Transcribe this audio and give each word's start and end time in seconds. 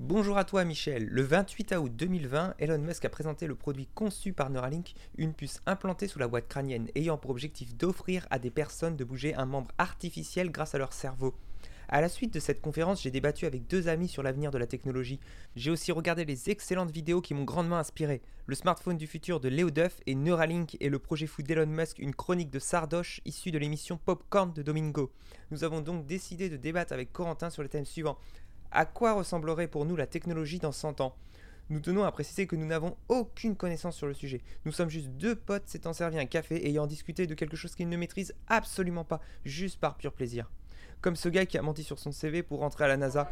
Bonjour 0.00 0.38
à 0.38 0.44
toi 0.44 0.64
Michel. 0.64 1.06
Le 1.06 1.22
28 1.22 1.72
août 1.72 1.92
2020, 1.96 2.54
Elon 2.60 2.78
Musk 2.78 3.04
a 3.04 3.08
présenté 3.08 3.48
le 3.48 3.56
produit 3.56 3.88
conçu 3.96 4.32
par 4.32 4.48
Neuralink, 4.48 4.94
une 5.16 5.34
puce 5.34 5.60
implantée 5.66 6.06
sous 6.06 6.20
la 6.20 6.28
boîte 6.28 6.46
crânienne 6.46 6.86
ayant 6.94 7.18
pour 7.18 7.32
objectif 7.32 7.74
d'offrir 7.74 8.24
à 8.30 8.38
des 8.38 8.52
personnes 8.52 8.96
de 8.96 9.02
bouger 9.02 9.34
un 9.34 9.44
membre 9.44 9.72
artificiel 9.76 10.52
grâce 10.52 10.76
à 10.76 10.78
leur 10.78 10.92
cerveau. 10.92 11.34
À 11.90 12.02
la 12.02 12.10
suite 12.10 12.34
de 12.34 12.38
cette 12.38 12.60
conférence, 12.60 13.02
j'ai 13.02 13.10
débattu 13.10 13.46
avec 13.46 13.66
deux 13.66 13.88
amis 13.88 14.08
sur 14.08 14.22
l'avenir 14.22 14.50
de 14.50 14.58
la 14.58 14.66
technologie. 14.66 15.20
J'ai 15.56 15.70
aussi 15.70 15.90
regardé 15.90 16.26
les 16.26 16.50
excellentes 16.50 16.90
vidéos 16.90 17.22
qui 17.22 17.32
m'ont 17.32 17.44
grandement 17.44 17.78
inspiré. 17.78 18.20
Le 18.46 18.54
smartphone 18.54 18.98
du 18.98 19.06
futur 19.06 19.40
de 19.40 19.48
Léo 19.48 19.70
Duff 19.70 19.98
et 20.06 20.14
Neuralink 20.14 20.76
et 20.80 20.90
le 20.90 20.98
projet 20.98 21.26
fou 21.26 21.42
d'Elon 21.42 21.66
Musk, 21.66 21.98
une 21.98 22.14
chronique 22.14 22.50
de 22.50 22.58
Sardoche 22.58 23.22
issue 23.24 23.52
de 23.52 23.58
l'émission 23.58 23.96
Popcorn 23.96 24.52
de 24.52 24.62
Domingo. 24.62 25.10
Nous 25.50 25.64
avons 25.64 25.80
donc 25.80 26.04
décidé 26.04 26.50
de 26.50 26.58
débattre 26.58 26.92
avec 26.92 27.10
Corentin 27.10 27.48
sur 27.48 27.62
le 27.62 27.70
thème 27.70 27.86
suivant. 27.86 28.18
À 28.70 28.84
quoi 28.84 29.14
ressemblerait 29.14 29.66
pour 29.66 29.86
nous 29.86 29.96
la 29.96 30.06
technologie 30.06 30.58
dans 30.58 30.72
100 30.72 31.00
ans? 31.00 31.14
Nous 31.70 31.80
tenons 31.80 32.04
à 32.04 32.12
préciser 32.12 32.46
que 32.46 32.56
nous 32.56 32.66
n'avons 32.66 32.96
aucune 33.08 33.56
connaissance 33.56 33.96
sur 33.96 34.06
le 34.06 34.14
sujet. 34.14 34.42
Nous 34.64 34.72
sommes 34.72 34.88
juste 34.88 35.08
deux 35.10 35.34
potes 35.34 35.66
s'étant 35.66 35.92
servi 35.92 36.18
un 36.18 36.26
café 36.26 36.66
ayant 36.66 36.86
discuté 36.86 37.26
de 37.26 37.34
quelque 37.34 37.56
chose 37.56 37.74
qu'ils 37.74 37.88
ne 37.88 37.96
maîtrisent 37.96 38.34
absolument 38.46 39.04
pas, 39.04 39.20
juste 39.44 39.78
par 39.80 39.96
pur 39.96 40.12
plaisir. 40.12 40.50
Comme 41.00 41.16
ce 41.16 41.28
gars 41.28 41.46
qui 41.46 41.58
a 41.58 41.62
menti 41.62 41.82
sur 41.82 41.98
son 41.98 42.12
CV 42.12 42.42
pour 42.42 42.60
rentrer 42.60 42.84
à 42.84 42.88
la 42.88 42.96
NASA. 42.96 43.30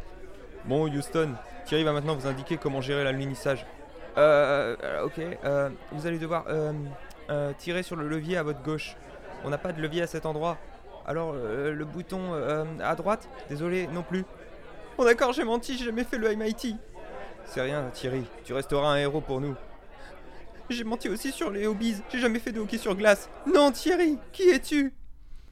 Bon, 0.65 0.87
Houston, 0.87 1.33
Thierry 1.65 1.83
va 1.83 1.93
maintenant 1.93 2.15
vous 2.15 2.27
indiquer 2.27 2.57
comment 2.57 2.81
gérer 2.81 3.03
l'alunissage. 3.03 3.65
Euh, 4.17 5.03
ok, 5.03 5.19
euh, 5.19 5.69
vous 5.91 6.07
allez 6.07 6.17
devoir 6.17 6.45
euh, 6.47 6.73
euh, 7.29 7.53
tirer 7.57 7.83
sur 7.83 7.95
le 7.95 8.07
levier 8.07 8.37
à 8.37 8.43
votre 8.43 8.61
gauche. 8.63 8.95
On 9.43 9.49
n'a 9.49 9.57
pas 9.57 9.71
de 9.71 9.81
levier 9.81 10.01
à 10.01 10.07
cet 10.07 10.25
endroit. 10.25 10.57
Alors, 11.05 11.33
euh, 11.35 11.73
le 11.73 11.85
bouton 11.85 12.33
à 12.81 12.95
droite? 12.95 13.29
Désolé, 13.49 13.87
non 13.87 14.03
plus. 14.03 14.25
Bon 14.97 15.05
d'accord, 15.05 15.31
j'ai 15.31 15.43
menti, 15.43 15.77
j'ai 15.77 15.85
jamais 15.85 16.03
fait 16.03 16.17
le 16.17 16.35
MIT. 16.35 16.75
C'est 17.45 17.61
rien, 17.61 17.87
Thierry, 17.93 18.23
tu 18.43 18.53
resteras 18.53 18.93
un 18.93 18.97
héros 18.97 19.21
pour 19.21 19.39
nous. 19.39 19.53
J'ai 20.71 20.83
menti 20.83 21.07
aussi 21.07 21.31
sur 21.31 21.51
les 21.51 21.67
hobbies, 21.67 21.97
j'ai 22.11 22.19
jamais 22.19 22.39
fait 22.39 22.51
de 22.51 22.59
hockey 22.59 22.79
sur 22.79 22.95
glace. 22.95 23.29
Non, 23.45 23.71
Thierry, 23.71 24.17
qui 24.31 24.49
es-tu? 24.49 24.91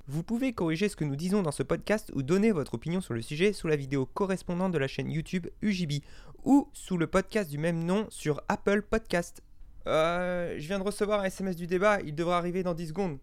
Vous 0.08 0.24
pouvez 0.24 0.54
corriger 0.54 0.90
ce 0.90 0.96
que 0.96 1.04
nous 1.04 1.16
disons 1.16 1.44
dans 1.44 1.52
ce 1.52 1.62
podcast 1.62 2.12
ou 2.16 2.24
donner 2.24 2.52
votre 2.52 2.74
opinion 2.74 3.02
sur 3.02 3.14
le 3.14 3.22
sujet 3.22 3.54
sous 3.54 3.68
la 3.68 3.76
vidéo 3.76 4.08
correspondante 4.08 4.72
de 4.72 4.80
la 4.80 4.88
chaîne 4.88 5.12
YouTube 5.12 5.46
UJB 5.62 6.04
ou 6.44 6.68
sous 6.74 6.98
le 6.98 7.06
podcast 7.06 7.48
du 7.48 7.60
même 7.60 7.84
nom 7.84 8.08
sur 8.10 8.42
Apple 8.50 8.82
Podcast. 8.82 9.44
Euh, 9.86 10.56
je 10.58 10.68
viens 10.68 10.80
de 10.80 10.84
recevoir 10.84 11.20
un 11.20 11.26
SMS 11.26 11.56
du 11.56 11.68
débat, 11.68 12.02
il 12.02 12.16
devra 12.16 12.40
arriver 12.40 12.64
dans 12.64 12.74
10 12.74 12.88
secondes. 12.88 13.20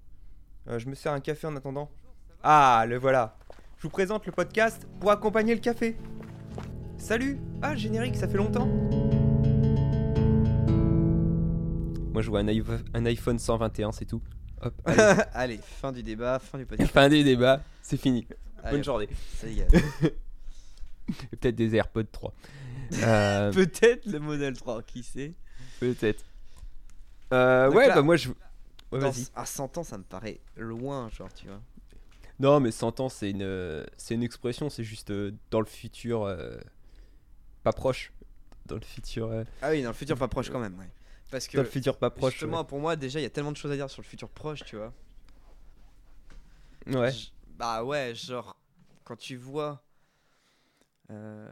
Euh, 0.68 0.78
je 0.78 0.89
me 0.89 0.94
sers 0.94 1.12
un 1.12 1.20
café 1.20 1.48
en 1.48 1.56
attendant. 1.56 1.91
Ah, 2.44 2.84
le 2.89 2.96
voilà. 2.96 3.36
Je 3.83 3.88
vous 3.88 3.91
présente 3.91 4.25
le 4.27 4.30
podcast 4.30 4.86
pour 5.00 5.11
accompagner 5.11 5.56
le 5.56 5.61
café. 5.61 5.97
Salut 6.98 7.41
Ah, 7.62 7.75
générique, 7.75 8.14
ça 8.14 8.28
fait 8.28 8.36
longtemps 8.36 8.66
Moi, 12.12 12.22
je 12.22 12.30
vois 12.30 12.39
un, 12.39 12.47
iPhone- 12.47 12.84
un 12.94 13.05
iPhone 13.06 13.41
121, 13.41 13.91
c'est 13.91 14.05
tout. 14.05 14.22
Hop, 14.61 14.72
allez. 14.84 15.02
Allez, 15.34 15.58
fin 15.58 15.91
du 15.91 16.05
débat, 16.05 16.39
fin 16.39 16.58
du 16.58 16.64
podcast. 16.64 16.92
fin 16.92 17.08
des 17.08 17.24
débats, 17.24 17.61
c'est 17.83 17.97
fini. 17.97 18.24
Allez, 18.62 18.77
Bonne 18.77 18.84
journée. 18.84 19.08
Et 19.42 19.66
peut-être 21.36 21.56
des 21.56 21.74
AirPods 21.74 22.05
3. 22.05 22.33
Euh, 23.02 23.50
Peut-être 23.52 24.06
le 24.06 24.20
modèle 24.20 24.56
3, 24.56 24.83
qui 24.84 25.02
sait 25.02 25.33
peut-être. 25.80 26.24
Euh, 27.33 27.69
ouais, 27.72 27.89
là, 27.89 27.96
bah 27.96 28.02
moi, 28.02 28.14
je... 28.14 28.28
Ouais, 28.92 29.00
vas-y. 29.00 29.27
À 29.34 29.44
100 29.44 29.78
ans, 29.78 29.83
ça 29.83 29.98
me 29.98 30.05
paraît 30.05 30.39
loin, 30.56 31.08
genre, 31.08 31.34
tu 31.34 31.46
vois. 31.48 31.61
Non, 32.42 32.58
mais 32.58 32.72
100 32.72 32.98
ans, 32.98 33.08
c'est 33.08 33.30
une, 33.30 33.42
euh, 33.42 33.84
c'est 33.96 34.14
une 34.16 34.24
expression, 34.24 34.68
c'est 34.68 34.82
juste 34.82 35.10
euh, 35.12 35.30
dans 35.52 35.60
le 35.60 35.66
futur, 35.66 36.24
euh, 36.24 36.58
pas 37.62 37.72
proche. 37.72 38.12
Dans 38.66 38.74
le 38.74 38.80
futur, 38.82 39.28
euh, 39.30 39.44
Ah 39.62 39.70
oui, 39.70 39.82
dans 39.82 39.90
le 39.90 39.94
futur 39.94 40.18
pas 40.18 40.26
proche 40.26 40.50
quand 40.50 40.58
même, 40.58 40.76
ouais. 40.76 40.88
Parce 41.30 41.46
que 41.46 41.56
dans 41.56 41.62
le 41.62 41.68
futur 41.68 41.96
pas 41.96 42.10
proche. 42.10 42.32
justement, 42.32 42.64
pour 42.64 42.80
moi, 42.80 42.96
déjà, 42.96 43.20
il 43.20 43.22
y 43.22 43.26
a 43.26 43.30
tellement 43.30 43.52
de 43.52 43.56
choses 43.56 43.70
à 43.70 43.76
dire 43.76 43.88
sur 43.88 44.02
le 44.02 44.06
futur 44.08 44.28
proche, 44.28 44.64
tu 44.64 44.74
vois. 44.76 44.92
ouais. 46.89 47.12
Bah 47.56 47.84
ouais, 47.84 48.12
genre, 48.14 48.56
quand 49.05 49.17
tu 49.17 49.36
vois 49.36 49.80
euh, 51.11 51.48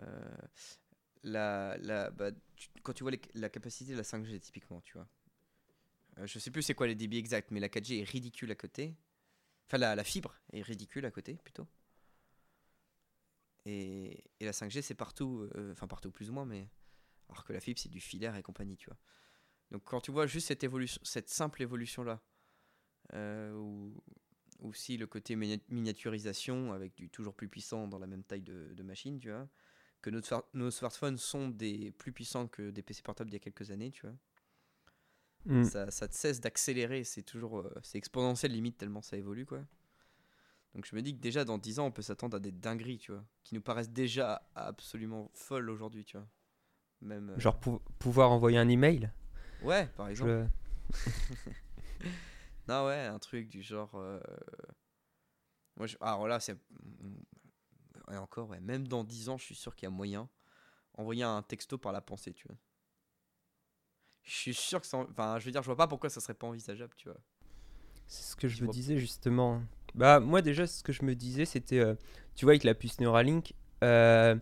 la, 1.23 1.77
la, 1.79 2.11
bah, 2.11 2.31
tu- 2.57 2.69
quand 2.83 2.93
tu 2.93 3.05
vois 3.05 3.13
les- 3.13 3.21
la 3.35 3.49
capacité 3.49 3.93
de 3.93 3.97
la 3.97 4.03
5G, 4.05 4.39
typiquement, 4.41 4.81
tu 4.81 4.95
vois. 4.95 5.07
Je 6.25 6.39
sais 6.39 6.51
plus 6.51 6.63
c'est 6.63 6.75
quoi 6.75 6.87
les 6.87 6.95
débits 6.95 7.19
exacts, 7.19 7.51
mais 7.51 7.61
la 7.61 7.69
4G 7.69 8.01
est 8.01 8.09
ridicule 8.09 8.51
à 8.51 8.55
côté. 8.55 8.95
Enfin, 9.71 9.79
la, 9.79 10.03
fibre 10.03 10.35
est 10.53 10.63
ridicule 10.63 11.07
à 11.07 11.13
côté, 11.13 11.37
plutôt. 11.37 11.69
Et, 13.67 14.25
et 14.41 14.45
la 14.45 14.51
5G, 14.51 14.83
c'est 14.83 14.95
partout, 14.95 15.49
euh, 15.55 15.71
enfin 15.71 15.87
partout 15.87 16.11
plus 16.11 16.29
ou 16.29 16.33
moins, 16.33 16.45
mais 16.45 16.69
alors 17.29 17.45
que 17.45 17.53
la 17.53 17.61
fibre, 17.61 17.79
c'est 17.79 17.89
du 17.89 18.01
filaire 18.01 18.35
et 18.35 18.43
compagnie, 18.43 18.77
tu 18.77 18.87
vois. 18.87 18.99
Donc 19.71 19.85
quand 19.85 20.01
tu 20.01 20.11
vois 20.11 20.27
juste 20.27 20.49
cette 20.49 20.65
évolution, 20.65 21.01
cette 21.05 21.29
simple 21.29 21.63
évolution-là, 21.63 22.21
euh, 23.15 23.53
où, 23.55 24.03
aussi 24.59 24.97
le 24.97 25.07
côté 25.07 25.37
mini- 25.37 25.63
miniaturisation 25.69 26.73
avec 26.73 26.97
du 26.97 27.09
toujours 27.09 27.35
plus 27.35 27.49
puissant 27.49 27.87
dans 27.87 28.01
la 28.01 28.09
même 28.09 28.25
taille 28.25 28.43
de, 28.43 28.83
machine, 28.83 29.21
tu 29.21 29.31
vois. 29.31 29.49
Que 30.03 30.11
nos, 30.11 30.21
nos 30.55 30.73
smartphones 30.73 31.17
sont 31.17 31.49
des 31.49 31.93
plus 31.93 32.13
puissants 32.13 32.49
que 32.49 32.71
des 32.71 32.83
PC 32.83 33.03
portables 33.03 33.31
d'il 33.31 33.37
y 33.37 33.41
a 33.41 33.45
quelques 33.45 33.71
années, 33.71 33.93
tu 33.93 34.05
vois. 34.05 34.17
Mm. 35.47 35.65
Ça, 35.65 35.91
ça 35.91 36.07
cesse 36.11 36.41
d'accélérer, 36.41 37.05
c'est 37.05 37.23
toujours 37.23 37.59
euh, 37.61 37.73
c'est 37.83 37.99
exponentiel 37.99 38.53
limite 38.53 38.79
tellement 38.79 39.03
ça 39.03 39.17
évolue, 39.17 39.47
quoi. 39.47 39.61
Donc 40.75 40.87
je 40.87 40.95
me 40.95 41.03
dis 41.03 41.15
que 41.17 41.21
déjà 41.21 41.45
dans 41.45 41.59
10 41.59 41.79
ans, 41.81 41.87
on 41.87 41.91
peut 41.91 42.03
s'attendre 42.03 42.37
à 42.37 42.41
des 42.41 42.53
dingueries, 42.53 42.99
tu 42.99 43.13
vois, 43.13 43.25
qui 43.43 43.55
nous 43.55 43.61
paraissent 43.61 43.91
déjà 43.91 44.43
absolument 44.55 45.31
folles 45.35 45.69
aujourd'hui, 45.69 46.05
tu 46.05 46.17
vois. 46.17 46.27
Même 47.01 47.31
euh, 47.31 47.39
Genre 47.39 47.59
pou- 47.59 47.81
pouvoir 47.99 48.31
envoyer 48.31 48.59
un 48.59 48.69
email? 48.69 49.11
ouais, 49.63 49.87
par 49.97 50.07
je 50.07 50.11
exemple. 50.13 50.31
le- 50.33 50.47
Non, 52.69 52.87
ouais, 52.87 53.07
un 53.07 53.19
truc 53.19 53.49
du 53.49 53.63
genre. 53.63 53.95
euh, 53.97 54.21
Moi, 55.77 55.87
je... 55.87 55.97
Alors 56.01 56.29
là, 56.29 56.41
c'est. 56.41 56.57
Et 58.13 58.17
encore, 58.17 58.49
ouais, 58.51 58.61
même 58.61 58.87
dans 58.89 59.05
10 59.05 59.29
ans, 59.29 59.39
je 59.39 59.45
suis 59.45 59.55
sûr 59.55 59.75
qu'il 59.75 59.87
y 59.87 59.89
a 59.89 59.91
moyen. 59.91 60.29
Envoyer 60.95 61.25
un 61.25 61.43
texto 61.43 61.79
par 61.79 61.93
la 61.93 62.01
pensée, 62.01 62.33
tu 62.35 62.47
vois. 62.49 62.57
Je 64.25 64.33
suis 64.35 64.55
sûr 64.55 64.81
que 64.81 64.87
ça. 64.87 64.99
Enfin, 64.99 65.39
je 65.39 65.45
veux 65.47 65.51
dire, 65.51 65.63
je 65.63 65.67
vois 65.67 65.77
pas 65.77 65.87
pourquoi 65.87 66.09
ça 66.11 66.21
serait 66.21 66.35
pas 66.35 66.47
envisageable, 66.47 66.93
tu 66.97 67.09
vois. 67.09 67.19
C'est 68.07 68.23
ce 68.33 68.37
que 68.37 68.49
je 68.49 68.57
Tu 68.57 68.63
me 68.63 68.67
vois- 68.67 68.75
disais 68.75 68.97
justement. 68.99 69.63
Bah 69.95 70.21
moi 70.21 70.41
déjà 70.43 70.67
ce 70.69 70.83
que 70.85 70.93
je 70.93 71.05
me 71.05 71.15
disais 71.17 71.45
c'était, 71.45 71.81
euh, 71.81 71.95
tu 72.37 72.45
vois 72.45 72.53
avec 72.53 72.63
la 72.65 72.75
puce 72.75 73.01
Neuralink, 73.01 73.55
euh, 73.83 74.37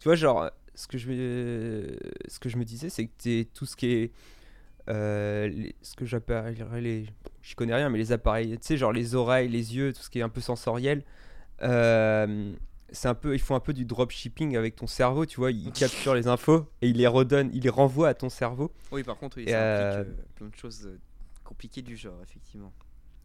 tu 0.00 0.04
vois 0.08 0.14
genre 0.16 0.50
ce 0.74 0.86
que 0.86 0.96
je 0.96 1.08
me, 1.10 1.98
ce 2.28 2.38
que 2.38 2.48
je 2.48 2.56
me 2.56 2.64
disais 2.64 2.88
c'est 2.88 3.06
que 3.06 3.12
t'es- 3.18 3.48
tout 3.52 3.66
ce 3.66 3.76
qui 3.76 3.86
est, 3.92 4.12
euh, 4.88 5.48
les- 5.48 5.74
ce 5.82 5.96
que 5.96 6.06
j'appellerais 6.06 6.80
les, 6.80 7.06
je 7.42 7.54
connais 7.56 7.74
rien 7.74 7.90
mais 7.90 7.98
les 7.98 8.12
appareils, 8.12 8.52
tu 8.58 8.66
sais 8.66 8.76
genre 8.78 8.92
les 8.92 9.14
oreilles, 9.14 9.48
les 9.48 9.76
yeux, 9.76 9.92
tout 9.92 10.00
ce 10.02 10.08
qui 10.08 10.18
est 10.18 10.22
un 10.22 10.30
peu 10.30 10.40
sensoriel, 10.40 11.04
euh, 11.62 12.54
c'est 12.92 13.08
un 13.08 13.14
peu, 13.14 13.34
ils 13.34 13.40
font 13.40 13.54
un 13.54 13.60
peu 13.60 13.72
du 13.72 13.84
dropshipping 13.84 14.56
avec 14.56 14.76
ton 14.76 14.86
cerveau, 14.86 15.26
tu 15.26 15.36
vois, 15.38 15.50
ils 15.50 15.72
capturent 15.72 16.14
les 16.14 16.28
infos 16.28 16.66
et 16.82 16.88
ils 16.88 16.96
les 16.96 17.06
redonnent, 17.06 17.50
ils 17.52 17.62
les 17.62 17.68
renvoient 17.70 18.08
à 18.08 18.14
ton 18.14 18.28
cerveau. 18.28 18.72
Oui, 18.92 19.02
par 19.02 19.16
contre, 19.18 19.38
oui, 19.38 19.44
ça 19.48 19.56
euh, 19.56 20.00
implique 20.02 20.18
euh, 20.18 20.22
plein 20.36 20.46
de 20.48 20.54
choses 20.56 20.86
euh, 20.86 20.98
compliquées 21.44 21.82
du 21.82 21.96
genre, 21.96 22.20
effectivement. 22.22 22.72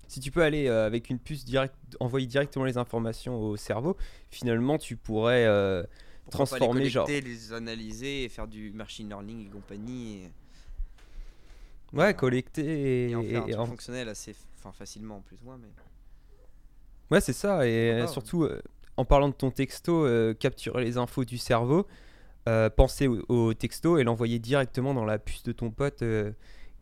Si 0.08 0.20
tu 0.20 0.30
peux 0.32 0.42
aller 0.44 0.68
euh, 0.68 0.86
avec 0.86 1.10
une 1.10 1.20
puce 1.20 1.46
direct, 1.46 1.74
envoyer 2.00 2.28
directement 2.28 2.66
les 2.66 2.78
informations 2.78 3.40
au 3.40 3.56
cerveau, 3.56 3.96
finalement 4.30 4.78
tu 4.78 4.98
pourrais 4.98 5.46
euh, 5.46 5.84
Pourquoi 6.26 6.46
pas 6.46 6.58
transformer, 6.58 6.82
les 6.82 6.90
genre- 6.90 7.06
collecter, 7.06 7.30
les 7.30 7.54
analyser 7.54 8.24
et 8.26 8.30
faire 8.30 8.48
du 8.48 8.72
machine 8.74 9.08
learning 9.08 9.46
et 9.48 9.50
compagnie. 9.50 10.24
Et, 11.94 11.98
ouais, 11.98 12.14
collecter 12.14 13.08
et, 13.08 13.12
et 13.12 13.16
en 13.16 13.24
faire 13.24 13.38
un 13.38 13.48
truc 13.48 13.60
en- 13.60 13.66
fonctionnel 13.68 14.10
assez 14.10 14.36
enfin, 14.60 14.74
facilement, 14.74 15.22
plus 15.22 15.38
ou 15.44 15.46
moins. 15.46 15.58
Mais... 15.58 15.70
ouais 17.10 17.22
c'est 17.22 17.32
ça 17.34 17.66
et 17.66 17.92
euh, 17.92 18.08
surtout 18.08 18.44
euh, 18.44 18.62
en 18.98 19.06
parlant 19.06 19.30
de 19.30 19.34
ton 19.34 19.52
texto, 19.52 20.06
euh, 20.06 20.34
capturer 20.34 20.84
les 20.84 20.98
infos 20.98 21.26
du 21.26 21.38
cerveau, 21.38 21.88
euh, 22.50 22.70
penser 22.70 23.08
au, 23.08 23.24
au 23.30 23.54
texto 23.54 23.98
et 23.98 24.04
l'envoyer 24.04 24.40
directement 24.40 24.94
dans 24.94 25.06
la 25.06 25.20
puce 25.20 25.44
de 25.44 25.52
ton 25.52 25.72
pote 25.72 26.02
euh, 26.02 26.32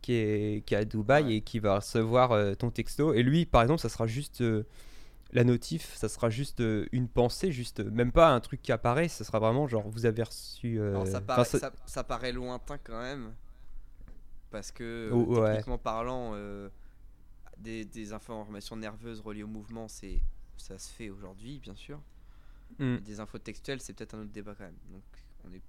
qui 0.02 0.14
est 0.14 0.64
qui 0.66 0.74
est 0.74 0.78
à 0.78 0.84
Dubaï 0.84 1.24
Ouais. 1.24 1.34
et 1.36 1.40
qui 1.42 1.58
va 1.58 1.76
recevoir 1.76 2.32
euh, 2.32 2.54
ton 2.54 2.70
texto 2.70 3.12
et 3.12 3.22
lui 3.22 3.44
par 3.46 3.62
exemple 3.62 3.80
ça 3.80 3.88
sera 3.90 4.06
juste 4.06 4.40
euh, 4.40 4.64
la 5.32 5.44
notif, 5.44 5.94
ça 5.94 6.08
sera 6.08 6.28
juste 6.30 6.60
une 6.90 7.06
pensée, 7.08 7.52
juste 7.52 7.78
même 7.80 8.10
pas 8.10 8.30
un 8.30 8.40
truc 8.40 8.60
qui 8.62 8.72
apparaît, 8.72 9.06
ça 9.08 9.22
sera 9.22 9.38
vraiment 9.38 9.68
genre 9.68 9.88
vous 9.88 10.04
avez 10.06 10.24
reçu. 10.24 10.80
ça, 11.06 11.20
paraît, 11.20 11.44
ça- 11.44 11.58
ça, 11.60 11.72
ça 11.86 12.02
paraît 12.04 12.32
lointain 12.32 12.78
quand 12.82 13.00
même. 13.00 13.32
Parce 14.50 14.72
que, 14.72 15.08
Oh, 15.12 15.38
ouais. 15.40 15.50
techniquement 15.50 15.78
parlant, 15.78 16.34
des, 17.58 17.84
des 17.84 18.12
informations 18.12 18.74
nerveuses 18.76 19.20
reliées 19.20 19.44
au 19.44 19.46
mouvement, 19.48 19.86
c'est, 19.86 20.20
ça 20.60 20.78
se 20.78 20.90
fait 20.92 21.10
aujourd'hui, 21.10 21.58
bien 21.58 21.74
sûr. 21.74 22.00
Mais 22.78 22.98
des 23.00 23.18
infos 23.20 23.38
textuelles, 23.38 23.80
c'est 23.80 23.92
peut-être 23.92 24.14
un 24.14 24.20
autre 24.20 24.30
débat 24.30 24.54
quand 24.56 24.64
même. 24.64 24.76
Donc, 24.90 25.02
on 25.44 25.52
est... 25.52 25.60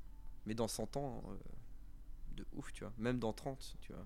Mais 0.45 0.53
dans 0.53 0.67
100 0.67 0.97
ans, 0.97 1.23
euh, 1.29 1.33
de 2.37 2.45
ouf, 2.55 2.71
tu 2.73 2.83
vois. 2.83 2.93
Même 2.97 3.17
dans 3.19 3.33
30, 3.33 3.75
tu 3.81 3.91
vois. 3.91 4.05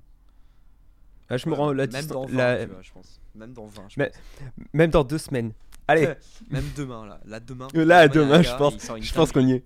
Ah, 1.30 1.38
je 1.38 1.50
me 1.50 1.54
rends 1.56 1.72
la 1.74 1.88
Même 1.88 2.06
dans 2.08 2.26
20, 2.26 2.34
la- 2.36 2.66
tu 2.66 2.72
vois, 2.72 2.82
je 2.82 2.92
pense. 2.92 3.20
Même 3.36 3.54
dans 3.54 3.66
20, 3.66 3.90
je 3.90 4.00
Mais- 4.00 4.10
pense. 4.12 4.64
Même 4.74 4.90
dans 4.92 5.04
deux 5.04 5.18
semaines. 5.18 5.54
Allez, 5.88 6.14
Même 6.50 6.66
demain, 6.76 7.06
là. 7.06 7.20
Là, 7.26 7.40
demain. 7.40 7.68
là, 7.74 8.00
a 8.00 8.04
un 8.04 8.08
demain, 8.08 8.42
je 8.42 8.50
gars, 8.50 8.58
pense, 8.58 8.74
je 9.02 9.14
pense 9.14 9.32
qu'on 9.32 9.46
y 9.48 9.54
est. 9.54 9.64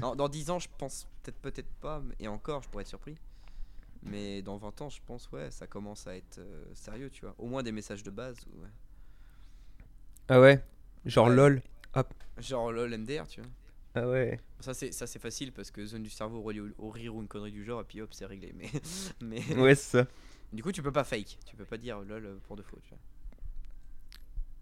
Non, 0.00 0.14
dans 0.16 0.28
10 0.28 0.50
ans, 0.50 0.58
je 0.58 0.68
pense 0.78 1.06
peut-être 1.22 1.38
peut-être 1.38 1.72
pas, 1.80 2.02
et 2.18 2.26
encore, 2.28 2.62
je 2.62 2.68
pourrais 2.68 2.82
être 2.82 2.88
surpris. 2.88 3.16
Mais 4.02 4.42
dans 4.42 4.56
20 4.56 4.80
ans, 4.82 4.88
je 4.90 5.00
pense, 5.06 5.30
ouais, 5.30 5.50
ça 5.52 5.66
commence 5.68 6.06
à 6.08 6.16
être 6.16 6.38
euh, 6.38 6.64
sérieux, 6.74 7.08
tu 7.10 7.24
vois. 7.24 7.34
Au 7.38 7.46
moins 7.46 7.62
des 7.62 7.70
messages 7.72 8.02
de 8.02 8.10
base. 8.10 8.36
ouais. 8.56 8.68
Ah 10.28 10.40
ouais 10.40 10.62
Genre 11.04 11.28
Ouais. 11.28 11.34
lol. 11.34 11.62
Genre 12.38 12.72
lol 12.72 12.90
MDR, 12.96 13.26
tu 13.28 13.40
vois. 13.40 13.50
Ah 13.94 14.08
ouais. 14.08 14.40
Ça, 14.60 14.72
c'est 14.72 14.90
ça, 14.92 15.06
c'est 15.06 15.18
facile 15.18 15.52
parce 15.52 15.70
que 15.70 15.84
zone 15.84 16.02
du 16.02 16.08
cerveau 16.10 16.40
reliée 16.40 16.60
au, 16.60 16.68
au 16.78 16.90
rire 16.90 17.14
ou 17.14 17.20
une 17.20 17.28
connerie 17.28 17.52
du 17.52 17.62
genre, 17.64 17.82
et 17.82 17.84
puis 17.84 18.00
hop, 18.00 18.08
c'est 18.12 18.24
réglé. 18.26 18.54
Mais, 18.56 18.70
mais 19.20 19.54
Ouais, 19.60 19.74
c'est 19.74 19.98
ça. 19.98 20.06
du 20.52 20.62
coup, 20.62 20.72
tu 20.72 20.82
peux 20.82 20.92
pas 20.92 21.04
fake. 21.04 21.38
Tu 21.44 21.56
peux 21.56 21.64
pas 21.66 21.76
dire 21.76 22.00
lol 22.00 22.24
euh, 22.24 22.36
pour 22.46 22.56
de 22.56 22.62
faux, 22.62 22.78
tu 22.82 22.88
vois. 22.90 22.98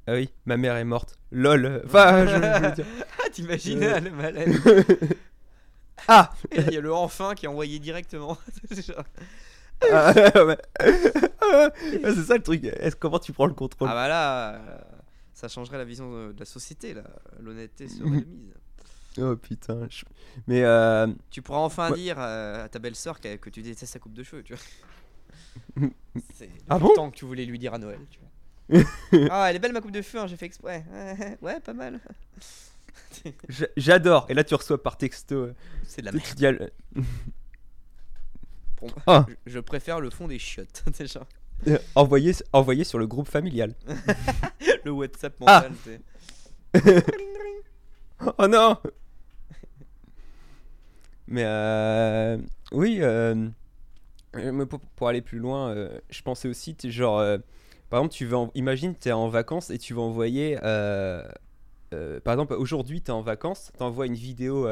Ah 0.09 0.15
oui, 0.15 0.31
ma 0.47 0.57
mère 0.57 0.77
est 0.77 0.85
morte. 0.85 1.19
Lol. 1.31 1.83
Enfin, 1.87 2.27
je, 2.27 2.31
je 2.35 2.67
veux 2.67 2.73
dire. 2.75 2.87
Ah, 3.25 3.31
t'imagines 3.31 3.83
Euh. 3.85 4.01
le 4.01 4.11
malaise 4.11 4.61
Ah 6.09 6.31
Il 6.51 6.73
y 6.73 6.77
a 6.77 6.81
le 6.81 6.93
enfin 6.93 7.35
qui 7.35 7.45
est 7.45 7.49
envoyé 7.49 7.79
directement. 7.79 8.37
C'est 8.73 8.85
genre- 8.87 9.05
Ah, 9.93 10.13
ouais. 10.45 10.59
Ah, 10.81 11.71
C'est 12.05 12.23
ça 12.25 12.37
le 12.37 12.43
truc. 12.43 12.65
Est-ce 12.65 12.97
comment 12.97 13.19
tu 13.21 13.33
prends 13.33 13.47
le 13.47 13.55
contrôle? 13.55 13.89
Ah 13.91 13.95
bah 13.95 14.09
là, 14.09 14.55
euh, 14.55 14.79
ça 15.41 15.49
changerait 15.49 15.79
la 15.79 15.85
vision 15.85 16.11
de, 16.13 16.33
de 16.33 16.39
la 16.39 16.45
société, 16.45 16.93
là. 16.95 17.05
L'honnêteté 17.41 17.89
serait 17.89 18.09
de 18.21 18.27
mise. 18.27 18.55
Oh 19.19 19.37
putain. 19.37 19.87
je- 19.91 20.05
Mais 20.47 20.63
euh, 20.63 21.07
Tu 21.31 21.43
pourras 21.43 21.59
enfin 21.61 21.91
Ouais. 21.91 21.97
dire 21.99 22.17
euh, 22.19 22.65
à 22.65 22.69
ta 22.69 22.79
belle-sœur 22.79 23.19
que, 23.21 23.37
que 23.37 23.51
tu 23.51 23.63
détestes 23.63 23.93
sa 23.93 23.99
coupe 23.99 24.13
de 24.15 24.23
cheveux, 24.23 24.43
tu 24.43 24.55
vois. 24.55 24.63
C'est 26.35 26.51
Ah 26.69 26.75
le 26.75 26.81
bon 26.81 26.95
temps 26.95 27.11
que 27.11 27.17
tu 27.17 27.25
voulais 27.25 27.45
lui 27.45 27.59
dire 27.59 27.75
à 27.75 27.79
Noël, 27.79 27.99
tu 28.11 28.19
vois. 28.21 28.29
ah, 29.31 29.51
elle 29.51 29.57
est 29.57 29.59
belle 29.59 29.73
ma 29.73 29.81
coupe 29.81 29.91
de 29.91 30.01
cheveux, 30.03 30.23
hein, 30.23 30.27
j'ai 30.29 30.37
fait 30.37 30.47
exprès. 30.47 30.85
ouais, 31.43 31.59
pas 31.65 31.73
mal. 31.73 31.99
j'a- 33.49 33.67
j'adore. 33.77 34.27
Et 34.29 34.35
là, 34.35 34.45
tu 34.45 34.55
reçois 34.55 34.81
par 34.81 34.97
texto. 34.97 35.35
euh, 35.35 35.55
C'est 35.85 36.03
de 36.03 36.07
la 36.07 36.13
merde. 36.13 36.71
pour 38.77 38.89
moi. 38.89 38.97
Ah. 39.07 39.27
Je, 39.47 39.53
je 39.55 39.59
préfère 39.59 40.01
le 40.01 40.11
fond 40.11 40.29
des 40.29 40.39
chiottes, 40.39 40.85
déjà. 40.99 41.27
Euh, 41.69 41.79
envoyé, 41.95 42.33
envoyé 42.53 42.85
sur 42.85 42.99
le 42.99 43.07
groupe 43.07 43.29
familial. 43.29 43.75
Le 44.85 44.91
WhatsApp 44.93 45.35
Ah. 45.47 45.65
mental, 45.71 45.73
c'est. 45.85 47.05
Oh 48.39 48.47
non 48.47 48.77
Mais 51.27 51.45
euh, 51.47 52.39
oui, 52.73 52.99
euh, 53.01 53.35
mais 54.35 54.67
pour, 54.67 54.81
pour 54.81 55.09
aller 55.09 55.23
plus 55.23 55.39
loin, 55.39 55.71
euh, 55.71 55.99
je 56.11 56.21
pensais 56.23 56.49
aussi, 56.49 56.77
genre, 56.85 57.19
euh, 57.19 57.39
par 57.89 58.01
exemple, 58.01 58.15
tu 58.15 58.35
en- 58.35 58.51
imagine, 58.55 58.95
tu 58.95 59.09
es 59.09 59.13
en 59.13 59.29
vacances 59.29 59.71
et 59.71 59.79
tu 59.79 59.95
vas 59.95 60.03
envoyer, 60.03 60.57
par 60.61 62.35
exemple, 62.35 62.55
aujourd'hui, 62.55 63.01
tu 63.01 63.09
es 63.11 63.15
en 63.15 63.23
vacances, 63.23 63.73
tu 63.77 63.83
envoies 63.83 64.07
une 64.07 64.15
vidéo 64.15 64.67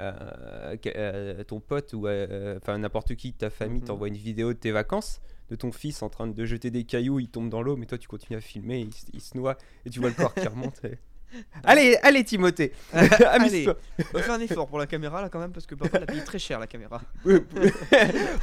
euh, 0.00 0.76
euh, 0.86 1.44
ton 1.44 1.60
pote 1.60 1.92
ou 1.92 2.06
euh, 2.06 2.58
enfin 2.60 2.78
n'importe 2.78 3.14
qui 3.14 3.32
de 3.32 3.36
ta 3.36 3.50
famille 3.50 3.80
Mhm. 3.82 3.86
t'envoie 3.88 4.08
une 4.08 4.16
vidéo 4.16 4.52
de 4.52 4.58
tes 4.58 4.70
vacances 4.72 5.20
de 5.48 5.54
ton 5.54 5.70
fils 5.70 6.02
en 6.02 6.08
train 6.08 6.26
de 6.26 6.44
jeter 6.44 6.70
des 6.72 6.82
cailloux, 6.84 7.20
il 7.20 7.28
tombe 7.28 7.48
dans 7.48 7.62
l'eau, 7.62 7.76
mais 7.76 7.86
toi 7.86 7.98
tu 7.98 8.08
continues 8.08 8.36
à 8.36 8.40
filmer, 8.40 8.88
il, 9.12 9.20
se 9.20 9.36
noie 9.36 9.56
et 9.84 9.90
tu 9.90 10.00
vois 10.00 10.08
le 10.08 10.14
corps 10.16 10.34
qui 10.34 10.46
remonte. 10.48 10.84
et- 10.84 10.98
Allez, 11.64 11.98
allez 12.02 12.24
Timothée, 12.24 12.72
Allez, 12.92 13.66
on 14.14 14.18
va 14.18 14.22
faire 14.22 14.34
un 14.34 14.40
effort 14.40 14.66
pour 14.68 14.78
la 14.78 14.86
caméra 14.86 15.20
là 15.20 15.28
quand 15.28 15.38
même 15.40 15.52
parce 15.52 15.66
que 15.66 15.74
papa 15.74 15.98
l'a 15.98 16.06
payé 16.06 16.22
très 16.24 16.38
cher 16.38 16.58
la 16.58 16.66
caméra. 16.66 17.00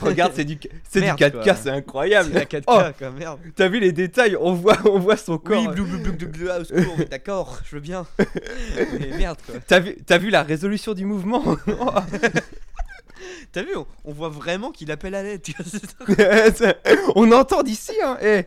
Regarde, 0.01 0.33
c'est 0.35 0.43
du, 0.43 0.59
c'est 0.87 0.99
du 0.99 1.05
Merde, 1.05 1.19
4K, 1.19 1.43
quoi. 1.43 1.55
c'est 1.55 1.69
incroyable. 1.69 2.29
C'est 2.33 2.39
la 2.39 2.59
4K 2.59 2.63
Oh, 2.67 2.81
quoi, 2.97 3.09
merde. 3.11 3.39
t'as 3.55 3.67
vu 3.67 3.79
les 3.79 3.91
détails 3.91 4.35
On 4.39 4.53
voit, 4.53 4.77
on 4.85 4.99
voit 4.99 5.17
son 5.17 5.37
corps. 5.37 5.61
Oui, 5.61 5.67
blou 5.73 5.85
blou 5.85 5.99
blou 5.99 6.13
blou 6.13 6.27
blou, 6.27 6.47
ah, 6.51 7.03
d'accord, 7.09 7.59
je 7.65 7.75
veux 7.75 7.81
bien. 7.81 8.05
Mais 8.77 9.17
merde 9.17 9.39
quoi. 9.45 9.55
T'as 9.65 9.79
vu, 9.79 9.95
t'as 10.05 10.17
vu 10.17 10.29
la 10.29 10.43
résolution 10.43 10.93
du 10.93 11.05
mouvement? 11.05 11.43
T'as 13.51 13.61
vu, 13.63 13.75
on, 13.75 13.85
on 14.05 14.11
voit 14.11 14.29
vraiment 14.29 14.71
qu'il 14.71 14.91
appelle 14.91 15.15
à 15.15 15.23
l'aide. 15.23 15.41
On 17.15 17.31
entend 17.31 17.63
d'ici, 17.63 17.93
hein 18.03 18.17
eh. 18.21 18.43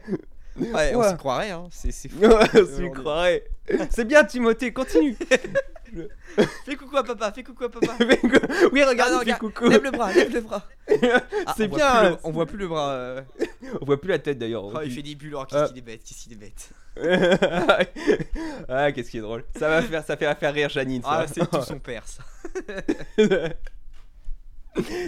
Ouais, 0.58 0.94
on 0.94 1.08
s'y 1.08 1.16
croirait, 1.16 1.50
hein. 1.50 1.64
C'est 1.70 1.92
fou. 2.08 2.18
Ouais, 2.20 2.48
tu 2.48 2.58
Aujourd'hui. 2.58 3.40
C'est 3.90 4.04
bien 4.04 4.24
Timothée, 4.24 4.72
continue. 4.72 5.16
Fais 6.66 6.76
coucou 6.76 6.96
à 6.96 7.04
papa, 7.04 7.32
fais 7.32 7.42
coucou 7.42 7.64
à 7.64 7.70
papa. 7.70 7.94
oui, 8.72 8.82
regarde, 8.82 9.10
Ah 9.12 9.12
non, 9.12 9.18
fait 9.20 9.24
regarde, 9.24 9.40
coucou. 9.40 9.68
Lève 9.68 9.82
le 9.84 9.90
bras, 9.92 10.12
lève 10.12 10.32
le 10.34 10.40
bras. 10.40 10.62
Ah, 11.46 11.54
C'est 11.56 11.64
on 11.64 11.68
voit 11.68 11.78
bien, 11.78 12.00
plus 12.00 12.08
le- 12.10 12.16
on 12.24 12.30
voit 12.32 12.46
plus 12.46 12.58
le 12.58 12.68
bras. 12.68 12.90
euh. 12.90 13.22
On 13.80 13.84
voit 13.86 13.98
plus 14.00 14.10
la 14.10 14.18
tête 14.18 14.38
d'ailleurs. 14.38 14.64
Oh, 14.64 14.78
il 14.84 14.90
fait 14.90 15.02
des 15.02 15.14
bulles, 15.14 15.34
oh, 15.36 15.42
Ah. 15.42 15.46
qu'est-ce 15.48 15.68
qu'il 15.70 15.78
est 15.78 15.82
bête, 15.82 16.02
qu'est-ce 16.04 16.22
qu'il 16.24 16.32
est 16.32 16.36
bête. 16.36 16.70
ah, 18.68 18.92
qu'est-ce 18.92 19.10
qui 19.10 19.18
est 19.18 19.22
drôle. 19.22 19.44
Ça 19.58 19.68
va 19.68 19.82
faire, 19.82 20.04
ça 20.04 20.16
fait 20.16 20.34
faire 20.34 20.52
rire 20.52 20.68
Janine. 20.68 21.02
Ça. 21.02 21.08
Ah, 21.10 21.26
c'est 21.26 21.48
tout 21.48 21.62
son 21.62 21.78
père 21.78 22.02
ça. 22.06 22.22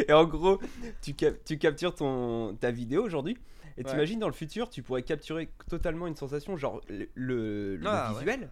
et 0.09 0.13
en 0.13 0.25
gros, 0.25 0.59
tu, 1.03 1.15
cap- 1.15 1.35
tu 1.45 1.59
captures 1.59 1.95
ton, 1.95 2.55
ta 2.61 2.71
vidéo 2.71 3.05
aujourd'hui. 3.05 3.37
Et 3.79 3.85
Ouais. 3.85 3.91
t'imagines 3.91 4.19
dans 4.19 4.27
le 4.27 4.33
futur, 4.35 4.69
tu 4.69 4.83
pourrais 4.83 5.03
capturer 5.03 5.49
totalement 5.71 6.07
une 6.09 6.17
sensation, 6.17 6.57
genre 6.57 6.81
le, 6.89 7.09
le- 7.15 7.77
le 7.77 7.87
Ah, 7.87 8.09
ouais. 8.13 8.19
visuel, 8.19 8.51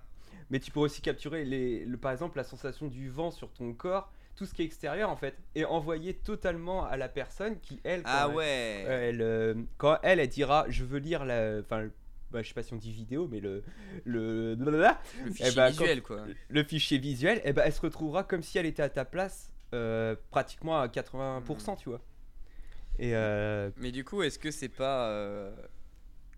mais 0.51 0.61
tu 0.61 0.71
pourrais 0.71 0.85
aussi 0.87 1.03
capturer, 1.03 1.45
les, 1.45 1.85
le, 1.85 1.97
par 1.99 2.13
exemple, 2.13 2.37
la 2.39 2.45
sensation 2.45 2.87
du 2.87 3.11
vent 3.11 3.31
sur 3.33 3.51
ton 3.53 3.73
corps, 3.75 4.13
tout 4.37 4.47
ce 4.47 4.55
qui 4.55 4.63
est 4.63 4.65
extérieur 4.67 5.11
en 5.11 5.17
fait, 5.17 5.35
et 5.57 5.65
envoyer 5.65 6.15
totalement 6.15 6.85
à 6.87 6.97
la 6.97 7.09
personne 7.09 7.59
qui, 7.61 7.81
elle, 7.83 8.03
quand 8.05 8.11
Ah 8.13 8.27
elle- 8.31 8.35
ouais. 8.37 8.85
elle, 8.89 9.21
euh, 9.23 9.55
quand 9.79 9.99
elle, 10.05 10.21
elle 10.21 10.29
dira, 10.29 10.65
je 10.69 10.85
veux 10.85 10.99
lire 10.99 11.25
la. 11.25 11.59
Enfin, 11.61 11.89
bah, 12.31 12.43
je 12.43 12.49
sais 12.49 12.55
pas 12.55 12.63
si 12.63 12.73
on 12.73 12.77
dit 12.77 12.93
vidéo, 12.93 13.27
mais 13.29 13.41
le. 13.41 13.65
Le, 14.05 14.55
blablabla, 14.55 15.01
Le 15.25 15.31
fichier 15.33 15.53
bah, 15.57 15.71
visuel 15.71 16.03
quoi. 16.03 16.23
le 16.49 16.63
fichier 16.65 16.99
visuel, 16.99 17.41
et 17.45 17.53
ben 17.53 17.63
elle 17.67 17.73
se 17.73 17.81
retrouvera 17.81 18.23
comme 18.23 18.43
si 18.43 18.59
elle 18.59 18.67
était 18.67 18.83
à 18.83 18.91
ta 18.91 19.05
place, 19.05 19.53
euh, 19.75 20.15
pratiquement 20.31 20.79
à 20.79 20.87
80%, 20.87 21.73
Hmm. 21.73 21.77
tu 21.77 21.89
vois. 21.89 22.01
Et 22.99 23.15
euh, 23.15 23.71
Mais 23.77 23.93
du 23.93 24.05
coup, 24.05 24.23
est-ce 24.23 24.39
que 24.39 24.51
c'est 24.51 24.69
pas 24.69 25.09
euh, 25.11 25.55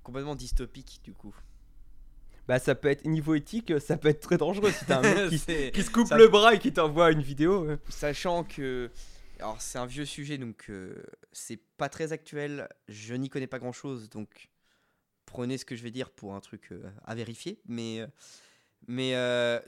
complètement 0.02 0.34
dystopique 0.34 1.00
du 1.04 1.12
coup? 1.12 1.34
Bah, 2.46 2.58
ça 2.58 2.74
peut 2.74 2.88
être, 2.88 3.04
niveau 3.04 3.34
éthique, 3.34 3.72
ça 3.80 3.96
peut 3.98 4.08
être 4.08 4.20
très 4.20 4.38
dangereux 4.38 4.72
si 4.72 4.84
t'as 4.86 4.98
un 4.98 5.02
mec 5.02 5.28
qui, 5.72 5.82
se 5.82 5.90
coupe 5.90 6.08
ça- 6.08 6.16
le 6.16 6.28
bras 6.28 6.54
et 6.54 6.58
qui 6.58 6.72
t'envoie 6.72 7.12
une 7.12 7.20
vidéo. 7.22 7.64
euh. 7.64 7.76
Sachant 7.90 8.42
que. 8.44 8.90
Alors, 9.38 9.60
c'est 9.60 9.78
un 9.78 9.86
vieux 9.86 10.04
sujet 10.06 10.36
donc 10.38 10.66
euh, 10.68 11.00
c'est 11.30 11.60
pas 11.76 11.88
très 11.88 12.12
actuel. 12.12 12.68
Je 12.88 13.14
n'y 13.14 13.28
connais 13.28 13.46
pas 13.46 13.58
grand 13.60 13.72
chose 13.72 14.08
donc 14.08 14.48
prenez 15.26 15.58
ce 15.58 15.64
que 15.66 15.76
je 15.76 15.82
vais 15.82 15.90
dire 15.90 16.10
pour 16.10 16.34
un 16.34 16.40
truc 16.40 16.72
euh, 16.72 16.90
à 17.04 17.14
vérifier. 17.14 17.60
Mais, 17.68 18.00
mais 18.88 19.12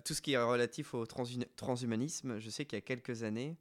tout 0.05 0.15
ce 0.15 0.23
qui 0.23 0.33
est 0.33 0.39
relatif 0.43 0.95
au 0.95 1.05
transhum- 1.05 1.47
transhumanisme, 1.57 2.39
je 2.39 2.51
sais 2.51 2.65
qu'il 2.65 2.77
y 2.77 2.79
a 2.79 2.83
quelques 2.83 3.23
années, 3.25 3.57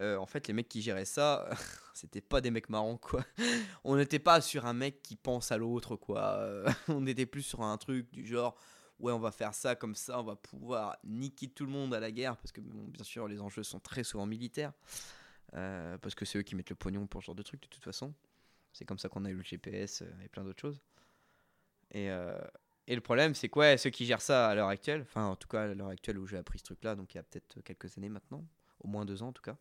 euh, 0.00 0.16
en 0.16 0.26
fait, 0.26 0.48
les 0.48 0.54
mecs 0.54 0.68
qui 0.68 0.80
géraient 0.80 1.04
ça, 1.04 1.48
c'était 1.94 2.20
pas 2.20 2.40
des 2.40 2.50
mecs 2.50 2.68
marrants 2.68 2.96
quoi. 2.96 3.24
On 3.84 3.96
n'était 3.96 4.18
pas 4.18 4.40
sur 4.40 4.66
un 4.66 4.72
mec 4.72 5.02
qui 5.02 5.16
pense 5.16 5.52
à 5.52 5.58
l'autre 5.58 5.96
quoi. 5.96 6.36
Euh, 6.38 6.70
on 6.88 7.06
était 7.06 7.26
plus 7.26 7.42
sur 7.42 7.62
un 7.62 7.76
truc 7.76 8.10
du 8.10 8.26
genre. 8.26 8.56
Ouais, 8.98 9.12
on 9.12 9.18
va 9.18 9.32
faire 9.32 9.52
ça 9.52 9.74
comme 9.74 9.96
ça, 9.96 10.20
on 10.20 10.22
va 10.22 10.36
pouvoir 10.36 10.96
niquer 11.02 11.48
tout 11.48 11.64
le 11.64 11.72
monde 11.72 11.92
à 11.92 11.98
la 11.98 12.12
guerre, 12.12 12.36
parce 12.36 12.52
que 12.52 12.60
bon, 12.60 12.84
bien 12.84 13.02
sûr, 13.02 13.26
les 13.26 13.40
enjeux 13.40 13.64
sont 13.64 13.80
très 13.80 14.04
souvent 14.04 14.26
militaires, 14.26 14.72
euh, 15.54 15.98
parce 15.98 16.14
que 16.14 16.24
c'est 16.24 16.38
eux 16.38 16.42
qui 16.42 16.54
mettent 16.54 16.70
le 16.70 16.76
pognon 16.76 17.08
pour 17.08 17.20
ce 17.20 17.26
genre 17.26 17.34
de 17.34 17.42
truc 17.42 17.60
de 17.62 17.66
toute 17.66 17.82
façon. 17.82 18.14
C'est 18.72 18.84
comme 18.84 19.00
ça 19.00 19.08
qu'on 19.08 19.24
a 19.24 19.30
eu 19.30 19.34
le 19.34 19.42
GPS 19.42 20.04
et 20.22 20.28
plein 20.28 20.44
d'autres 20.44 20.60
choses. 20.60 20.80
Et, 21.90 22.10
et 22.86 22.94
le 22.94 23.00
problème, 23.00 23.34
c'est 23.34 23.48
quoi 23.48 23.76
ceux 23.76 23.90
qui 23.90 24.06
gèrent 24.06 24.22
ça 24.22 24.48
à 24.48 24.54
l'heure 24.54 24.68
actuelle, 24.68 25.02
enfin 25.02 25.26
en 25.26 25.36
tout 25.36 25.48
cas 25.48 25.64
à 25.64 25.74
l'heure 25.74 25.88
actuelle 25.88 26.18
où 26.18 26.26
j'ai 26.26 26.36
appris 26.36 26.60
ce 26.60 26.64
truc-là, 26.64 26.94
donc 26.94 27.12
il 27.12 27.16
y 27.16 27.20
a 27.20 27.24
peut-être 27.24 27.60
quelques 27.62 27.98
années 27.98 28.08
maintenant, 28.08 28.46
au 28.78 28.86
moins 28.86 29.04
deux 29.04 29.20
ans 29.24 29.28
en 29.28 29.32
tout 29.32 29.42
cas, 29.42 29.56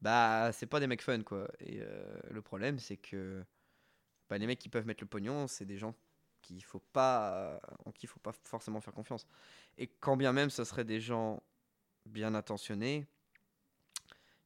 bah 0.00 0.50
c'est 0.52 0.66
pas 0.66 0.80
des 0.80 0.86
mecs 0.86 1.02
fun 1.02 1.22
quoi. 1.22 1.48
Et 1.60 1.80
euh, 1.80 2.18
le 2.30 2.42
problème, 2.42 2.78
c'est 2.78 2.96
que 2.96 3.44
bah, 4.28 4.38
les 4.38 4.46
mecs 4.46 4.58
qui 4.58 4.68
peuvent 4.68 4.86
mettre 4.86 5.02
le 5.02 5.08
pognon, 5.08 5.46
c'est 5.46 5.66
des 5.66 5.78
gens 5.78 5.94
qu'il 6.42 6.62
faut 6.64 6.80
pas, 6.92 7.60
en 7.84 7.92
qui 7.92 8.06
il 8.06 8.08
faut 8.08 8.20
pas 8.20 8.32
forcément 8.44 8.80
faire 8.80 8.94
confiance. 8.94 9.26
Et 9.78 9.88
quand 9.88 10.16
bien 10.16 10.32
même 10.32 10.50
ce 10.50 10.64
serait 10.64 10.84
des 10.84 11.00
gens 11.00 11.42
bien 12.06 12.34
intentionnés, 12.34 13.06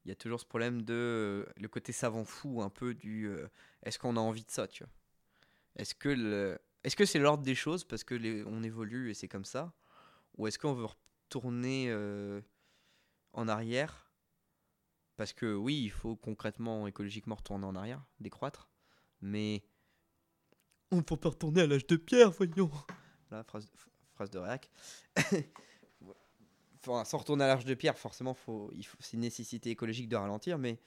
il 0.05 0.09
y 0.09 0.13
a 0.13 0.15
toujours 0.15 0.41
ce 0.41 0.47
problème 0.47 0.83
de 0.83 1.47
le 1.57 1.69
côté 1.69 1.93
savant 1.93 2.25
fou 2.25 2.63
un 2.63 2.71
peu 2.71 2.95
du 2.95 3.29
euh, 3.29 3.49
est-ce 3.83 3.99
qu'on 3.99 4.17
a 4.17 4.21
envie 4.21 4.45
de 4.45 4.51
ça, 4.51 4.67
tu 4.67 4.85
vois? 4.85 4.93
Est-ce 5.77 5.95
que 5.95 6.59
est-ce 6.83 6.97
que 6.97 7.05
c'est 7.05 7.19
l'ordre 7.19 7.45
des 7.45 7.55
choses 7.55 7.85
parce 7.85 8.05
que 8.05 8.45
on 8.47 8.63
évolue 8.63 9.11
et 9.11 9.15
c'est 9.15 9.29
comme 9.29 9.45
ça? 9.45 9.75
Ou 10.39 10.47
est-ce 10.47 10.59
qu'on 10.59 10.73
veut 10.73 10.87
retourner 10.87 11.87
euh, 11.91 12.41
en 13.33 13.49
arrière 13.49 14.10
parce 15.21 15.35
que 15.35 15.55
oui, 15.55 15.79
il 15.83 15.91
faut 15.91 16.17
concrètement 16.17 16.87
écologiquement 16.87 17.35
retourner 17.35 17.67
en 17.67 17.77
arrière, 17.77 18.03
décroître, 18.21 18.71
mais 19.21 19.63
on 20.91 20.97
ne 20.97 21.03
faut 21.07 21.19
pas 21.19 21.29
retourner 21.29 21.61
à 21.61 21.67
l'âge 21.67 21.87
de 21.87 21.97
pierre, 21.97 22.31
voyons. 22.31 22.71
Là, 23.31 23.45
phrase, 23.45 23.67
f- 23.67 23.89
phrase 24.15 24.31
de 24.31 24.39
réac. 24.39 24.71
Enfin, 26.83 27.05
sans 27.05 27.19
retourner 27.19 27.45
à 27.45 27.49
l'âge 27.49 27.67
de 27.67 27.75
pierre, 27.75 27.99
forcément, 27.99 28.33
faut, 28.33 28.73
il 28.75 28.87
faut, 28.87 28.97
c'est 29.01 29.13
une 29.19 29.21
nécessité 29.21 29.69
écologique 29.69 30.09
de 30.09 30.17
ralentir, 30.17 30.57
mais, 30.57 30.81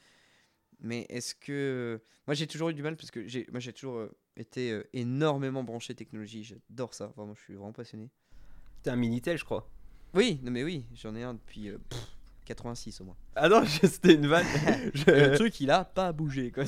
mais 0.79 1.05
est-ce 1.09 1.35
que. 1.35 2.01
Moi, 2.25 2.33
j'ai 2.33 2.47
toujours 2.47 2.69
eu 2.69 2.73
du 2.73 2.81
mal 2.81 2.95
parce 2.95 3.11
que 3.11 3.27
j'ai, 3.27 3.45
moi, 3.51 3.59
j'ai 3.59 3.71
toujours 3.71 3.97
euh, 3.97 4.17
été 4.35 4.71
euh, 4.71 4.89
énormément 4.93 5.63
branché 5.63 5.93
technologie. 5.93 6.43
J'adore 6.43 6.95
ça, 6.95 7.13
vraiment, 7.15 7.35
je 7.35 7.41
suis 7.41 7.53
vraiment 7.53 7.71
passionné. 7.71 8.09
T'es 8.81 8.89
un 8.89 8.95
Minitel, 8.95 9.37
je 9.37 9.45
crois. 9.45 9.69
Oui, 10.15 10.39
non, 10.41 10.49
mais 10.51 10.63
oui, 10.63 10.87
j'en 10.95 11.13
ai 11.13 11.21
un 11.21 11.35
depuis. 11.35 11.69
euh, 11.69 11.77
pff, 11.77 12.12
86 12.45 13.01
au 13.01 13.05
moins. 13.05 13.15
Ah 13.35 13.49
non, 13.49 13.63
c'était 13.83 14.13
une 14.15 14.27
vanne. 14.27 14.45
Je- 14.93 15.09
Le 15.11 15.35
truc, 15.35 15.59
il 15.59 15.71
a 15.71 15.83
pas 15.85 16.11
bougé, 16.11 16.51
quoi. 16.51 16.63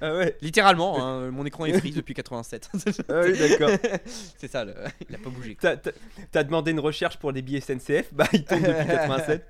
Ah 0.00 0.14
ouais. 0.14 0.36
Littéralement, 0.42 1.02
hein, 1.04 1.30
mon 1.30 1.44
écran 1.46 1.64
est 1.64 1.78
freeze 1.78 1.96
depuis 1.96 2.14
87. 2.14 2.70
Ah 3.08 3.22
oui, 3.24 3.38
d'accord. 3.38 3.70
c'est 4.38 4.48
ça, 4.50 4.64
le- 4.64 4.74
il 5.08 5.14
a 5.14 5.18
pas 5.18 5.30
bougé. 5.30 5.56
T'as- 5.56 6.44
demandé 6.44 6.70
une 6.70 6.80
recherche 6.80 7.18
pour 7.18 7.32
des 7.32 7.42
billets 7.42 7.60
SNCF, 7.60 8.12
bah 8.14 8.26
il 8.32 8.44
tombe 8.44 8.60
depuis 8.62 8.86
87. 8.86 9.44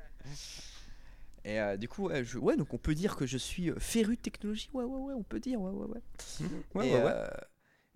Et 1.44 1.58
euh, 1.60 1.76
du 1.76 1.88
coup, 1.88 2.06
ouais, 2.06 2.22
je- 2.24 2.38
ouais, 2.38 2.56
donc 2.56 2.72
on 2.72 2.78
peut 2.78 2.94
dire 2.94 3.16
que 3.16 3.26
je 3.26 3.36
suis 3.36 3.70
euh, 3.70 3.74
féru 3.80 4.14
de 4.16 4.20
technologie. 4.22 4.68
Ouais, 4.72 4.84
ouais, 4.84 4.98
ouais, 4.98 5.14
on 5.16 5.24
peut 5.24 5.40
dire, 5.40 5.60
ouais, 5.60 5.72
ouais, 5.72 5.86
ouais. 5.88 6.00
Ouais, 6.74 6.88
et, 6.88 6.92
ouais, 6.94 7.02
ouais. 7.02 7.10
euh, 7.12 7.26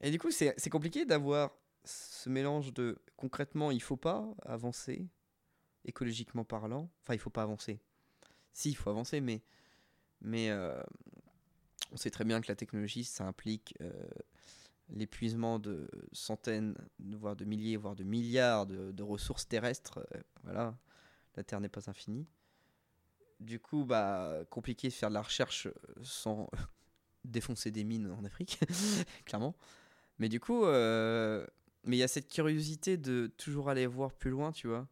et 0.02 0.10
du 0.10 0.18
coup, 0.18 0.32
c'est 0.32 0.52
c'est 0.58 0.68
compliqué 0.70 1.04
d'avoir 1.04 1.52
ce 1.84 2.28
mélange 2.28 2.74
de 2.74 2.98
concrètement, 3.16 3.70
il 3.70 3.80
faut 3.80 3.96
pas 3.96 4.26
avancer, 4.44 5.06
écologiquement 5.86 6.44
parlant. 6.44 6.90
Enfin, 7.02 7.14
il 7.14 7.18
faut 7.18 7.30
pas 7.30 7.42
avancer. 7.42 7.80
Si, 8.52 8.70
il 8.70 8.74
faut 8.74 8.90
avancer, 8.90 9.20
mais, 9.20 9.42
mais 10.20 10.50
euh, 10.50 10.82
on 11.92 11.96
sait 11.96 12.10
très 12.10 12.24
bien 12.24 12.40
que 12.40 12.48
la 12.48 12.56
technologie, 12.56 13.04
ça 13.04 13.24
implique 13.24 13.74
euh, 13.80 13.92
l'épuisement 14.90 15.58
de 15.58 15.88
centaines, 16.12 16.76
voire 16.98 17.36
de 17.36 17.44
milliers, 17.44 17.76
voire 17.76 17.96
de 17.96 18.04
milliards 18.04 18.66
de, 18.66 19.02
ressources 19.02 19.48
terrestres. 19.48 20.06
Euh, 20.14 20.20
voilà, 20.44 20.76
la 21.36 21.44
Terre 21.44 21.60
n'est 21.60 21.68
pas 21.68 21.88
infinie. 21.88 22.26
Du 23.40 23.60
coup, 23.60 23.84
bah, 23.84 24.44
compliqué 24.50 24.88
de 24.88 24.92
faire 24.92 25.10
de 25.10 25.14
la 25.14 25.22
recherche 25.22 25.68
sans 26.02 26.48
défoncer 27.24 27.70
des 27.70 27.84
mines 27.84 28.10
en 28.10 28.24
Afrique, 28.24 28.58
clairement. 29.26 29.54
Mais 30.18 30.30
du 30.30 30.40
coup, 30.40 30.64
mais 30.64 31.96
il 31.96 32.00
y 32.00 32.02
a 32.02 32.08
cette 32.08 32.28
curiosité 32.28 32.96
de 32.96 33.30
toujours 33.36 33.68
aller 33.68 33.86
voir 33.86 34.12
plus 34.12 34.30
loin, 34.30 34.50
tu 34.50 34.66
vois. 34.66 34.88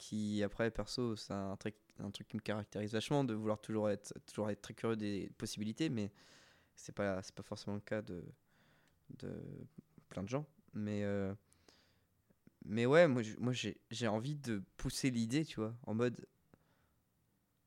Qui, 0.00 0.42
après, 0.42 0.70
perso, 0.70 1.14
c'est 1.14 1.34
un 1.34 1.56
truc, 1.58 1.74
un 1.98 2.10
truc 2.10 2.26
qui 2.26 2.36
me 2.36 2.40
caractérise 2.40 2.90
vachement, 2.90 3.22
de 3.22 3.34
vouloir 3.34 3.60
toujours 3.60 3.90
être, 3.90 4.14
toujours 4.26 4.48
être 4.48 4.62
très 4.62 4.72
curieux 4.72 4.96
des 4.96 5.30
possibilités, 5.36 5.90
mais 5.90 6.10
c'est 6.74 6.94
pas, 6.94 7.22
c'est 7.22 7.34
pas 7.34 7.42
forcément 7.42 7.74
le 7.74 7.82
cas 7.82 8.00
de, 8.00 8.24
de 9.18 9.30
plein 10.08 10.22
de 10.22 10.28
gens. 10.30 10.46
Mais, 10.72 11.04
euh, 11.04 11.34
mais 12.64 12.86
ouais, 12.86 13.08
moi, 13.08 13.22
moi 13.38 13.52
j'ai, 13.52 13.78
j'ai 13.90 14.08
envie 14.08 14.36
de 14.36 14.62
pousser 14.78 15.10
l'idée, 15.10 15.44
tu 15.44 15.56
vois, 15.60 15.76
en 15.82 15.92
mode. 15.92 16.26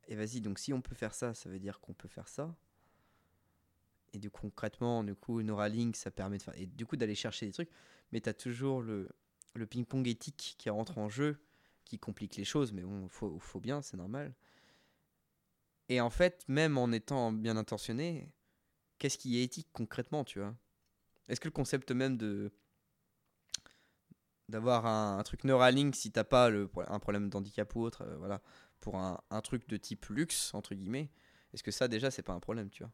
Et 0.08 0.16
vas-y, 0.16 0.42
donc 0.42 0.58
si 0.58 0.74
on 0.74 0.82
peut 0.82 0.96
faire 0.96 1.14
ça, 1.14 1.36
ça 1.36 1.50
veut 1.50 1.60
dire 1.60 1.80
qu'on 1.82 1.94
peut 1.94 2.08
faire 2.08 2.30
ça. 2.30 2.56
Et 4.14 4.18
du 4.18 4.32
coup, 4.32 4.50
concrètement, 4.50 5.04
du 5.04 5.14
coup, 5.14 5.44
Neuralink, 5.44 5.96
ça 5.96 6.10
permet 6.10 6.40
de 6.40 6.44
faire. 6.44 6.58
Et 6.58 6.66
du 6.66 6.88
coup, 6.88 6.96
d'aller 6.96 7.14
chercher 7.14 7.46
des 7.46 7.52
trucs. 7.52 7.70
Mais 8.12 8.22
tu 8.22 8.30
as 8.30 8.34
toujours 8.34 8.82
le, 8.82 9.08
le 9.54 9.68
ping-pong 9.68 10.08
éthique 10.08 10.56
qui 10.58 10.72
rentre 10.72 10.98
en 10.98 11.10
jeu, 11.10 11.40
qui 11.86 12.00
complique 12.00 12.36
les 12.36 12.46
choses. 12.46 12.72
Mais 12.74 12.84
bon, 12.84 13.08
faut, 13.10 13.38
faut 13.40 13.60
bien, 13.60 13.82
c'est 13.82 13.98
normal. 13.98 14.34
Et 15.90 16.02
en 16.02 16.10
fait, 16.10 16.44
même 16.48 16.78
en 16.78 16.92
étant 16.92 17.32
bien 17.32 17.58
intentionné, 17.58 18.32
qu'est-ce 19.00 19.18
qui 19.18 19.40
est 19.40 19.44
éthique 19.44 19.70
concrètement, 19.74 20.24
tu 20.24 20.40
vois? 20.40 20.56
Est-ce 21.30 21.40
que 21.42 21.48
le 21.48 21.54
concept 21.54 21.92
même 21.92 22.18
de 22.18 22.52
d'avoir 24.50 24.86
un, 24.86 25.18
un 25.18 25.24
truc 25.24 25.44
Neuralink 25.46 25.96
si 25.96 26.12
t'as 26.12 26.24
pas 26.24 26.50
le, 26.50 26.70
un 26.88 27.00
problème 27.00 27.30
d'handicap 27.30 27.74
ou 27.76 27.82
autre, 27.82 28.04
euh, 28.04 28.18
voilà, 28.18 28.42
pour 28.82 28.98
un, 28.98 29.20
un 29.30 29.42
truc 29.42 29.68
de 29.68 29.78
type 29.78 30.06
luxe 30.08 30.54
entre 30.54 30.76
guillemets, 30.76 31.10
est-ce 31.54 31.64
que 31.64 31.72
ça 31.72 31.88
déjà 31.88 32.12
c'est 32.12 32.24
pas 32.24 32.34
un 32.34 32.40
problème, 32.40 32.70
tu 32.70 32.84
vois? 32.84 32.92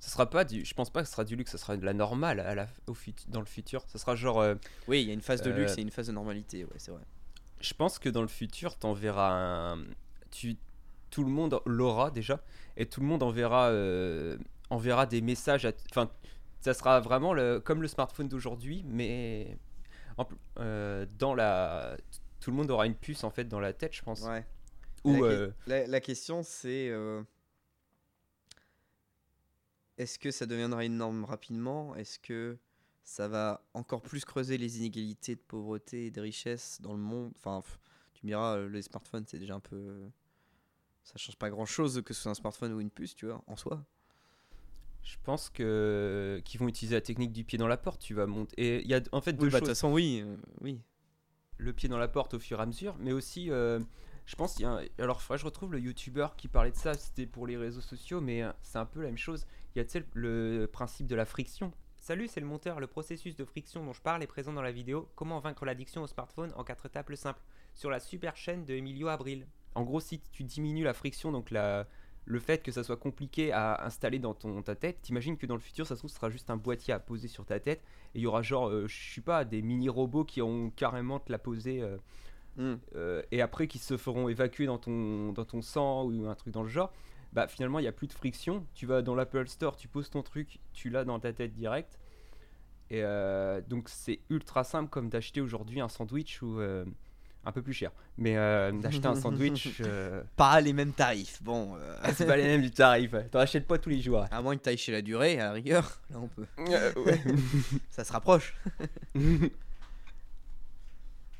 Ce 0.00 0.10
sera 0.10 0.28
pas 0.28 0.44
du, 0.44 0.64
je 0.64 0.74
pense 0.74 0.90
pas 0.90 1.00
que 1.02 1.06
ce 1.06 1.12
sera 1.12 1.24
du 1.24 1.36
luxe, 1.36 1.52
ce 1.52 1.58
sera 1.58 1.76
de 1.76 1.84
la 1.84 1.92
normale 1.94 2.40
à 2.40 2.54
la, 2.54 2.66
au 2.88 2.94
fut- 2.94 3.14
dans 3.28 3.40
le 3.40 3.46
futur. 3.46 3.84
Ce 3.88 3.98
sera 3.98 4.16
genre, 4.16 4.40
euh, 4.40 4.54
Oui, 4.86 5.02
il 5.02 5.08
y 5.08 5.10
a 5.10 5.14
une 5.14 5.20
phase 5.22 5.42
de 5.42 5.50
luxe 5.50 5.72
Euh, 5.72 5.76
et 5.78 5.82
une 5.82 5.90
phase 5.90 6.08
de 6.08 6.12
normalité, 6.12 6.64
ouais, 6.64 6.78
c'est 6.78 6.90
vrai. 6.90 7.04
Je 7.62 7.74
pense 7.74 7.98
que 7.98 8.08
dans 8.08 8.22
le 8.22 8.28
futur, 8.28 8.76
t'enverras 8.76 9.30
un, 9.32 9.84
tu, 10.30 10.56
tout 11.10 11.24
le 11.24 11.30
monde 11.30 11.60
l'aura 11.66 12.10
déjà, 12.10 12.42
et 12.76 12.86
tout 12.86 13.00
le 13.00 13.06
monde 13.06 13.22
enverra, 13.22 13.68
euh, 13.70 14.36
enverra 14.70 15.06
des 15.06 15.20
messages. 15.20 15.64
à- 15.66 15.72
Enfin, 15.90 16.10
ça 16.60 16.74
sera 16.74 17.00
vraiment 17.00 17.32
le, 17.34 17.60
comme 17.60 17.82
le 17.82 17.88
smartphone 17.88 18.28
d'aujourd'hui, 18.28 18.84
mais 18.86 19.56
en 20.18 20.26
euh, 20.58 21.06
dans 21.18 21.34
la, 21.34 21.96
tout 22.40 22.50
le 22.50 22.56
monde 22.56 22.70
aura 22.70 22.86
une 22.86 22.94
puce 22.94 23.24
en 23.24 23.30
fait 23.30 23.44
dans 23.44 23.60
la 23.60 23.72
tête, 23.72 23.94
je 23.94 24.02
pense. 24.02 24.22
Ouais. 24.22 24.44
Ou 25.04 25.14
la, 25.24 25.28
euh, 25.30 25.50
la- 25.66 25.86
la 25.86 26.00
question 26.00 26.42
c'est 26.42 26.90
est-ce 29.98 30.18
que 30.18 30.30
ça 30.30 30.46
deviendra 30.46 30.84
une 30.84 30.96
norme 30.96 31.24
rapidement? 31.24 31.94
Est-ce 31.96 32.18
que 32.18 32.58
ça 33.04 33.28
va 33.28 33.64
encore 33.74 34.02
plus 34.02 34.24
creuser 34.24 34.58
les 34.58 34.78
inégalités 34.78 35.34
de 35.34 35.40
pauvreté 35.40 36.06
et 36.06 36.10
de 36.10 36.20
richesse 36.20 36.80
dans 36.80 36.92
le 36.92 36.98
monde 37.00 37.32
Enfin, 37.36 37.62
tu 38.14 38.24
me 38.26 38.28
diras, 38.30 38.56
euh, 38.58 38.68
les 38.68 38.82
smartphones 38.82 39.24
c'est 39.26 39.38
déjà 39.38 39.54
un 39.54 39.60
peu. 39.60 40.08
Ça 41.04 41.14
change 41.16 41.36
pas 41.36 41.50
grand 41.50 41.66
chose 41.66 42.02
que 42.04 42.14
ce 42.14 42.22
soit 42.22 42.30
un 42.32 42.34
smartphone 42.34 42.72
ou 42.72 42.80
une 42.80 42.90
puce, 42.90 43.14
tu 43.16 43.26
vois, 43.26 43.42
en 43.46 43.56
soi. 43.56 43.84
je 45.02 45.16
pense 45.24 45.50
que 45.50 46.40
qu'ils 46.44 46.60
vont 46.60 46.68
utiliser 46.68 46.94
la 46.94 47.00
technique 47.00 47.32
du 47.32 47.44
pied 47.44 47.58
dans 47.58 47.66
la 47.68 47.76
porte. 47.76 48.00
Tu 48.00 48.14
vas 48.14 48.26
monter. 48.26 48.54
Et 48.58 48.82
il 48.82 48.88
y 48.88 48.94
a 48.94 49.00
en 49.12 49.20
fait 49.20 49.32
deux 49.32 49.46
Oui, 49.46 49.50
bah, 49.50 49.60
de 49.60 49.66
toute 49.66 49.68
choses. 49.68 49.76
façon, 49.78 49.92
oui. 49.92 50.20
euh, 50.24 50.36
oui. 50.60 50.80
le 51.58 51.72
pied 51.72 51.88
dans 51.88 51.98
la 51.98 52.08
porte 52.08 52.34
au 52.34 52.38
fur 52.38 52.58
et 52.60 52.62
à 52.62 52.66
mesure, 52.66 52.96
mais 52.98 53.12
aussi, 53.12 53.50
euh, 53.50 53.80
je 54.26 54.36
pense, 54.36 54.58
y 54.58 54.64
a 54.64 54.70
un- 54.72 54.84
alors 54.98 55.20
je 55.36 55.44
retrouve 55.44 55.72
le 55.72 55.80
youtubeur 55.80 56.36
qui 56.36 56.48
parlait 56.48 56.70
de 56.72 56.76
ça, 56.76 56.94
c'était 56.94 57.26
pour 57.26 57.46
les 57.46 57.56
réseaux 57.56 57.80
sociaux, 57.80 58.20
mais 58.20 58.42
euh, 58.42 58.52
c'est 58.62 58.78
un 58.78 58.86
peu 58.86 59.00
la 59.00 59.06
même 59.08 59.18
chose. 59.18 59.46
Il 59.74 59.78
y 59.78 59.80
a 59.82 59.84
le 60.14 60.66
principe 60.72 61.06
de 61.06 61.14
la 61.16 61.24
friction. 61.24 61.72
Salut, 62.02 62.26
c'est 62.26 62.40
le 62.40 62.46
monteur. 62.46 62.80
Le 62.80 62.88
processus 62.88 63.36
de 63.36 63.44
friction 63.44 63.86
dont 63.86 63.92
je 63.92 64.02
parle 64.02 64.24
est 64.24 64.26
présent 64.26 64.52
dans 64.52 64.60
la 64.60 64.72
vidéo 64.72 65.08
Comment 65.14 65.38
vaincre 65.38 65.64
l'addiction 65.64 66.02
au 66.02 66.08
smartphone 66.08 66.52
en 66.56 66.64
quatre 66.64 66.86
étapes 66.86 67.14
simples 67.14 67.40
sur 67.76 67.90
la 67.90 68.00
super 68.00 68.36
chaîne 68.36 68.64
de 68.64 68.74
Emilio 68.74 69.06
Abril. 69.06 69.46
En 69.76 69.84
gros, 69.84 70.00
si 70.00 70.20
tu 70.32 70.42
diminues 70.42 70.82
la 70.82 70.94
friction, 70.94 71.30
donc 71.30 71.52
la, 71.52 71.86
le 72.24 72.40
fait 72.40 72.60
que 72.60 72.72
ça 72.72 72.82
soit 72.82 72.96
compliqué 72.96 73.52
à 73.52 73.86
installer 73.86 74.18
dans 74.18 74.34
ton, 74.34 74.62
ta 74.62 74.74
tête, 74.74 75.00
t'imagines 75.00 75.36
que 75.36 75.46
dans 75.46 75.54
le 75.54 75.60
futur, 75.60 75.86
ça 75.86 75.94
se 75.94 76.00
trouve, 76.00 76.10
ce 76.10 76.16
sera 76.16 76.28
juste 76.28 76.50
un 76.50 76.56
boîtier 76.56 76.92
à 76.92 76.98
poser 76.98 77.28
sur 77.28 77.46
ta 77.46 77.60
tête 77.60 77.84
et 78.16 78.18
il 78.18 78.22
y 78.22 78.26
aura 78.26 78.42
genre, 78.42 78.68
euh, 78.68 78.88
je 78.88 79.14
sais 79.14 79.20
pas, 79.20 79.44
des 79.44 79.62
mini 79.62 79.88
robots 79.88 80.24
qui 80.24 80.42
ont 80.42 80.70
carrément 80.70 81.20
te 81.20 81.30
la 81.30 81.38
poser 81.38 81.82
euh, 81.82 81.98
Hmm. 82.56 82.74
euh, 82.96 83.22
et 83.30 83.40
après 83.40 83.66
qui 83.66 83.78
se 83.78 83.96
feront 83.96 84.28
évacuer 84.28 84.66
dans 84.66 84.76
ton, 84.76 85.32
dans 85.32 85.46
ton 85.46 85.62
sang 85.62 86.04
ou 86.04 86.26
un 86.26 86.34
truc 86.34 86.52
dans 86.52 86.62
le 86.62 86.68
genre, 86.68 86.92
bah 87.32 87.48
finalement 87.48 87.78
il 87.78 87.82
n'y 87.82 87.88
a 87.88 87.92
plus 87.92 88.06
de 88.06 88.12
friction. 88.12 88.66
Tu 88.74 88.86
vas 88.86 89.02
dans 89.02 89.14
l'Apple 89.14 89.48
Store, 89.48 89.76
tu 89.76 89.88
poses 89.88 90.10
ton 90.10 90.22
truc, 90.22 90.60
tu 90.72 90.90
l'as 90.90 91.04
dans 91.04 91.18
ta 91.18 91.32
tête 91.32 91.54
direct. 91.54 91.98
Et 92.90 93.00
euh, 93.02 93.62
donc 93.66 93.88
c'est 93.88 94.20
ultra 94.28 94.64
simple 94.64 94.90
comme 94.90 95.08
d'acheter 95.08 95.40
aujourd'hui 95.40 95.80
un 95.80 95.88
sandwich 95.88 96.42
ou 96.42 96.60
euh, 96.60 96.84
un 97.44 97.52
peu 97.52 97.62
plus 97.62 97.72
cher. 97.72 97.90
Mais 98.18 98.36
euh, 98.36 98.70
d'acheter 98.70 99.06
un 99.06 99.14
sandwich, 99.14 99.80
Pas 100.36 100.60
les 100.60 100.74
mêmes 100.74 100.92
tarifs. 100.92 101.42
Bon, 101.42 101.74
c'est 102.14 102.26
pas 102.26 102.36
les 102.36 102.44
mêmes 102.44 102.60
du 102.60 102.70
tarif. 102.70 103.14
T'en 103.30 103.38
achètes 103.38 103.66
pas 103.66 103.78
tous 103.78 103.88
les 103.88 104.02
jours. 104.02 104.26
à 104.30 104.42
moins 104.42 104.56
que 104.56 104.62
tu 104.62 104.68
ailles 104.68 104.76
chez 104.76 104.92
la 104.92 105.00
durée, 105.00 105.40
à 105.40 105.46
la 105.46 105.52
rigueur, 105.52 106.02
là 106.10 106.18
on 106.20 106.28
peut. 106.28 106.46
Ouais. 106.58 107.22
Ça 107.88 108.04
se 108.04 108.12
rapproche. 108.12 108.54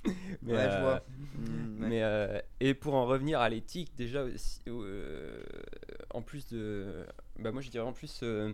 mais, 0.43 0.53
ouais, 0.53 0.71
je 0.71 0.77
euh, 0.77 0.81
vois. 0.81 1.03
Hmm, 1.39 1.81
ouais. 1.83 1.89
Mais 1.89 2.03
euh, 2.03 2.41
et 2.61 2.75
pour 2.75 2.95
en 2.95 3.07
revenir 3.07 3.41
à 3.41 3.49
l'éthique, 3.49 3.95
déjà, 3.97 4.25
aussi, 4.25 4.61
euh, 4.69 5.43
en 6.11 6.23
plus 6.23 6.47
de, 6.49 7.07
bah 7.39 7.53
moi 7.53 7.63
je 7.63 7.71
dirais 7.71 7.87
en 7.87 7.93
plus, 7.93 8.21
euh, 8.23 8.53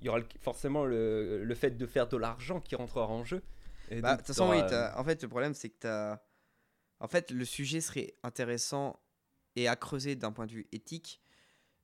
il 0.00 0.06
y 0.06 0.08
aura 0.08 0.18
le- 0.18 0.26
forcément 0.40 0.84
le, 0.84 1.44
le 1.44 1.54
fait 1.54 1.70
de 1.76 1.86
faire 1.86 2.08
de 2.08 2.16
l'argent 2.16 2.60
qui 2.60 2.76
rentrera 2.76 3.06
en 3.06 3.24
jeu. 3.24 3.42
Bah, 3.90 4.12
de 4.12 4.16
toute 4.18 4.26
façon, 4.28 4.50
oui. 4.50 4.60
En 4.96 5.04
fait, 5.04 5.22
le 5.22 5.28
problème, 5.28 5.54
c'est 5.54 5.70
que 5.70 5.78
t'as. 5.80 6.20
En 7.00 7.08
fait, 7.08 7.30
le 7.30 7.44
sujet 7.44 7.80
serait 7.80 8.14
intéressant 8.22 8.98
et 9.54 9.68
à 9.68 9.76
creuser 9.76 10.16
d'un 10.16 10.32
point 10.32 10.46
de 10.46 10.52
vue 10.52 10.66
éthique 10.72 11.20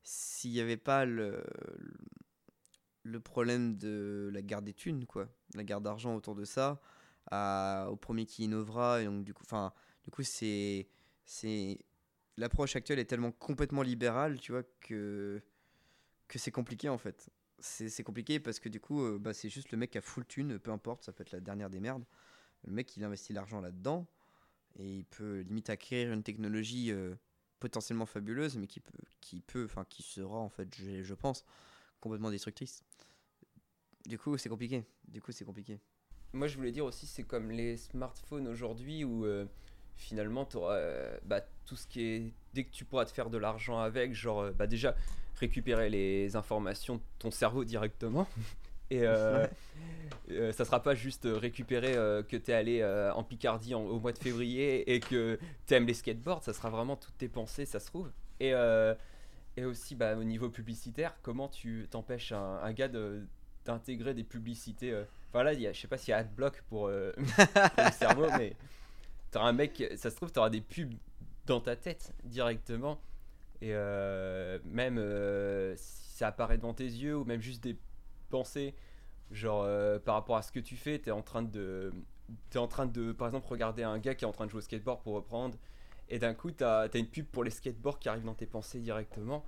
s'il 0.03 0.51
n'y 0.51 0.59
avait 0.59 0.77
pas 0.77 1.05
le, 1.05 1.43
le 3.03 3.19
problème 3.19 3.77
de 3.77 4.29
la 4.33 4.41
guerre 4.41 4.61
des 4.61 4.73
thunes, 4.73 5.05
quoi. 5.05 5.27
La 5.55 5.63
guerre 5.63 5.81
d'argent 5.81 6.15
autour 6.15 6.35
de 6.35 6.45
ça, 6.45 6.81
au 7.31 7.95
premier 7.95 8.25
qui 8.25 8.43
innovera. 8.43 9.01
Et 9.01 9.05
donc, 9.05 9.23
du 9.23 9.33
coup, 9.33 9.45
du 10.03 10.11
coup, 10.11 10.23
c'est. 10.23 10.87
c'est 11.25 11.79
L'approche 12.37 12.75
actuelle 12.75 12.97
est 12.97 13.05
tellement 13.05 13.31
complètement 13.31 13.83
libérale, 13.83 14.39
tu 14.39 14.53
vois, 14.53 14.63
que, 14.81 15.43
que 16.27 16.39
c'est 16.39 16.51
compliqué 16.51 16.89
en 16.89 16.97
fait. 16.97 17.29
C'est 17.59 17.89
c'est 17.89 18.03
compliqué 18.03 18.39
parce 18.39 18.59
que 18.59 18.69
du 18.69 18.79
coup, 18.79 19.03
euh, 19.03 19.19
bah, 19.19 19.33
c'est 19.35 19.49
juste 19.49 19.71
le 19.71 19.77
mec 19.77 19.91
qui 19.91 19.99
a 19.99 20.01
full 20.01 20.25
thune, 20.25 20.57
peu 20.57 20.71
importe, 20.71 21.03
ça 21.03 21.13
peut 21.13 21.21
être 21.21 21.31
la 21.31 21.39
dernière 21.39 21.69
des 21.69 21.79
merdes. 21.79 22.03
Le 22.65 22.73
mec, 22.73 22.97
il 22.97 23.03
investit 23.03 23.33
l'argent 23.33 23.61
là-dedans 23.61 24.07
et 24.77 24.97
il 24.97 25.05
peut 25.05 25.41
limite 25.41 25.69
acquérir 25.69 26.11
une 26.11 26.23
technologie 26.23 26.91
euh, 26.91 27.13
potentiellement 27.59 28.07
fabuleuse, 28.07 28.57
mais 28.57 28.65
qui 28.67 28.79
peut, 28.79 28.97
qui 29.21 29.41
peut, 29.41 29.65
enfin, 29.65 29.85
qui 29.85 30.01
sera 30.01 30.39
en 30.39 30.49
fait, 30.49 30.75
je, 30.75 31.03
je 31.03 31.13
pense, 31.13 31.45
complètement 31.99 32.31
destructrice. 32.31 32.83
Du 34.07 34.17
coup, 34.17 34.37
c'est 34.37 34.49
compliqué. 34.49 34.85
Du 35.07 35.21
coup, 35.21 35.31
c'est 35.31 35.45
compliqué. 35.45 35.79
Moi 36.33 36.47
je 36.47 36.57
voulais 36.57 36.71
dire 36.71 36.85
aussi, 36.85 37.05
c'est 37.05 37.23
comme 37.23 37.51
les 37.51 37.77
smartphones 37.77 38.47
aujourd'hui 38.47 39.03
où 39.03 39.25
euh, 39.25 39.45
finalement 39.97 40.45
t'auras, 40.45 40.75
euh, 40.77 41.17
bah, 41.25 41.41
tout 41.65 41.75
ce 41.75 41.85
qui 41.87 42.01
est, 42.03 42.33
dès 42.53 42.63
que 42.63 42.71
tu 42.71 42.85
pourras 42.85 43.05
te 43.05 43.11
faire 43.11 43.29
de 43.29 43.37
l'argent 43.37 43.79
avec, 43.79 44.13
genre 44.15 44.41
euh, 44.41 44.51
bah 44.51 44.65
déjà 44.67 44.95
récupérer 45.39 45.89
les 45.89 46.35
informations 46.35 46.95
de 46.95 47.01
ton 47.19 47.31
cerveau 47.31 47.63
directement. 47.63 48.27
Et 48.89 49.01
euh, 49.07 49.47
euh, 50.29 50.51
ça 50.51 50.65
sera 50.65 50.83
pas 50.83 50.93
juste 50.93 51.27
récupérer 51.31 51.95
euh, 51.95 52.21
que 52.21 52.37
t'es 52.37 52.53
allé 52.53 52.81
euh, 52.81 53.11
en 53.13 53.23
Picardie 53.23 53.73
en- 53.73 53.81
au 53.83 53.99
mois 53.99 54.11
de 54.11 54.19
février 54.19 54.93
et 54.93 54.99
que 54.99 55.39
t'aimes 55.65 55.87
les 55.87 55.93
skateboards. 55.95 56.43
Ça 56.43 56.53
sera 56.53 56.69
vraiment 56.69 56.95
toutes 56.95 57.17
tes 57.17 57.29
pensées, 57.29 57.65
ça 57.65 57.79
se 57.79 57.87
trouve. 57.87 58.11
Et, 58.39 58.53
euh, 58.53 58.93
et 59.57 59.65
aussi, 59.65 59.95
bah, 59.95 60.15
au 60.15 60.23
niveau 60.23 60.49
publicitaire, 60.49 61.15
comment 61.23 61.47
tu 61.47 61.87
t'empêches 61.89 62.33
un, 62.33 62.59
un 62.61 62.73
gars 62.73 62.87
de- 62.87 63.25
d'intégrer 63.65 64.13
des 64.13 64.23
publicités 64.23 64.91
euh, 64.91 65.05
Enfin 65.33 65.43
là, 65.43 65.53
il 65.53 65.61
y 65.61 65.65
a- 65.67 65.73
je 65.73 65.81
sais 65.81 65.87
pas 65.87 65.97
s'il 65.97 66.11
y 66.11 66.13
a 66.13 66.17
Adblock 66.17 66.61
pour, 66.69 66.87
euh, 66.89 67.11
pour 67.75 67.85
le 67.85 67.91
cerveau, 67.91 68.27
mais 68.37 68.55
t'auras 69.31 69.47
un 69.49 69.53
mec, 69.53 69.83
ça 69.95 70.11
se 70.11 70.15
trouve, 70.15 70.31
t'auras 70.31 70.51
des 70.51 70.61
pubs 70.61 70.93
dans 71.47 71.59
ta 71.59 71.75
tête 71.75 72.13
directement. 72.23 73.01
Et 73.59 73.69
euh, 73.71 74.59
même 74.65 74.97
euh, 74.99 75.73
si 75.75 76.17
ça 76.17 76.27
apparaît 76.27 76.57
devant 76.57 76.75
tes 76.75 76.83
yeux, 76.85 77.15
ou 77.17 77.25
même 77.25 77.41
juste 77.41 77.63
des 77.63 77.75
pensées, 78.29 78.75
genre 79.31 79.67
par 80.01 80.13
rapport 80.15 80.37
à 80.37 80.43
ce 80.43 80.51
que 80.51 80.59
tu 80.59 80.75
fais, 80.75 80.99
t'es 80.99 81.09
en 81.11 81.23
train 81.23 81.41
de. 81.41 81.91
T'es 82.51 82.59
en 82.59 82.67
train 82.67 82.85
de, 82.85 83.11
par 83.11 83.27
exemple, 83.27 83.47
regarder 83.47 83.81
un 83.83 83.97
gars 83.97 84.13
qui 84.15 84.25
est 84.25 84.27
en 84.27 84.31
train 84.31 84.45
de 84.45 84.51
jouer 84.51 84.59
au 84.59 84.61
skateboard 84.61 85.01
pour 85.01 85.13
reprendre, 85.15 85.57
et 86.09 86.19
d'un 86.19 86.35
coup, 86.35 86.51
t'as 86.51 86.81
as 86.93 86.97
une 86.97 87.07
pub 87.07 87.25
pour 87.25 87.43
les 87.43 87.49
skateboards 87.51 87.97
qui 87.97 88.07
arrive 88.07 88.23
dans 88.23 88.35
tes 88.35 88.45
pensées 88.45 88.79
directement. 88.79 89.43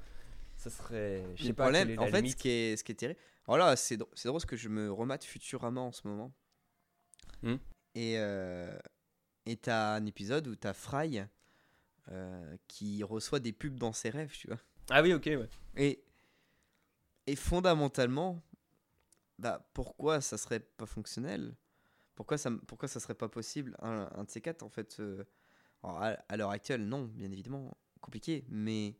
Ça 0.57 0.71
serait. 0.71 1.23
Je 1.35 1.43
sais 1.43 1.53
pas 1.53 1.63
problème, 1.65 1.89
en 1.99 2.07
fait, 2.07 2.27
ce 2.31 2.35
qui 2.35 2.49
est, 2.49 2.77
ce 2.77 2.83
qui 2.83 2.91
est 2.93 2.95
terrible. 2.95 3.19
Alors 3.47 3.57
là, 3.57 3.75
c'est 3.75 3.97
dr- 3.97 4.09
c'est 4.13 4.27
drôle 4.27 4.39
parce 4.39 4.45
que 4.45 4.55
je 4.55 4.69
me 4.69 4.91
remate 4.91 5.23
Futurama 5.23 5.81
en 5.81 5.91
ce 5.91 6.07
moment. 6.07 6.33
Hmm. 7.43 7.55
Et 7.93 8.17
euh, 8.17 8.77
et 9.45 9.57
t'as 9.57 9.95
un 9.95 10.05
épisode 10.05 10.47
où 10.47 10.55
t'as 10.55 10.73
Fry 10.73 11.21
euh, 12.09 12.57
qui 12.67 13.03
reçoit 13.03 13.39
des 13.39 13.53
pubs 13.53 13.77
dans 13.77 13.93
ses 13.93 14.09
rêves, 14.09 14.31
tu 14.31 14.47
vois. 14.47 14.59
Ah 14.89 15.01
oui, 15.01 15.13
ok, 15.13 15.25
ouais. 15.25 15.49
Et, 15.77 16.03
et 17.27 17.35
fondamentalement, 17.35 18.41
bah, 19.39 19.69
pourquoi 19.73 20.21
ça 20.21 20.37
serait 20.37 20.59
pas 20.59 20.85
fonctionnel? 20.85 21.55
Pourquoi 22.15 22.37
ça, 22.37 22.49
pourquoi 22.67 22.87
ça 22.87 22.99
serait 22.99 23.15
pas 23.15 23.29
possible? 23.29 23.75
Un, 23.79 24.09
un 24.15 24.23
de 24.23 24.29
ces 24.29 24.41
quatre, 24.41 24.63
en 24.63 24.69
fait 24.69 24.99
euh, 24.99 25.23
alors, 25.83 26.01
à, 26.01 26.07
à 26.29 26.37
l'heure 26.37 26.51
actuelle, 26.51 26.87
non, 26.87 27.03
bien 27.05 27.31
évidemment, 27.31 27.77
compliqué, 28.01 28.45
mais. 28.49 28.97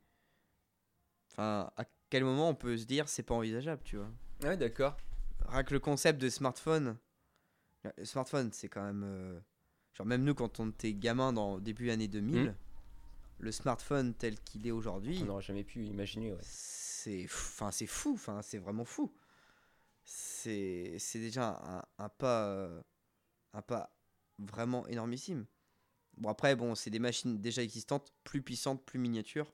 Enfin, 1.32 1.72
à 1.76 1.86
quel 2.10 2.24
moment 2.24 2.50
on 2.50 2.56
peut 2.56 2.78
se 2.78 2.86
dire 2.86 3.10
c'est 3.10 3.24
pas 3.24 3.36
envisageable, 3.36 3.82
tu 3.84 3.98
vois? 3.98 4.10
Ouais, 4.46 4.58
d'accord. 4.58 4.96
Rien 5.48 5.64
que 5.64 5.74
le 5.74 5.80
concept 5.80 6.22
de 6.22 6.30
smartphone. 6.30 6.98
Le 7.98 8.06
smartphone, 8.06 8.52
c'est 8.52 8.68
quand 8.70 8.84
même. 8.84 9.04
euh, 9.04 9.40
genre, 9.94 10.08
même 10.08 10.24
nous, 10.24 10.34
quand 10.34 10.60
on 10.60 10.70
était 10.70 10.94
gamin 10.94 11.34
dans 11.34 11.60
début 11.60 11.90
année 11.92 12.08
2000, 12.08 12.50
Hmm. 12.50 12.56
le 13.40 13.52
smartphone 13.52 14.14
tel 14.14 14.40
qu'il 14.40 14.66
est 14.68 14.72
aujourd'hui, 14.72 15.20
On 15.22 15.26
n'aurait 15.26 15.42
jamais 15.44 15.64
pu 15.64 15.86
imaginer, 15.86 16.32
ouais. 16.32 16.40
c'est 16.42 17.26
enfin 17.26 17.70
c'est 17.72 17.86
fou 17.86 18.14
enfin 18.14 18.42
c'est 18.42 18.58
vraiment 18.58 18.86
fou 18.86 19.14
c'est 20.04 20.96
c'est 21.00 21.20
déjà 21.20 21.60
un, 21.98 22.04
un 22.04 22.10
pas 22.10 22.48
euh, 22.48 22.82
un 23.54 23.62
pas 23.62 23.96
vraiment 24.40 24.88
énormissime 24.88 25.46
bon 26.18 26.30
après 26.30 26.56
bon 26.56 26.74
c'est 26.76 26.90
des 26.90 27.00
machines 27.00 27.40
déjà 27.42 27.62
existantes 27.62 28.12
plus 28.24 28.42
puissantes 28.42 28.84
plus 28.86 29.00
miniatures 29.00 29.52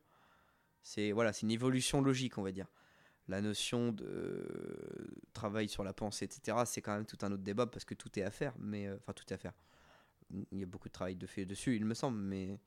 c'est 0.84 1.12
voilà 1.12 1.34
c'est 1.34 1.42
une 1.42 1.52
évolution 1.52 2.02
logique 2.02 2.38
on 2.38 2.44
va 2.44 2.52
dire 2.52 2.68
la 3.28 3.42
notion 3.42 3.92
de 3.92 4.04
euh, 4.06 5.08
travail 5.34 5.70
sur 5.70 5.84
la 5.84 5.94
pensée 5.94 6.26
etc 6.26 6.58
c'est 6.66 6.82
quand 6.82 6.94
même 6.96 7.06
tout 7.06 7.18
un 7.22 7.32
autre 7.32 7.44
débat 7.44 7.68
parce 7.68 7.86
que 7.86 7.94
tout 7.94 8.18
est 8.20 8.24
à 8.24 8.32
faire 8.32 8.54
mais 8.60 8.88
euh, 8.88 8.98
enfin 8.98 9.14
tout 9.14 9.24
est 9.30 9.34
à 9.34 9.38
faire 9.38 9.54
il 10.52 10.60
y 10.60 10.64
a 10.64 10.66
beaucoup 10.66 10.88
de 10.88 10.94
travail 10.94 11.16
de 11.16 11.28
fait 11.28 11.46
dessus 11.46 11.76
il 11.76 11.86
me 11.86 11.94
semble 11.94 12.18
mais 12.20 12.60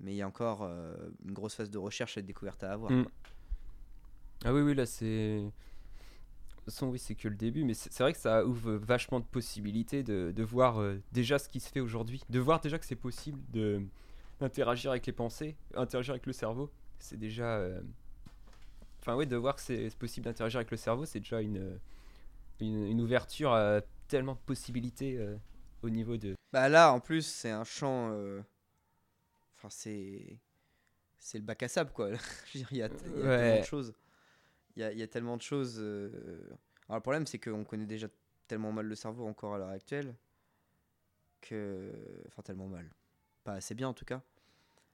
mais 0.00 0.12
il 0.12 0.16
y 0.16 0.22
a 0.22 0.26
encore 0.26 0.62
euh, 0.62 0.94
une 1.24 1.32
grosse 1.32 1.54
phase 1.54 1.70
de 1.70 1.78
recherche 1.78 2.16
et 2.18 2.22
de 2.22 2.26
découverte 2.26 2.64
à 2.64 2.72
avoir 2.72 2.90
Mm. 2.90 3.06
Ah 4.44 4.52
oui, 4.52 4.60
oui, 4.60 4.74
là 4.74 4.84
c'est. 4.84 5.38
De 5.40 5.50
toute 6.56 6.64
façon, 6.66 6.88
oui, 6.88 6.98
c'est 6.98 7.14
que 7.14 7.28
le 7.28 7.36
début, 7.36 7.64
mais 7.64 7.74
c'est 7.74 7.98
vrai 8.00 8.12
que 8.12 8.18
ça 8.18 8.44
ouvre 8.44 8.72
vachement 8.72 9.20
de 9.20 9.24
possibilités 9.24 10.02
de, 10.02 10.32
de 10.34 10.42
voir 10.42 10.80
euh, 10.80 11.00
déjà 11.12 11.38
ce 11.38 11.48
qui 11.48 11.60
se 11.60 11.70
fait 11.70 11.80
aujourd'hui, 11.80 12.22
de 12.28 12.38
voir 12.40 12.60
déjà 12.60 12.78
que 12.78 12.84
c'est 12.84 12.96
possible 12.96 13.40
d'interagir 14.40 14.90
avec 14.90 15.06
les 15.06 15.12
pensées, 15.12 15.56
interagir 15.74 16.12
avec 16.12 16.26
le 16.26 16.32
cerveau. 16.32 16.70
C'est 16.98 17.16
déjà. 17.18 17.56
euh, 17.58 17.80
Enfin, 19.04 19.16
oui, 19.16 19.26
de 19.26 19.36
voir 19.36 19.54
que 19.54 19.60
c'est 19.60 19.94
possible 19.98 20.24
d'interagir 20.24 20.56
avec 20.58 20.70
le 20.70 20.78
cerveau, 20.78 21.04
c'est 21.04 21.20
déjà 21.20 21.42
une, 21.42 21.78
une, 22.58 22.86
une 22.86 23.00
ouverture 23.02 23.52
à 23.52 23.82
tellement 24.08 24.32
de 24.32 24.38
possibilités 24.38 25.18
euh, 25.18 25.36
au 25.82 25.90
niveau 25.90 26.16
de. 26.16 26.34
Bah 26.54 26.70
là, 26.70 26.90
en 26.90 27.00
plus, 27.00 27.26
c'est 27.26 27.50
un 27.50 27.64
champ. 27.64 28.10
euh, 28.12 28.40
Enfin, 29.56 29.68
c'est. 29.68 30.38
C'est 31.18 31.36
le 31.38 31.44
bac 31.44 31.62
à 31.62 31.68
sable, 31.68 31.92
quoi. 31.92 32.10
Il 32.54 32.60
y 32.60 32.64
a, 32.64 32.68
il 32.70 32.76
y 32.78 32.82
a 32.82 32.88
tellement 32.88 33.28
Ouais. 33.28 33.60
de 33.60 33.64
choses. 33.66 33.92
Il 34.76 34.90
y 34.90 34.96
y 34.98 35.02
a 35.02 35.06
tellement 35.06 35.36
de 35.36 35.42
choses. 35.42 35.78
Alors, 35.78 36.96
le 36.96 37.00
problème, 37.00 37.26
c'est 37.26 37.38
qu'on 37.38 37.64
connaît 37.64 37.86
déjà 37.86 38.08
tellement 38.48 38.72
mal 38.72 38.86
le 38.86 38.94
cerveau 38.94 39.26
encore 39.26 39.54
à 39.54 39.58
l'heure 39.58 39.68
actuelle. 39.68 40.14
Que. 41.42 41.92
Enfin, 42.28 42.40
tellement 42.42 42.68
mal. 42.68 42.90
Pas 43.42 43.54
assez 43.54 43.74
bien, 43.74 43.88
en 43.88 43.94
tout 43.94 44.04
cas. 44.06 44.22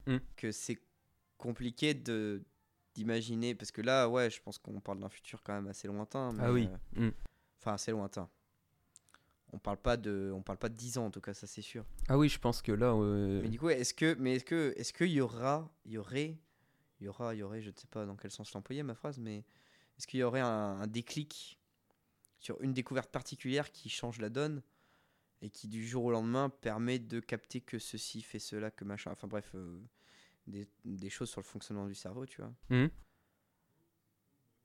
Mm. 0.07 0.17
Que 0.37 0.51
c'est 0.51 0.79
compliqué 1.39 1.95
de 1.95 2.43
d'imaginer. 3.01 3.55
Parce 3.55 3.71
que 3.71 3.81
là, 3.83 4.09
ouais, 4.09 4.29
je 4.31 4.41
pense 4.43 4.59
qu'on 4.59 4.81
parle 4.81 5.01
d'un 5.01 5.09
futur 5.09 5.43
quand 5.43 5.55
même 5.55 5.67
assez 5.69 5.89
lointain. 5.89 6.31
Ah 6.39 6.53
oui. 6.53 6.69
euh, 6.99 7.09
Mm. 7.09 7.13
Enfin, 7.59 7.75
assez 7.75 7.91
lointain. 7.91 8.29
On 9.53 9.59
parle 9.59 9.79
pas 9.79 9.97
de, 9.97 10.31
on 10.35 10.43
parle 10.43 10.59
pas 10.59 10.69
de 10.69 10.75
10 10.77 10.99
ans 10.99 11.07
en 11.07 11.11
tout 11.11 11.21
cas, 11.21 11.35
ça 11.35 11.47
c'est 11.47 11.63
sûr. 11.63 11.85
Ah 12.09 12.17
oui, 12.17 12.29
je 12.29 12.39
pense 12.39 12.63
que 12.63 12.71
là. 12.73 12.95
euh, 12.95 13.41
Mais 13.43 13.49
du 13.49 13.59
coup, 13.59 13.69
est-ce 13.69 13.93
que, 13.95 14.15
mais 14.19 14.37
est-ce 14.37 14.45
que, 14.45 14.73
est-ce 14.77 14.93
qu'il 14.93 15.09
y 15.11 15.21
aura, 15.21 15.69
il 15.85 15.93
y 15.93 15.99
aurait, 15.99 16.39
il 17.01 17.07
y 17.07 17.09
aura, 17.09 17.35
il 17.35 17.39
y 17.39 17.43
aurait, 17.43 17.61
je 17.61 17.71
ne 17.71 17.75
sais 17.77 17.89
pas 17.89 18.07
dans 18.07 18.15
quel 18.17 18.31
sens 18.31 18.53
l'employer 18.55 18.83
ma 18.85 18.95
phrase, 18.95 19.19
mais 19.19 19.39
est-ce 19.99 20.07
qu'il 20.07 20.21
y 20.21 20.23
aurait 20.23 20.41
un, 20.41 20.47
un 20.81 20.87
déclic 20.87 21.59
sur 22.39 22.61
une 22.63 22.73
découverte 22.73 23.11
particulière 23.11 23.73
qui 23.73 23.89
change 23.89 24.21
la 24.21 24.31
donne 24.31 24.63
et 25.43 25.51
qui 25.51 25.67
du 25.69 25.85
jour 25.87 26.05
au 26.05 26.11
lendemain 26.13 26.49
permet 26.49 26.99
de 27.01 27.19
capter 27.19 27.61
que 27.61 27.79
ceci 27.81 28.23
fait 28.23 28.39
cela, 28.39 28.71
que 28.71 28.85
machin, 28.85 29.11
enfin 29.11 29.27
bref, 29.27 29.51
euh, 29.57 29.81
des, 30.47 30.69
des 30.85 31.11
choses 31.11 31.31
sur 31.31 31.41
le 31.41 31.47
fonctionnement 31.47 31.87
du 31.87 31.95
cerveau, 31.95 32.27
tu 32.27 32.41
vois. 32.41 32.53
Mhm. 32.71 32.91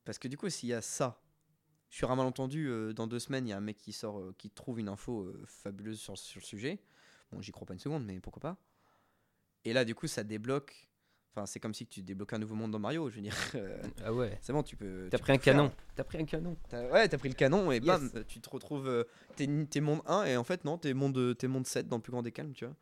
Parce 0.04 0.20
que 0.20 0.28
du 0.28 0.38
coup, 0.38 0.50
s'il 0.50 0.70
y 0.70 0.74
a 0.74 0.82
ça, 0.82 1.20
sur 1.90 2.12
un 2.12 2.16
malentendu, 2.16 2.68
euh, 2.70 2.94
dans 2.94 3.08
deux 3.08 3.20
semaines, 3.20 3.48
il 3.48 3.50
y 3.50 3.54
a 3.54 3.58
un 3.58 3.62
mec 3.62 3.78
qui 3.78 3.92
sort, 3.92 4.20
euh, 4.20 4.36
qui 4.38 4.50
trouve 4.50 4.80
une 4.80 4.90
info 4.90 5.24
euh, 5.24 5.44
fabuleuse 5.48 6.00
sur, 6.00 6.18
sur 6.18 6.40
le 6.40 6.46
sujet. 6.46 6.80
Bon, 7.32 7.42
j'y 7.42 7.52
crois 7.52 7.66
pas 7.66 7.74
une 7.74 7.80
seconde, 7.80 8.06
mais 8.06 8.20
pourquoi 8.20 8.40
pas. 8.42 8.58
Et 9.64 9.74
là, 9.74 9.84
du 9.84 9.96
coup, 9.96 10.06
ça 10.08 10.24
débloque. 10.24 10.90
Enfin, 11.32 11.46
c'est 11.48 11.60
comme 11.60 11.74
si 11.74 11.86
tu 11.86 12.02
débloquais 12.02 12.36
un 12.36 12.40
nouveau 12.40 12.56
monde 12.56 12.72
dans 12.72 12.80
Mario, 12.80 13.10
je 13.10 13.16
veux 13.16 13.22
dire. 13.22 13.36
Euh, 13.56 13.82
Ah 14.04 14.14
ouais. 14.14 14.38
c'est 14.42 14.54
bon, 14.54 14.64
tu 14.64 14.76
peux. 14.78 15.08
T'as 15.10 15.18
pris 15.18 15.34
un 15.34 15.38
canon. 15.38 15.72
T'as 15.96 16.04
pris 16.04 16.18
un 16.20 16.26
canon. 16.26 16.56
Ouais, 16.72 17.10
t'as 17.10 17.18
pris 17.18 17.30
le 17.30 17.36
canon 17.36 17.72
et 17.72 17.80
bam, 17.80 18.10
Yes. 18.14 18.26
tu 18.28 18.40
te 18.40 18.50
retrouves. 18.50 19.06
t'es, 19.36 19.48
monde 19.82 20.02
1 20.06 20.26
et 20.26 20.38
en 20.38 20.44
fait, 20.44 20.64
non, 20.66 20.78
t'es 20.78 20.94
monde, 20.94 21.36
t'es 21.38 21.48
monde 21.48 21.66
7 21.66 21.88
dans 21.88 21.98
le 21.98 22.02
plus 22.02 22.12
grand 22.12 22.22
des 22.22 22.32
calmes, 22.32 22.54
tu 22.54 22.66
vois. 22.66 22.76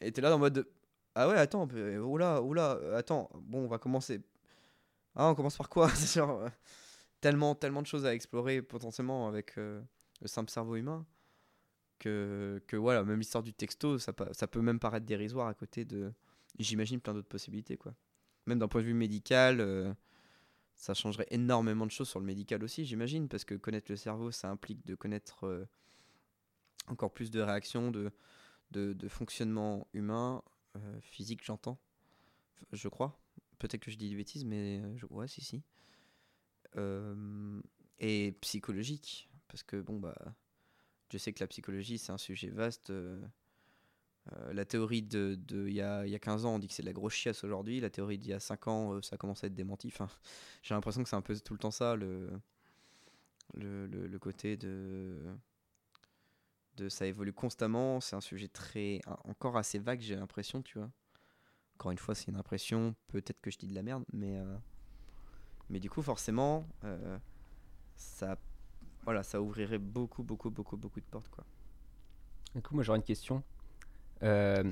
Et 0.00 0.10
t'es 0.10 0.20
là 0.22 0.30
dans 0.30 0.38
mode. 0.38 0.66
Ah 1.14 1.28
ouais, 1.28 1.36
attends, 1.36 1.68
euh, 1.74 1.98
oula, 2.00 2.40
oula, 2.42 2.76
euh, 2.82 2.96
attends, 2.96 3.28
bon, 3.34 3.64
on 3.64 3.68
va 3.68 3.78
commencer. 3.78 4.20
Ah, 5.16 5.28
on 5.30 5.34
commence 5.34 5.56
par 5.56 5.68
quoi? 5.68 5.88
C'est 5.94 6.18
genre. 6.20 6.42
euh, 6.42 6.48
tellement, 7.20 7.54
tellement 7.54 7.82
de 7.82 7.86
choses 7.86 8.06
à 8.06 8.14
explorer 8.14 8.62
potentiellement 8.62 9.28
avec 9.28 9.56
le 9.56 9.82
simple 10.26 10.50
cerveau 10.50 10.76
humain 10.76 11.06
que, 11.98 12.62
voilà, 12.74 13.04
même 13.04 13.18
l'histoire 13.18 13.44
du 13.44 13.52
texto, 13.52 13.98
ça, 13.98 14.12
peut 14.14 14.60
même 14.62 14.80
paraître 14.80 15.06
dérisoire 15.06 15.48
à 15.48 15.54
côté 15.54 15.84
de. 15.84 16.12
J'imagine 16.58 17.00
plein 17.00 17.14
d'autres 17.14 17.28
possibilités, 17.28 17.76
quoi. 17.76 17.94
Même 18.46 18.58
d'un 18.58 18.68
point 18.68 18.80
de 18.82 18.86
vue 18.86 18.94
médical. 18.94 19.96
ça 20.74 20.94
changerait 20.94 21.26
énormément 21.30 21.86
de 21.86 21.90
choses 21.90 22.08
sur 22.08 22.20
le 22.20 22.26
médical 22.26 22.64
aussi, 22.64 22.84
j'imagine, 22.86 23.28
parce 23.28 23.44
que 23.44 23.54
connaître 23.54 23.90
le 23.90 23.96
cerveau, 23.96 24.30
ça 24.32 24.48
implique 24.50 24.86
de 24.86 24.94
connaître 24.94 25.66
encore 26.88 27.12
plus 27.12 27.30
de 27.30 27.40
réactions, 27.40 27.90
de, 27.90 28.10
de, 28.70 28.92
de 28.94 29.08
fonctionnement 29.08 29.86
humain, 29.92 30.42
euh, 30.76 31.00
physique, 31.00 31.44
j'entends, 31.44 31.78
je 32.72 32.88
crois. 32.88 33.18
Peut-être 33.58 33.82
que 33.82 33.90
je 33.90 33.96
dis 33.96 34.08
des 34.08 34.16
bêtises, 34.16 34.44
mais 34.44 34.80
euh, 34.80 34.96
je... 34.96 35.06
ouais, 35.10 35.28
si, 35.28 35.42
si. 35.42 35.62
Euh, 36.76 37.60
et 37.98 38.32
psychologique, 38.40 39.28
parce 39.48 39.62
que 39.62 39.80
bon, 39.80 39.98
bah, 39.98 40.16
je 41.10 41.18
sais 41.18 41.32
que 41.32 41.42
la 41.42 41.48
psychologie, 41.48 41.98
c'est 41.98 42.12
un 42.12 42.18
sujet 42.18 42.48
vaste. 42.48 42.92
la 44.52 44.64
théorie 44.64 45.02
de, 45.02 45.36
de 45.46 45.68
y, 45.68 45.80
a, 45.80 46.06
y 46.06 46.14
a 46.14 46.18
15 46.18 46.44
ans, 46.46 46.54
on 46.54 46.58
dit 46.58 46.68
que 46.68 46.74
c'est 46.74 46.82
de 46.82 46.86
la 46.86 46.92
grosse 46.92 47.14
chiasse 47.14 47.42
aujourd'hui. 47.44 47.80
La 47.80 47.90
théorie 47.90 48.18
d'il 48.18 48.30
y 48.30 48.34
a 48.34 48.40
5 48.40 48.68
ans, 48.68 49.02
ça 49.02 49.16
commence 49.16 49.42
à 49.44 49.48
être 49.48 49.54
démenti. 49.54 49.92
J'ai 50.62 50.74
l'impression 50.74 51.02
que 51.02 51.08
c'est 51.08 51.16
un 51.16 51.22
peu 51.22 51.38
tout 51.40 51.52
le 51.52 51.58
temps 51.58 51.72
ça, 51.72 51.96
le, 51.96 52.30
le, 53.54 53.86
le 53.86 54.18
côté 54.18 54.56
de, 54.56 55.16
de 56.80 56.88
ça 56.88 57.06
évolue 57.06 57.32
constamment. 57.32 58.00
C'est 58.00 58.16
un 58.16 58.20
sujet 58.20 58.48
très 58.48 59.00
encore 59.24 59.56
assez 59.56 59.78
vague, 59.78 60.00
j'ai 60.00 60.16
l'impression, 60.16 60.62
tu 60.62 60.78
vois. 60.78 60.90
Encore 61.76 61.92
une 61.92 61.98
fois, 61.98 62.14
c'est 62.14 62.28
une 62.28 62.36
impression. 62.36 62.94
Peut-être 63.08 63.40
que 63.40 63.50
je 63.50 63.58
dis 63.58 63.66
de 63.66 63.74
la 63.74 63.82
merde, 63.82 64.04
mais 64.12 64.36
euh, 64.36 64.56
mais 65.68 65.78
du 65.80 65.88
coup, 65.90 66.02
forcément, 66.02 66.66
euh, 66.84 67.18
ça 67.96 68.36
voilà, 69.04 69.22
ça 69.22 69.40
ouvrirait 69.40 69.78
beaucoup, 69.78 70.22
beaucoup, 70.22 70.50
beaucoup, 70.50 70.76
beaucoup 70.76 71.00
de 71.00 71.06
portes, 71.06 71.28
quoi. 71.30 71.44
Du 72.54 72.60
coup, 72.62 72.74
moi 72.74 72.82
j'aurais 72.84 72.98
une 72.98 73.04
question. 73.04 73.42
Euh. 74.22 74.62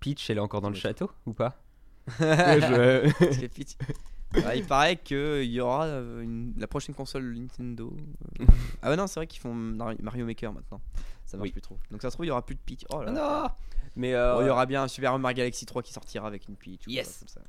Peach, 0.00 0.28
elle 0.30 0.38
est 0.38 0.40
encore 0.40 0.60
dans 0.60 0.70
le 0.70 0.74
château 0.74 1.10
ou 1.26 1.32
pas? 1.32 1.62
Parce 2.06 2.60
je- 2.60 3.40
que 3.40 3.46
Peach, 3.46 3.76
Ah, 4.44 4.56
il 4.56 4.66
paraît 4.66 4.96
qu'il 4.96 5.44
y 5.44 5.60
aura 5.60 5.84
euh, 5.86 6.20
une- 6.22 6.52
la 6.56 6.66
prochaine 6.66 6.94
console 6.94 7.32
Nintendo. 7.38 7.96
ah 8.82 8.90
ouais 8.90 8.96
non, 8.96 9.06
c'est 9.06 9.20
vrai 9.20 9.26
qu'ils 9.28 9.40
font 9.40 9.54
Mar- 9.54 9.94
Mario 10.02 10.26
Maker 10.26 10.52
maintenant. 10.52 10.80
Ça 11.26 11.36
marche 11.36 11.48
Oui. 11.48 11.52
plus 11.52 11.60
trop. 11.60 11.76
Donc 11.90 12.00
ça 12.02 12.08
se 12.10 12.16
trouve, 12.16 12.24
il 12.26 12.28
y 12.28 12.32
aura 12.32 12.44
plus 12.44 12.54
de 12.54 12.60
Peach. 12.60 12.84
Oh 12.90 13.02
là 13.02 13.12
là. 13.12 13.42
non 13.42 13.80
Mais 13.96 14.14
euh, 14.14 14.34
Bon, 14.36 14.40
il 14.42 14.46
y 14.46 14.50
aura 14.50 14.64
bien 14.66 14.82
un 14.84 14.88
Super 14.88 15.18
Mario 15.18 15.36
Galaxy 15.36 15.66
3 15.66 15.82
qui 15.82 15.92
sortira 15.92 16.26
avec 16.26 16.48
une 16.48 16.54
ou 16.54 16.90
Yes. 16.90 17.08
quoi, 17.08 17.18
comme 17.20 17.28
ça. 17.28 17.40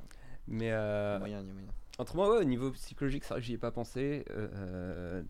mais 0.47 0.71
euh, 0.71 1.19
moyen, 1.19 1.41
moyen. 1.43 1.67
Autrement, 1.99 2.27
ouais, 2.27 2.37
au 2.39 2.43
niveau 2.43 2.71
psychologique, 2.71 3.23
c'est 3.23 3.33
vrai 3.33 3.39
que 3.39 3.45
j'y 3.45 3.53
ai 3.53 3.57
pas 3.57 3.71
pensé. 3.71 4.23
Euh, 4.31 5.23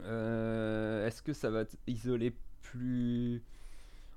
euh, 0.00 1.06
Est-ce 1.06 1.22
que 1.22 1.32
ça 1.32 1.50
va 1.50 1.64
isoler 1.86 2.34
plus. 2.62 3.42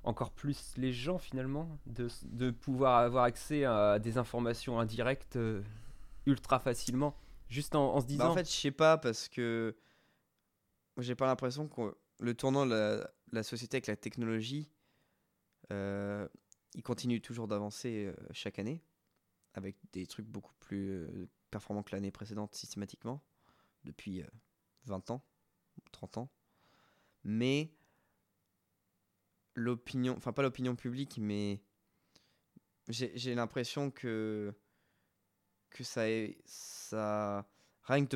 encore 0.04 0.30
plus 0.30 0.72
les 0.76 0.92
gens 0.92 1.18
finalement 1.18 1.68
de, 1.86 2.08
de 2.24 2.50
pouvoir 2.50 2.98
avoir 2.98 3.24
accès 3.24 3.64
à 3.64 3.98
des 3.98 4.18
informations 4.18 4.78
indirectes 4.80 5.36
euh, 5.36 5.62
ultra 6.26 6.58
facilement 6.58 7.14
Juste 7.48 7.74
en, 7.76 7.94
en 7.94 8.00
se 8.00 8.06
disant. 8.06 8.24
Bah, 8.24 8.30
en 8.30 8.34
fait, 8.34 8.46
je 8.48 8.54
sais 8.56 8.70
pas 8.72 8.98
parce 8.98 9.28
que 9.28 9.76
moi, 10.96 11.04
j'ai 11.04 11.14
pas 11.14 11.26
l'impression 11.26 11.68
que 11.68 11.94
le 12.18 12.34
tournant 12.34 12.66
de 12.66 12.74
la, 12.74 13.10
la 13.32 13.42
société 13.42 13.76
avec 13.76 13.86
la 13.86 13.96
technologie, 13.96 14.70
euh, 15.72 16.28
il 16.76 16.82
continue 16.82 17.20
toujours 17.20 17.48
d'avancer 17.48 18.06
euh, 18.06 18.14
chaque 18.32 18.58
année 18.58 18.82
avec 19.54 19.76
des 19.92 20.06
trucs 20.06 20.26
beaucoup 20.26 20.52
plus 20.60 20.90
euh, 20.90 21.28
performants 21.50 21.82
que 21.82 21.96
l'année 21.96 22.10
précédente 22.10 22.54
systématiquement 22.54 23.24
depuis 23.84 24.22
euh, 24.22 24.26
20 24.84 25.10
ans, 25.10 25.24
30 25.92 26.18
ans. 26.18 26.30
Mais 27.24 27.72
l'opinion, 29.54 30.14
enfin 30.16 30.32
pas 30.32 30.42
l'opinion 30.42 30.76
publique, 30.76 31.18
mais 31.18 31.62
j'ai 32.88 33.34
l'impression 33.34 33.90
que 33.90 34.54
ça 35.80 36.08
est 36.08 36.38
ça 36.44 37.48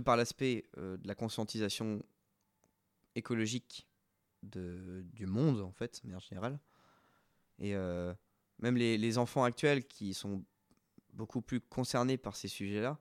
par 0.04 0.16
l'aspect 0.16 0.64
de 0.76 1.06
la 1.06 1.14
conscientisation 1.14 2.02
écologique 3.16 3.89
de, 4.42 5.02
du 5.12 5.26
monde 5.26 5.60
en 5.60 5.72
fait 5.72 6.00
mais 6.04 6.14
en 6.14 6.20
général 6.20 6.58
et 7.58 7.74
euh, 7.74 8.14
même 8.58 8.76
les, 8.76 8.96
les 8.98 9.18
enfants 9.18 9.44
actuels 9.44 9.86
qui 9.86 10.14
sont 10.14 10.44
beaucoup 11.12 11.42
plus 11.42 11.60
concernés 11.60 12.16
par 12.16 12.36
ces 12.36 12.48
sujets 12.48 12.80
là 12.80 12.98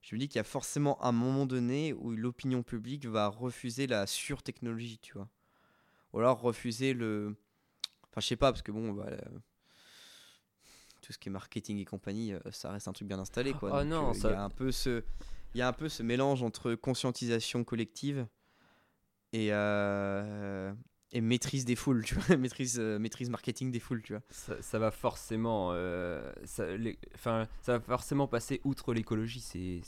je 0.00 0.14
me 0.14 0.20
dis 0.20 0.28
qu'il 0.28 0.36
y 0.36 0.40
a 0.40 0.44
forcément 0.44 1.02
un 1.04 1.12
moment 1.12 1.44
donné 1.46 1.92
où 1.92 2.10
l'opinion 2.12 2.62
publique 2.62 3.06
va 3.06 3.28
refuser 3.28 3.86
la 3.86 4.06
surtechnologie 4.06 4.98
tu 4.98 5.12
vois 5.14 5.28
ou 6.12 6.18
alors 6.20 6.40
refuser 6.40 6.94
le 6.94 7.36
enfin 8.04 8.20
je 8.20 8.26
sais 8.26 8.36
pas 8.36 8.50
parce 8.52 8.62
que 8.62 8.72
bon 8.72 8.92
bah, 8.92 9.06
euh, 9.08 9.38
tout 11.02 11.12
ce 11.12 11.18
qui 11.18 11.28
est 11.28 11.32
marketing 11.32 11.78
et 11.78 11.84
compagnie, 11.84 12.34
euh, 12.34 12.40
ça 12.50 12.70
reste 12.70 12.86
un 12.88 12.92
truc 12.92 13.08
bien 13.08 13.18
installé 13.18 13.52
quoi. 13.54 13.70
Donc, 13.70 13.88
non, 13.90 14.12
il 14.12 14.20
ça- 14.20 14.30
y 14.30 14.34
a 14.34 14.42
un 14.44 14.50
peu 14.50 14.70
ce 14.70 15.02
il 15.54 15.58
y 15.58 15.62
a 15.62 15.68
un 15.68 15.72
peu 15.72 15.88
ce 15.88 16.02
mélange 16.02 16.42
entre 16.42 16.74
conscientisation 16.74 17.64
collective 17.64 18.26
et 19.32 19.48
euh, 19.52 20.72
et 21.12 21.20
maîtrise 21.20 21.64
des 21.64 21.76
foules, 21.76 22.04
tu 22.04 22.14
vois, 22.14 22.36
maîtrise 22.36 22.78
euh, 22.78 22.98
maîtrise 22.98 23.30
marketing 23.30 23.70
des 23.70 23.80
foules, 23.80 24.02
tu 24.02 24.12
vois. 24.12 24.22
ça, 24.30 24.60
ça 24.62 24.78
va 24.78 24.90
forcément. 24.90 25.70
euh, 25.72 26.32
ça, 26.44 26.76
les- 26.76 26.98
ça 27.22 27.46
va 27.66 27.80
forcément 27.80 28.28
passer 28.28 28.60
outre 28.64 28.92
l'écologie. 28.94 29.40
C'est, 29.40 29.80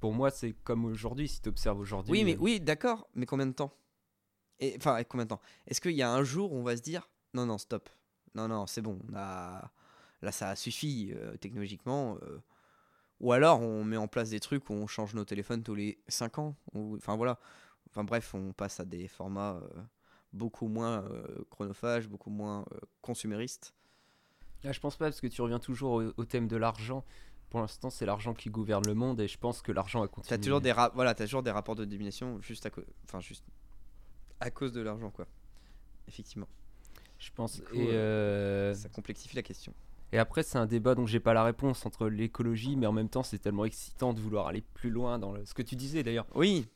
pour 0.00 0.12
moi, 0.14 0.30
c'est 0.30 0.54
comme 0.64 0.84
aujourd'hui. 0.86 1.28
Si 1.28 1.40
tu 1.42 1.48
observes 1.50 1.78
aujourd'hui. 1.78 2.12
Oui, 2.12 2.24
mais 2.24 2.36
oui, 2.38 2.60
d'accord, 2.60 3.08
mais 3.14 3.26
combien 3.26 3.46
de 3.46 3.52
temps? 3.52 3.74
Enfin, 4.76 5.02
combien 5.04 5.24
de 5.24 5.30
temps? 5.30 5.40
Est-ce 5.66 5.80
qu'il 5.80 5.92
y 5.92 6.02
a 6.02 6.10
un 6.12 6.22
jour 6.22 6.52
où 6.52 6.56
on 6.56 6.62
va 6.62 6.76
se 6.76 6.82
dire 6.82 7.08
non 7.34 7.46
non, 7.46 7.58
stop. 7.58 7.88
Non 8.34 8.48
non, 8.48 8.66
c'est 8.66 8.82
bon, 8.82 8.98
on 9.10 9.14
a 9.16 9.70
là 10.22 10.32
ça 10.32 10.54
suffit 10.56 11.14
technologiquement 11.40 12.18
ou 13.20 13.32
alors 13.32 13.60
on 13.60 13.84
met 13.84 13.96
en 13.96 14.08
place 14.08 14.30
des 14.30 14.40
trucs 14.40 14.68
où 14.70 14.72
on 14.74 14.86
change 14.86 15.14
nos 15.14 15.24
téléphones 15.24 15.62
tous 15.62 15.74
les 15.74 15.98
5 16.08 16.38
ans 16.38 16.56
ou 16.74 16.96
enfin 16.96 17.16
voilà. 17.16 17.38
Enfin 17.90 18.04
bref, 18.04 18.34
on 18.34 18.52
passe 18.52 18.80
à 18.80 18.84
des 18.84 19.08
formats 19.08 19.60
euh, 19.62 19.82
beaucoup 20.32 20.68
moins 20.68 21.04
euh, 21.04 21.44
chronophages, 21.50 22.08
beaucoup 22.08 22.30
moins 22.30 22.64
euh, 22.72 22.78
consuméristes. 23.00 23.74
Là, 24.62 24.72
je 24.72 24.80
pense 24.80 24.96
pas 24.96 25.06
parce 25.06 25.20
que 25.20 25.26
tu 25.26 25.42
reviens 25.42 25.58
toujours 25.58 25.92
au, 25.92 26.12
au 26.16 26.24
thème 26.24 26.46
de 26.46 26.56
l'argent. 26.56 27.04
Pour 27.48 27.60
l'instant, 27.60 27.90
c'est 27.90 28.06
l'argent 28.06 28.32
qui 28.32 28.48
gouverne 28.48 28.86
le 28.86 28.94
monde 28.94 29.20
et 29.20 29.26
je 29.26 29.38
pense 29.38 29.60
que 29.60 29.72
l'argent 29.72 30.00
va 30.00 30.06
continuer. 30.06 30.38
T'as 30.38 30.42
toujours 30.42 30.60
des 30.60 30.72
voilà, 30.94 31.14
t'as 31.14 31.24
toujours 31.24 31.42
des 31.42 31.50
rapports 31.50 31.74
de 31.74 31.84
domination 31.84 32.40
juste 32.40 32.64
à 32.66 32.70
cause 32.70 32.84
enfin 33.04 33.18
juste 33.20 33.44
à 34.38 34.50
cause 34.50 34.72
de 34.72 34.80
l'argent 34.80 35.10
quoi. 35.10 35.26
Effectivement, 36.06 36.48
Je 37.18 37.30
pense. 37.34 37.60
Coup, 37.60 37.74
et, 37.74 37.90
euh, 37.92 38.74
ça 38.74 38.88
complexifie 38.88 39.36
la 39.36 39.42
question. 39.42 39.72
et 40.12 40.18
après, 40.18 40.42
c'est 40.42 40.58
un 40.58 40.66
débat 40.66 40.94
dont 40.94 41.06
j'ai 41.06 41.20
pas 41.20 41.34
la 41.34 41.44
réponse 41.44 41.86
entre 41.86 42.08
l'écologie, 42.08 42.76
mais 42.76 42.86
en 42.86 42.92
même 42.92 43.08
temps, 43.08 43.22
c'est 43.22 43.38
tellement 43.38 43.64
excitant 43.64 44.12
de 44.12 44.20
vouloir 44.20 44.46
aller 44.48 44.62
plus 44.74 44.90
loin 44.90 45.18
dans 45.18 45.32
le... 45.32 45.44
ce 45.44 45.54
que 45.54 45.62
tu 45.62 45.76
disais 45.76 46.02
d'ailleurs. 46.02 46.26
Oui, 46.34 46.66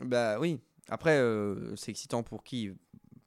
bah 0.00 0.38
oui. 0.38 0.60
Après, 0.88 1.18
euh, 1.18 1.74
c'est 1.76 1.90
excitant 1.90 2.22
pour 2.22 2.42
qui? 2.42 2.72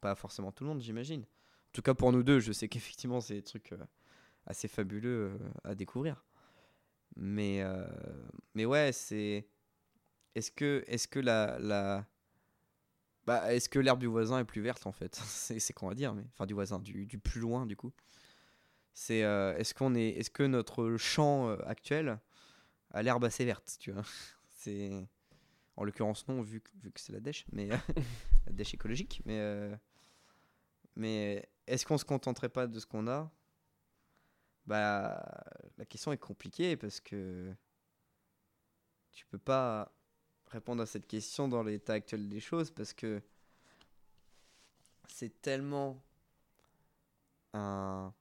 Pas 0.01 0.15
forcément 0.15 0.51
tout 0.51 0.63
le 0.63 0.69
monde, 0.69 0.81
j'imagine. 0.81 1.21
En 1.21 1.71
tout 1.73 1.81
cas, 1.81 1.93
pour 1.93 2.11
nous 2.11 2.23
deux, 2.23 2.39
je 2.39 2.51
sais 2.51 2.67
qu'effectivement, 2.69 3.21
c'est 3.21 3.35
des 3.35 3.43
trucs 3.43 3.71
euh, 3.71 3.77
assez 4.45 4.67
fabuleux 4.67 5.31
euh, 5.31 5.49
à 5.63 5.75
découvrir. 5.75 6.25
Mais, 7.15 7.63
mais 8.55 8.65
ouais, 8.65 8.91
c'est. 8.91 9.47
Est-ce 10.33 10.51
que, 10.51 10.83
est 10.87 11.07
que 11.07 11.19
la. 11.19 11.59
la... 11.59 12.07
Bah, 13.25 13.53
est-ce 13.53 13.69
que 13.69 13.79
l'herbe 13.79 13.99
du 13.99 14.07
voisin 14.07 14.39
est 14.39 14.45
plus 14.45 14.61
verte 14.61 14.87
en 14.87 14.91
fait? 14.91 15.15
C'est 15.25 15.73
qu'on 15.73 15.87
va 15.87 15.93
dire, 15.93 16.13
mais 16.15 16.23
enfin 16.33 16.47
du 16.47 16.55
voisin, 16.55 16.79
du, 16.79 17.05
du 17.05 17.19
plus 17.19 17.39
loin 17.39 17.67
du 17.67 17.77
coup. 17.77 17.93
C'est 18.93 19.19
est-ce 19.19 19.75
qu'on 19.75 19.93
est, 19.93 20.09
est-ce 20.09 20.31
que 20.31 20.43
notre 20.43 20.97
champ 20.97 21.49
actuel 21.65 22.19
a 22.91 23.03
l'herbe 23.03 23.23
assez 23.25 23.45
verte, 23.45 23.77
tu 23.79 23.91
vois? 23.91 24.03
C'est 24.49 25.07
en 25.75 25.83
l'occurrence, 25.83 26.27
non, 26.27 26.41
vu 26.41 26.61
que, 26.61 26.69
vu 26.81 26.91
que 26.91 26.99
c'est 26.99 27.13
la 27.13 27.19
dèche, 27.19 27.45
mais 27.51 27.67
la 28.45 28.51
dèche 28.51 28.73
écologique. 28.73 29.21
Mais, 29.25 29.39
euh, 29.39 29.75
mais 30.95 31.49
est-ce 31.67 31.85
qu'on 31.85 31.97
se 31.97 32.05
contenterait 32.05 32.49
pas 32.49 32.67
de 32.67 32.79
ce 32.79 32.85
qu'on 32.85 33.07
a? 33.07 33.31
Bah, 34.65 35.43
la 35.77 35.85
question 35.85 36.11
est 36.11 36.17
compliquée 36.17 36.77
parce 36.77 36.99
que 36.99 37.53
tu 39.11 39.25
peux 39.25 39.39
pas 39.39 39.93
répondre 40.47 40.81
à 40.81 40.85
cette 40.85 41.07
question 41.07 41.47
dans 41.47 41.63
l'état 41.63 41.93
actuel 41.93 42.29
des 42.29 42.39
choses 42.39 42.71
parce 42.71 42.93
que 42.93 43.21
c'est 45.07 45.41
tellement 45.41 46.01
un, 47.53 48.13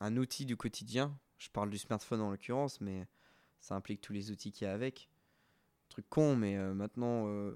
un 0.00 0.16
outil 0.16 0.44
du 0.44 0.56
quotidien. 0.56 1.16
Je 1.38 1.50
parle 1.50 1.70
du 1.70 1.78
smartphone 1.78 2.20
en 2.20 2.30
l'occurrence, 2.30 2.80
mais 2.80 3.06
ça 3.60 3.74
implique 3.74 4.00
tous 4.00 4.12
les 4.12 4.30
outils 4.30 4.50
qu'il 4.50 4.66
y 4.66 4.70
a 4.70 4.72
avec 4.72 5.08
truc 5.96 6.08
con, 6.10 6.36
mais 6.36 6.56
euh, 6.58 6.74
maintenant, 6.74 7.26
euh, 7.26 7.54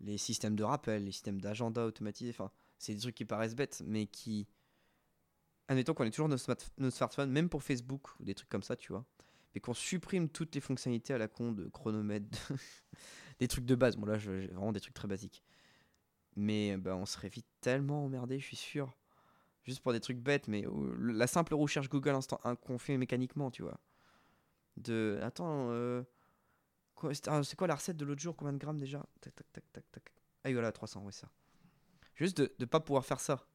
les 0.00 0.18
systèmes 0.18 0.54
de 0.54 0.62
rappel, 0.62 1.04
les 1.04 1.10
systèmes 1.10 1.40
d'agenda 1.40 1.84
automatisés, 1.84 2.30
enfin, 2.30 2.52
c'est 2.78 2.94
des 2.94 3.00
trucs 3.00 3.16
qui 3.16 3.24
paraissent 3.24 3.56
bêtes, 3.56 3.82
mais 3.84 4.06
qui. 4.06 4.46
Admettons 5.66 5.94
qu'on 5.94 6.04
ait 6.04 6.10
toujours 6.10 6.28
nos, 6.28 6.36
smart- 6.38 6.56
smartphones, 6.90 7.30
même 7.30 7.48
pour 7.48 7.64
Facebook 7.64 8.08
ou 8.20 8.24
des 8.24 8.34
trucs 8.34 8.48
comme 8.48 8.62
ça, 8.62 8.76
tu 8.76 8.92
vois, 8.92 9.04
mais 9.52 9.60
qu'on 9.60 9.74
supprime 9.74 10.28
toutes 10.28 10.54
les 10.54 10.60
fonctionnalités 10.60 11.12
à 11.12 11.18
la 11.18 11.26
con 11.26 11.50
de 11.50 11.68
chronomètre, 11.68 12.26
des 13.40 13.48
trucs 13.48 13.66
de 13.66 13.74
base. 13.74 13.96
Bon, 13.96 14.06
là, 14.06 14.16
j'ai 14.16 14.46
vraiment 14.46 14.72
des 14.72 14.80
trucs 14.80 14.94
très 14.94 15.08
basiques. 15.08 15.42
Mais 16.36 16.76
bah, 16.76 16.94
on 16.96 17.04
serait 17.04 17.28
vite 17.28 17.48
tellement 17.60 18.04
emmerdé, 18.04 18.38
je 18.38 18.46
suis 18.46 18.56
sûr. 18.56 18.96
Juste 19.64 19.80
pour 19.80 19.92
des 19.92 20.00
trucs 20.00 20.18
bêtes, 20.18 20.46
mais 20.46 20.64
euh, 20.66 20.96
la 20.98 21.26
simple 21.26 21.54
recherche 21.54 21.90
Google 21.90 22.10
instant 22.10 22.40
qu'on 22.62 22.78
fait 22.78 22.96
mécaniquement, 22.96 23.50
tu 23.50 23.62
vois. 23.62 23.80
De. 24.76 25.18
Attends, 25.22 25.68
euh, 25.72 26.04
c'est 27.12 27.56
quoi 27.56 27.66
la 27.66 27.74
recette 27.74 27.96
de 27.96 28.04
l'autre 28.04 28.20
jour 28.20 28.36
Combien 28.36 28.52
de 28.52 28.58
grammes 28.58 28.80
déjà? 28.80 29.04
Tac, 29.20 29.34
tac, 29.34 29.52
tac, 29.52 29.64
tac, 29.72 29.84
tac. 29.92 30.12
Ah, 30.44 30.52
voilà, 30.52 30.72
300, 30.72 31.02
ouais, 31.04 31.12
ça. 31.12 31.28
Juste 32.14 32.38
de 32.38 32.52
ne 32.58 32.64
pas 32.64 32.80
pouvoir 32.80 33.04
faire 33.04 33.20
ça 33.20 33.46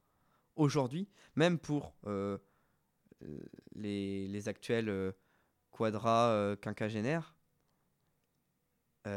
aujourd'hui, 0.56 1.08
même 1.36 1.58
pour 1.58 1.94
euh, 2.06 2.38
euh, 3.22 3.38
les, 3.74 4.48
actuels 4.48 4.88
euh, 4.88 5.12
quadras 5.70 6.30
euh, 6.30 6.56
quinquagénaires 6.56 7.34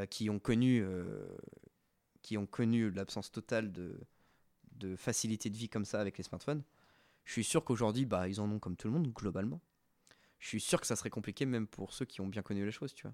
qui 0.09 0.29
ont 0.29 0.37
connu 0.37 0.85
qui 2.21 2.37
ont 2.37 2.45
connu 2.45 2.91
l'absence 2.91 3.31
totale 3.31 3.71
de, 3.71 3.97
de 4.73 4.97
facilité 4.97 5.49
de 5.49 5.55
vie 5.55 5.69
comme 5.69 5.85
ça 5.85 6.01
avec 6.01 6.17
les 6.17 6.25
smartphones. 6.25 6.61
Je 7.23 7.31
suis 7.31 7.45
sûr 7.45 7.63
qu'aujourd'hui, 7.63 8.05
bah, 8.05 8.27
ils 8.27 8.41
en 8.41 8.51
ont 8.51 8.59
comme 8.59 8.75
tout 8.75 8.89
le 8.89 8.93
monde, 8.93 9.07
globalement. 9.13 9.61
Je 10.39 10.49
suis 10.49 10.59
sûr 10.59 10.81
que 10.81 10.87
ça 10.87 10.97
serait 10.97 11.09
compliqué 11.09 11.45
même 11.45 11.67
pour 11.67 11.93
ceux 11.93 12.03
qui 12.03 12.19
ont 12.19 12.27
bien 12.27 12.41
connu 12.41 12.65
les 12.65 12.71
choses, 12.71 12.93
tu 12.93 13.03
vois 13.03 13.13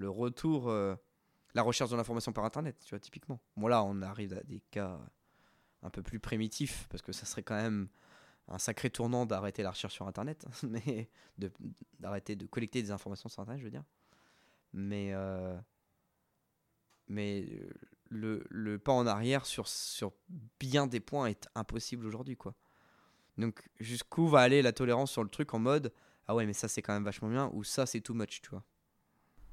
le 0.00 0.08
retour, 0.08 0.70
euh, 0.70 0.96
la 1.54 1.62
recherche 1.62 1.90
de 1.90 1.96
l'information 1.96 2.32
par 2.32 2.44
Internet, 2.44 2.82
tu 2.84 2.90
vois, 2.90 3.00
typiquement. 3.00 3.40
Bon, 3.56 3.68
là, 3.68 3.84
on 3.84 4.02
arrive 4.02 4.32
à 4.32 4.42
des 4.42 4.60
cas 4.70 4.98
un 5.82 5.90
peu 5.90 6.02
plus 6.02 6.18
primitifs, 6.18 6.86
parce 6.90 7.02
que 7.02 7.12
ça 7.12 7.26
serait 7.26 7.42
quand 7.42 7.54
même 7.54 7.88
un 8.48 8.58
sacré 8.58 8.90
tournant 8.90 9.26
d'arrêter 9.26 9.62
la 9.62 9.70
recherche 9.70 9.94
sur 9.94 10.08
Internet, 10.08 10.46
mais 10.62 11.10
d'arrêter 11.98 12.34
de, 12.34 12.46
collecter 12.46 12.82
des 12.82 12.90
informations 12.90 13.28
sur 13.28 13.42
Internet, 13.42 13.60
je 13.60 13.66
veux 13.66 13.70
dire. 13.70 13.84
Mais, 14.72 15.12
euh, 15.12 15.56
mais 17.08 17.46
euh, 17.50 17.70
le, 18.08 18.44
le 18.48 18.78
pas 18.78 18.92
en 18.92 19.06
arrière 19.06 19.44
sur, 19.46 19.68
sur 19.68 20.12
bien 20.58 20.86
des 20.86 21.00
points 21.00 21.26
est 21.26 21.48
impossible 21.54 22.06
aujourd'hui, 22.06 22.36
quoi. 22.36 22.54
Donc, 23.36 23.68
jusqu'où 23.78 24.28
va 24.28 24.40
aller 24.40 24.60
la 24.60 24.72
tolérance 24.72 25.12
sur 25.12 25.22
le 25.22 25.30
truc 25.30 25.54
en 25.54 25.58
mode, 25.58 25.92
ah 26.26 26.34
ouais, 26.34 26.46
mais 26.46 26.52
ça, 26.52 26.68
c'est 26.68 26.82
quand 26.82 26.92
même 26.92 27.04
vachement 27.04 27.28
bien, 27.28 27.50
ou 27.52 27.64
ça, 27.64 27.86
c'est 27.86 28.00
too 28.00 28.14
much, 28.14 28.40
tu 28.42 28.50
vois. 28.50 28.64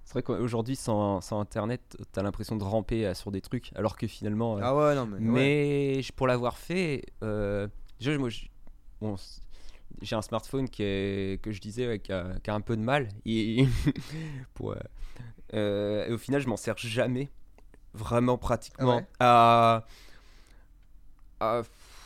C'est 0.07 0.13
vrai 0.13 0.23
qu'aujourd'hui, 0.23 0.77
sans, 0.77 1.19
sans 1.19 1.41
Internet, 1.41 1.97
t'as 2.13 2.21
l'impression 2.21 2.55
de 2.55 2.63
ramper 2.63 3.05
euh, 3.05 3.13
sur 3.13 3.29
des 3.29 3.41
trucs, 3.41 3.73
alors 3.75 3.97
que 3.97 4.07
finalement. 4.07 4.55
euh, 4.57 4.61
Ah 4.63 4.73
ouais, 4.73 4.95
non, 4.95 5.05
mais. 5.05 5.19
mais 5.19 6.01
pour 6.15 6.27
l'avoir 6.27 6.57
fait, 6.57 7.03
euh, 7.25 7.67
déjà, 7.99 8.17
moi, 8.17 8.29
je- 8.29 8.45
bon, 9.01 9.17
c- 9.17 9.41
j'ai 10.01 10.15
un 10.15 10.21
smartphone 10.21 10.69
qui 10.69 10.81
est, 10.83 11.41
que 11.43 11.51
je 11.51 11.59
disais 11.59 11.87
ouais, 11.89 11.99
qui, 11.99 12.13
a, 12.13 12.39
qui 12.41 12.49
a 12.49 12.53
un 12.55 12.61
peu 12.61 12.77
de 12.77 12.81
mal. 12.81 13.09
Et, 13.25 13.65
pour, 14.53 14.75
euh, 15.53 16.07
et 16.07 16.13
au 16.13 16.17
final, 16.17 16.39
je 16.39 16.47
m'en 16.47 16.55
sers 16.55 16.77
jamais, 16.77 17.29
vraiment 17.93 18.37
pratiquement. 18.37 19.01
Ah 19.19 19.81
ouais 19.81 19.85
à- 21.39 21.59
à- 21.59 21.61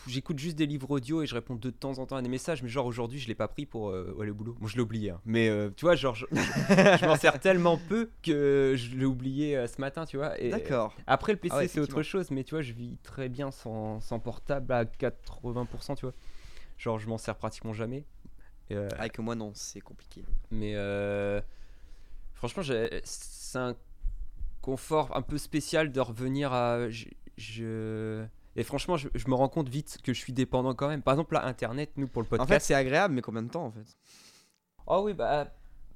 J'écoute 0.07 0.39
juste 0.39 0.55
des 0.57 0.65
livres 0.65 0.89
audio 0.89 1.21
et 1.21 1.27
je 1.27 1.35
réponds 1.35 1.55
de 1.55 1.69
temps 1.69 1.99
en 1.99 2.05
temps 2.07 2.15
à 2.15 2.21
des 2.23 2.29
messages, 2.29 2.63
mais 2.63 2.69
genre 2.69 2.85
aujourd'hui 2.87 3.19
je 3.19 3.27
l'ai 3.27 3.35
pas 3.35 3.47
pris 3.47 3.65
pour 3.67 3.89
euh, 3.89 4.17
aller 4.21 4.31
au 4.31 4.33
boulot. 4.35 4.55
Bon, 4.59 4.65
je 4.67 4.75
l'ai 4.75 4.81
oublié, 4.81 5.11
hein. 5.11 5.21
mais 5.25 5.47
euh, 5.49 5.69
tu 5.75 5.85
vois, 5.85 5.95
genre 5.95 6.15
je, 6.15 6.25
je 6.31 7.05
m'en 7.05 7.15
sers 7.15 7.39
tellement 7.39 7.77
peu 7.77 8.09
que 8.23 8.73
je 8.77 8.95
l'ai 8.95 9.05
oublié 9.05 9.55
euh, 9.55 9.67
ce 9.67 9.79
matin, 9.79 10.05
tu 10.05 10.17
vois. 10.17 10.35
D'accord. 10.37 10.95
après, 11.05 11.33
le 11.33 11.37
PC, 11.37 11.53
Ah 11.55 11.57
ouais, 11.59 11.67
c'est 11.67 11.79
autre 11.79 12.01
chose, 12.01 12.31
mais 12.31 12.43
tu 12.43 12.55
vois, 12.55 12.63
je 12.63 12.73
vis 12.73 12.97
très 13.03 13.29
bien 13.29 13.51
sans, 13.51 13.99
sans 14.01 14.19
portable 14.19 14.73
à 14.73 14.85
80%, 14.85 15.95
tu 15.95 16.05
vois. 16.05 16.13
Genre, 16.79 16.97
je 16.97 17.07
m'en 17.07 17.19
sers 17.19 17.35
pratiquement 17.35 17.73
jamais. 17.73 18.03
Euh, 18.71 18.87
Avec 18.97 19.19
moi, 19.19 19.35
non, 19.35 19.51
c'est 19.53 19.81
compliqué. 19.81 20.23
mais 20.49 20.73
franchement, 22.33 22.63
c'est 23.03 23.57
un 23.59 23.75
confort 24.61 25.15
un 25.15 25.21
peu 25.21 25.37
spécial 25.37 25.91
de 25.91 25.99
revenir 25.99 26.53
à. 26.53 26.89
je- 26.89 27.05
je- 27.37 28.25
Et 28.55 28.63
franchement, 28.63 28.97
je, 28.97 29.07
je 29.15 29.27
me 29.29 29.33
rends 29.33 29.47
compte 29.49 29.69
vite 29.69 29.99
que 30.03 30.13
je 30.13 30.19
suis 30.19 30.33
dépendant 30.33 30.73
quand 30.75 30.87
même. 30.89 31.01
Par 31.01 31.13
exemple, 31.13 31.33
là, 31.35 31.45
Internet, 31.45 31.91
nous, 31.95 32.07
pour 32.07 32.21
le 32.21 32.25
En 32.27 32.29
fait, 32.31 32.37
podcast. 32.37 32.65
c'est 32.65 32.73
agréable, 32.75 33.13
mais 33.13 33.21
combien 33.21 33.41
de 33.43 33.49
temps 33.49 33.65
en 33.65 33.71
fait? 33.71 33.97
Oh 34.87 35.01
oui, 35.05 35.13
bah. 35.13 35.47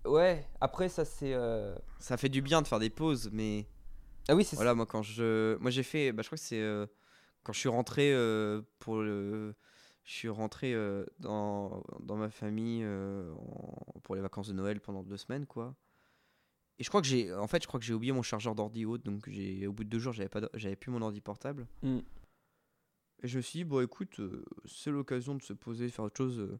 Ouais, 0.05 0.45
après, 0.61 0.87
ça, 0.87 1.03
c'est. 1.03 1.33
euh, 1.33 1.75
Ça 1.99 2.15
fait 2.17 2.29
du 2.29 2.41
bien 2.41 2.61
de 2.61 2.67
faire 2.67 2.79
des 2.79 2.89
pauses, 2.89 3.29
mais. 3.33 3.65
Ah 4.29 4.35
oui, 4.35 4.43
c'est 4.43 4.55
Voilà, 4.55 4.73
moi 4.75 4.85
quand 4.85 5.01
je. 5.03 5.57
Moi 5.57 5.69
j'ai 5.71 5.83
fait. 5.83 6.11
Bah, 6.11 6.21
je 6.21 6.27
crois 6.29 6.37
que 6.37 6.43
c'est. 6.43 6.61
euh, 6.61 6.85
Quand 7.43 7.53
je 7.53 7.59
suis 7.59 7.69
rentré 7.69 8.13
euh, 8.13 8.61
pour 8.79 8.97
le. 9.01 9.55
Je 10.03 10.13
suis 10.13 10.29
rentré 10.29 10.75
dans, 11.19 11.83
dans 12.01 12.15
ma 12.15 12.29
famille 12.29 12.85
en- 12.85 13.99
pour 14.03 14.13
les 14.15 14.21
vacances 14.21 14.47
de 14.47 14.53
Noël 14.53 14.79
pendant 14.79 15.01
deux 15.01 15.17
semaines, 15.17 15.47
quoi. 15.47 15.73
Et 16.77 16.83
je 16.83 16.89
crois 16.89 17.01
que 17.01 17.07
j'ai. 17.07 17.33
En 17.33 17.47
fait, 17.47 17.63
je 17.63 17.67
crois 17.67 17.79
que 17.79 17.85
j'ai 17.85 17.93
oublié 17.95 18.11
mon 18.13 18.21
chargeur 18.21 18.53
d'ordi 18.53 18.85
haute, 18.85 19.03
donc 19.03 19.27
j'ai 19.27 19.65
au 19.65 19.73
bout 19.73 19.83
de 19.83 19.89
deux 19.89 19.97
jours, 19.97 20.13
j'avais 20.13 20.29
pas, 20.29 20.41
j'avais 20.53 20.75
plus 20.75 20.91
mon 20.91 21.01
ordi 21.01 21.21
portable. 21.21 21.65
Mm. 21.81 21.99
Et 23.25 23.27
je 23.27 23.37
me 23.37 23.41
suis 23.41 23.59
dit, 23.59 23.63
bon, 23.63 23.81
écoute, 23.83 24.19
euh, 24.19 24.45
c'est 24.65 24.91
l'occasion 24.91 25.33
de 25.33 25.41
se 25.41 25.51
poser, 25.53 25.89
faire 25.89 26.05
autre 26.05 26.17
chose. 26.17 26.37
euh. 26.39 26.59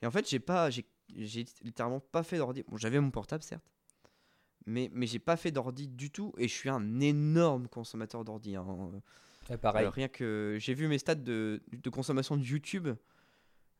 Et 0.00 0.06
en 0.06 0.10
fait, 0.10 0.26
j'ai 0.26 0.38
pas. 0.40 0.70
J'ai 0.70 0.86
j'ai 1.14 1.44
littéralement 1.62 2.00
pas 2.00 2.22
fait 2.22 2.38
d'ordi. 2.38 2.62
Bon, 2.66 2.78
j'avais 2.78 2.98
mon 2.98 3.10
portable, 3.10 3.42
certes. 3.42 3.64
Mais, 4.66 4.90
mais 4.94 5.06
j'ai 5.06 5.18
pas 5.18 5.36
fait 5.36 5.50
d'ordi 5.50 5.86
du 5.86 6.10
tout. 6.10 6.32
Et 6.38 6.48
je 6.48 6.54
suis 6.54 6.70
un 6.70 7.00
énorme 7.00 7.68
consommateur 7.68 8.24
d'ordi. 8.24 8.56
hein. 8.56 8.66
Ouais, 9.50 9.58
pareil. 9.58 9.86
Euh, 9.86 9.90
rien 9.90 10.08
que. 10.08 10.56
J'ai 10.58 10.72
vu 10.72 10.88
mes 10.88 10.98
stats 10.98 11.14
de, 11.14 11.62
de 11.72 11.90
consommation 11.90 12.36
de 12.38 12.42
YouTube. 12.42 12.88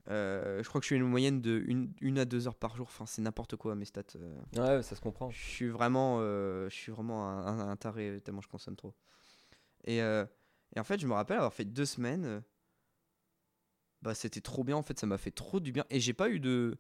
Euh, 0.09 0.63
je 0.63 0.69
crois 0.69 0.81
que 0.81 0.85
je 0.85 0.89
suis 0.89 0.95
à 0.95 0.99
une 0.99 1.05
moyenne 1.05 1.41
de 1.43 1.65
1 2.03 2.17
à 2.19 2.25
2 2.25 2.47
heures 2.47 2.55
par 2.55 2.77
jour. 2.77 2.87
Enfin, 2.87 3.05
c'est 3.07 3.21
n'importe 3.23 3.57
quoi 3.57 3.75
mes 3.75 3.85
stats. 3.85 4.03
euh. 4.17 4.37
Ouais, 4.77 4.83
ça 4.83 4.97
se 4.97 5.01
comprend. 5.01 5.31
Je 5.31 5.39
suis 5.39 5.69
vraiment, 5.69 6.19
euh, 6.21 6.69
je 6.71 6.75
suis 6.75 6.93
vraiment 6.93 7.29
un, 7.29 7.47
un- 7.61 7.69
un 7.71 7.77
taré 7.77 8.21
tellement 8.25 8.41
je 8.41 8.49
consomme 8.49 8.77
trop. 8.77 8.95
Et, 9.85 10.03
euh, 10.03 10.25
et 10.77 10.81
en 10.81 10.85
fait, 10.85 11.01
je 11.01 11.07
me 11.07 11.15
rappelle 11.15 11.37
avoir 11.39 11.53
fait 11.53 11.65
deux 11.65 11.87
semaines. 11.87 12.25
euh, 12.25 12.41
bah, 14.03 14.15
c'était 14.15 14.41
trop 14.41 14.65
bien. 14.65 14.77
En 14.77 14.83
fait, 14.83 14.99
ça 14.99 15.07
m'a 15.07 15.19
fait 15.19 15.31
trop 15.31 15.61
du 15.61 15.73
bien. 15.73 15.85
Et 15.91 16.01
j'ai 16.01 16.13
pas 16.13 16.29
eu 16.31 16.41
de. 16.41 16.79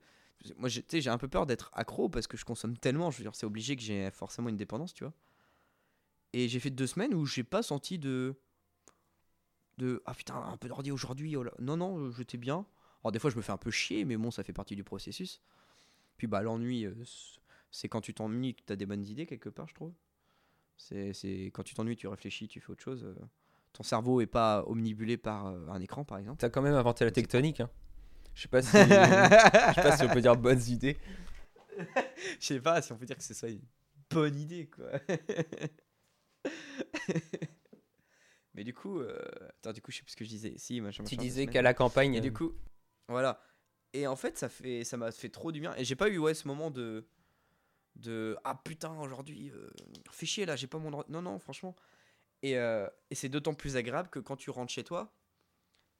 Moi, 0.57 0.69
tu 0.71 1.01
j'ai 1.01 1.11
un 1.11 1.19
peu 1.19 1.29
peur 1.29 1.47
d'être 1.47 1.71
accro 1.75 2.09
parce 2.09 2.27
que 2.27 2.37
je 2.37 2.45
consomme 2.45 2.77
tellement. 2.77 3.11
Je 3.11 3.19
veux 3.19 3.25
dire, 3.25 3.35
c'est 3.35 3.47
obligé 3.47 3.77
que 3.77 3.83
j'ai 3.83 4.11
forcément 4.11 4.49
une 4.49 4.57
dépendance, 4.57 4.95
tu 4.95 5.05
vois. 5.05 5.13
Et 6.33 6.49
j'ai 6.49 6.61
fait 6.61 6.71
deux 6.71 6.87
semaines 6.87 7.15
où 7.15 7.27
j'ai 7.27 7.45
pas 7.45 7.63
senti 7.63 7.99
de. 7.99 8.37
De. 9.79 10.03
Ah 10.07 10.15
putain, 10.15 10.37
un 10.37 10.57
peu 10.57 10.69
d'ordi 10.69 10.91
aujourd'hui. 10.93 11.37
oh. 11.37 11.45
Non, 11.59 11.77
non, 11.77 11.99
euh, 11.99 12.11
j'étais 12.13 12.39
bien. 12.39 12.67
Alors, 13.03 13.13
des 13.13 13.19
fois, 13.19 13.31
je 13.31 13.37
me 13.37 13.43
fais 13.43 13.53
un 13.53 13.59
peu 13.59 13.71
chier, 13.71 14.05
mais 14.05 14.17
bon, 14.17 14.31
ça 14.31 14.43
fait 14.45 14.53
partie 14.53 14.77
du 14.77 14.85
processus. 14.85 15.41
Puis, 16.17 16.27
bah, 16.27 16.43
l'ennui, 16.43 16.85
euh, 16.87 16.95
c'est 17.71 17.89
quand 17.89 18.01
tu 18.01 18.15
t'ennuies 18.15 18.55
que 18.55 18.63
tu 18.67 18.73
as 18.73 18.77
des 18.77 18.87
bonnes 18.87 19.05
idées 19.07 19.27
quelque 19.27 19.49
part, 19.49 19.69
je 19.69 19.75
trouve. 19.75 19.95
C'est 20.77 21.51
quand 21.55 21.63
tu 21.65 21.75
t'ennuies, 21.75 21.97
tu 21.97 22.07
réfléchis, 22.09 22.49
tu 22.49 22.61
fais 22.61 22.71
autre 22.71 22.83
chose. 22.83 23.15
Euh, 23.79 23.83
Ton 23.83 23.83
cerveau 23.85 24.21
est 24.21 24.27
pas 24.27 24.65
omnibulé 24.67 25.17
par 25.17 25.47
euh, 25.47 25.69
un 25.69 25.81
écran, 25.81 26.05
par 26.05 26.19
exemple. 26.19 26.39
T'as 26.39 26.51
quand 26.51 26.63
même 26.63 26.75
inventé 26.75 27.05
la 27.05 27.11
tectonique, 27.11 27.61
hein. 27.61 27.71
Je 28.35 28.43
sais 28.43 28.49
pas 28.49 28.63
si. 28.63 28.71
Je 28.77 28.83
sais 28.83 29.83
pas 29.83 29.97
si 29.97 30.05
on 30.05 30.09
peut 30.09 30.21
dire 30.21 30.37
bonnes 30.37 30.63
idées. 30.69 30.97
Je 32.41 32.47
sais 32.47 32.61
pas 32.61 32.83
si 32.83 32.93
on 32.93 32.97
peut 32.97 33.07
dire 33.07 33.17
que 33.17 33.25
ce 33.25 33.35
soit 33.35 33.49
une 33.49 33.65
bonne 34.11 34.39
idée, 34.39 34.69
quoi. 34.69 34.91
Mais 38.55 38.65
du 38.65 38.75
coup, 38.75 38.99
euh, 38.99 39.17
attends, 39.59 39.73
du 39.73 39.81
coup, 39.81 39.93
je 39.93 39.99
sais 39.99 40.03
plus 40.03 40.13
ce 40.13 40.17
que 40.17 40.25
je 40.25 40.31
disais. 40.31 40.55
Si, 40.57 40.81
machin, 40.81 41.05
Tu 41.05 41.17
disais 41.17 41.47
qu'à 41.47 41.63
la 41.63 41.75
campagne. 41.75 42.15
Et 42.15 42.21
du 42.21 42.33
coup, 42.33 42.55
voilà. 43.07 43.41
Et 43.93 44.07
en 44.07 44.17
fait, 44.17 44.37
ça 44.37 44.49
fait, 44.49 44.85
ça 44.85 44.97
m'a 44.97 45.13
fait 45.13 45.29
trop 45.29 45.53
du 45.53 45.61
bien. 45.61 45.75
Et 45.77 45.85
j'ai 45.85 45.95
pas 45.95 46.09
eu 46.09 46.19
ouais 46.19 46.35
ce 46.35 46.49
moment 46.49 46.71
de, 46.71 47.09
de 47.97 48.37
ah 48.45 48.61
putain 48.65 48.99
aujourd'hui, 48.99 49.51
euh, 49.51 49.71
fais 50.11 50.27
chier 50.27 50.47
là, 50.47 50.57
j'ai 50.57 50.67
pas 50.67 50.79
mon 50.79 50.91
droit. 50.91 51.05
Non 51.09 51.23
non, 51.23 51.39
franchement. 51.39 51.75
Et, 52.43 52.57
euh, 52.57 52.89
et 53.11 53.15
c'est 53.15 53.29
d'autant 53.29 53.55
plus 53.55 53.77
agréable 53.77 54.09
que 54.11 54.19
quand 54.19 54.37
tu 54.37 54.51
rentres 54.51 54.73
chez 54.73 54.85
toi, 54.85 55.17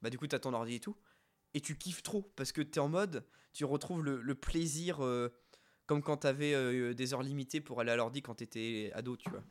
bah 0.01 0.09
du 0.09 0.17
coup 0.17 0.27
t'as 0.27 0.39
ton 0.39 0.53
ordi 0.53 0.75
et 0.75 0.79
tout, 0.79 0.95
et 1.53 1.61
tu 1.61 1.77
kiffes 1.77 2.03
trop 2.03 2.31
parce 2.35 2.51
que 2.51 2.61
t'es 2.61 2.79
en 2.79 2.87
mode, 2.87 3.25
tu 3.53 3.65
retrouves 3.65 4.03
le, 4.03 4.35
plaisir 4.35 5.03
euh, 5.03 5.29
comme 5.85 6.01
quand 6.01 6.17
t'avais 6.17 6.53
euh, 6.53 6.93
des 6.93 7.13
heures 7.13 7.23
limitées 7.23 7.61
pour 7.61 7.81
aller 7.81 7.91
à 7.91 7.95
l'ordi 7.95 8.21
quand 8.21 8.35
t'étais 8.35 8.91
ado, 8.93 9.17
tu 9.17 9.29
vois. 9.29 9.43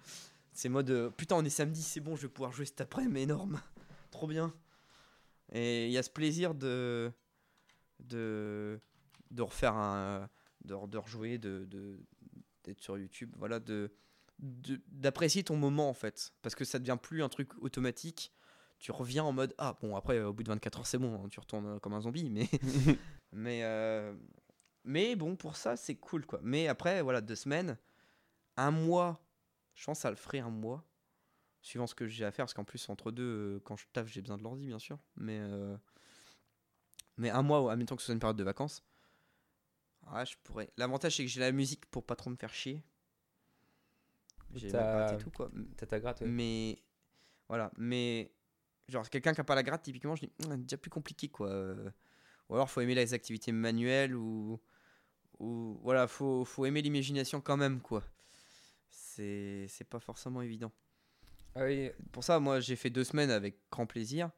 C'est 0.53 0.69
mode 0.69 1.13
putain 1.17 1.37
on 1.37 1.45
est 1.45 1.51
samedi, 1.51 1.83
c'est 1.83 2.01
bon, 2.01 2.17
je 2.17 2.23
vais 2.23 2.33
pouvoir 2.33 2.53
jouer 2.53 2.65
cet 2.65 2.81
après-midi 2.81 3.21
énorme, 3.21 3.61
trop 4.11 4.27
bien. 4.27 4.55
Et 5.53 5.87
il 5.87 5.93
y 5.93 5.99
a 5.99 6.03
ce 6.03 6.11
plaisir 6.11 6.55
de 6.55 7.13
de 8.01 8.81
de 9.31 9.43
refaire 9.43 9.75
un 9.75 10.29
de, 10.65 10.75
rejouer 10.75 11.39
de 11.39 11.69
d'être 12.65 12.81
sur 12.81 12.99
YouTube 12.99 13.33
voilà 13.37 13.61
de- 13.61 13.91
d'apprécier 14.39 15.43
ton 15.43 15.57
moment 15.57 15.89
en 15.89 15.95
fait 15.95 16.33
parce 16.43 16.55
que 16.55 16.65
ça 16.65 16.79
devient 16.79 16.99
plus 17.01 17.23
un 17.23 17.29
truc 17.29 17.51
automatique 17.63 18.33
tu 18.79 18.93
reviens 18.93 19.25
en 19.25 19.33
mode 19.33 19.55
ah 19.59 19.77
bon 19.81 19.97
après 19.97 20.21
au 20.21 20.33
bout 20.33 20.45
de 20.45 20.49
24 20.49 20.79
heures 20.79 20.87
c'est 20.87 20.99
bon 20.99 21.25
hein, 21.25 21.29
tu 21.29 21.41
retournes 21.41 21.67
euh, 21.67 21.79
comme 21.81 21.95
un 21.95 22.01
zombie 22.01 22.31
mais 22.31 22.49
mais 23.33 23.65
euh, 23.65 24.15
mais 24.85 25.17
bon 25.17 25.35
pour 25.35 25.57
ça 25.57 25.77
c'est 25.77 25.97
cool 25.97 26.25
quoi 26.25 26.39
mais 26.45 26.69
après 26.69 27.03
voilà 27.03 27.21
deux 27.21 27.35
semaines 27.35 27.77
un 28.57 28.71
mois 28.71 29.21
je 29.75 29.85
pense 29.85 29.99
que 29.99 30.03
ça 30.03 30.11
le 30.11 30.17
ferait 30.17 30.39
un 30.39 30.51
mois 30.51 30.85
suivant 31.61 31.89
ce 31.89 31.97
que 31.97 32.07
j'ai 32.07 32.25
à 32.25 32.31
faire 32.31 32.45
parce 32.45 32.55
qu'en 32.55 32.65
plus 32.65 32.89
entre 32.89 33.11
deux 33.11 33.57
euh, 33.57 33.61
quand 33.65 33.77
je 33.77 33.87
taffe 33.93 34.07
j'ai 34.07 34.23
besoin 34.23 34.39
de 34.39 34.45
l'ordi 34.45 34.67
bien 34.67 34.79
sûr 34.79 34.99
mais 35.17 35.39
euh, 35.41 35.77
mais 37.19 37.31
un 37.31 37.43
mois, 37.43 37.71
admettons 37.71 37.97
que 37.97 38.03
ce 38.03 38.07
soit 38.07 38.15
une 38.15 38.21
période 38.21 38.37
de 38.37 38.45
vacances. 38.45 38.83
Ouais, 40.13 40.25
je 40.25 40.37
pourrais. 40.45 40.71
L'avantage, 40.77 41.17
c'est 41.17 41.25
que 41.25 41.29
j'ai 41.31 41.41
la 41.41 41.53
musique 41.53 41.85
pour 41.87 42.07
pas 42.07 42.17
trop 42.17 42.31
me 42.31 42.37
faire 42.37 42.55
chier. 42.55 42.83
J'ai 44.55 44.71
ma 44.73 44.79
gratte 44.79 45.21
et 45.21 45.23
tout, 45.23 45.31
quoi. 45.31 45.51
T'as 45.77 45.87
ta 45.87 46.01
gratte, 46.01 46.21
ouais. 46.23 46.27
Mais. 46.27 46.83
Voilà. 47.49 47.71
Mais. 47.77 48.33
Genre, 48.89 49.09
quelqu'un 49.11 49.35
qui 49.35 49.41
a 49.41 49.45
pas 49.45 49.55
la 49.55 49.63
gratte, 49.63 49.83
typiquement, 49.83 50.17
je 50.17 50.23
dis, 50.27 50.33
c'est 50.41 50.63
déjà 50.63 50.77
plus 50.79 50.91
compliqué, 50.91 51.29
quoi. 51.29 51.49
Euh, 51.49 51.91
Ou 52.49 52.55
alors, 52.55 52.71
faut 52.71 52.81
aimer 52.81 52.95
les 52.95 53.13
activités 53.15 53.53
manuelles, 53.53 54.15
ou. 54.15 54.61
Ou. 55.39 55.79
Voilà, 55.83 56.07
faut, 56.07 56.45
faut 56.45 56.65
aimer 56.67 56.81
l'imagination 56.83 57.41
quand 57.41 57.57
même, 57.57 57.81
quoi. 57.81 58.03
C'est 58.91 59.67
c'est 59.69 59.85
pas 59.85 60.01
forcément 60.01 60.41
évident. 60.43 60.73
Ah 61.55 61.65
oui, 61.65 61.91
Pour 62.13 62.25
ça, 62.25 62.39
moi, 62.41 62.61
j'ai 62.61 62.77
fait 62.77 62.91
deux 62.91 63.05
semaines 63.05 63.31
avec 63.31 63.59
grand 63.71 63.87
plaisir. 63.87 64.31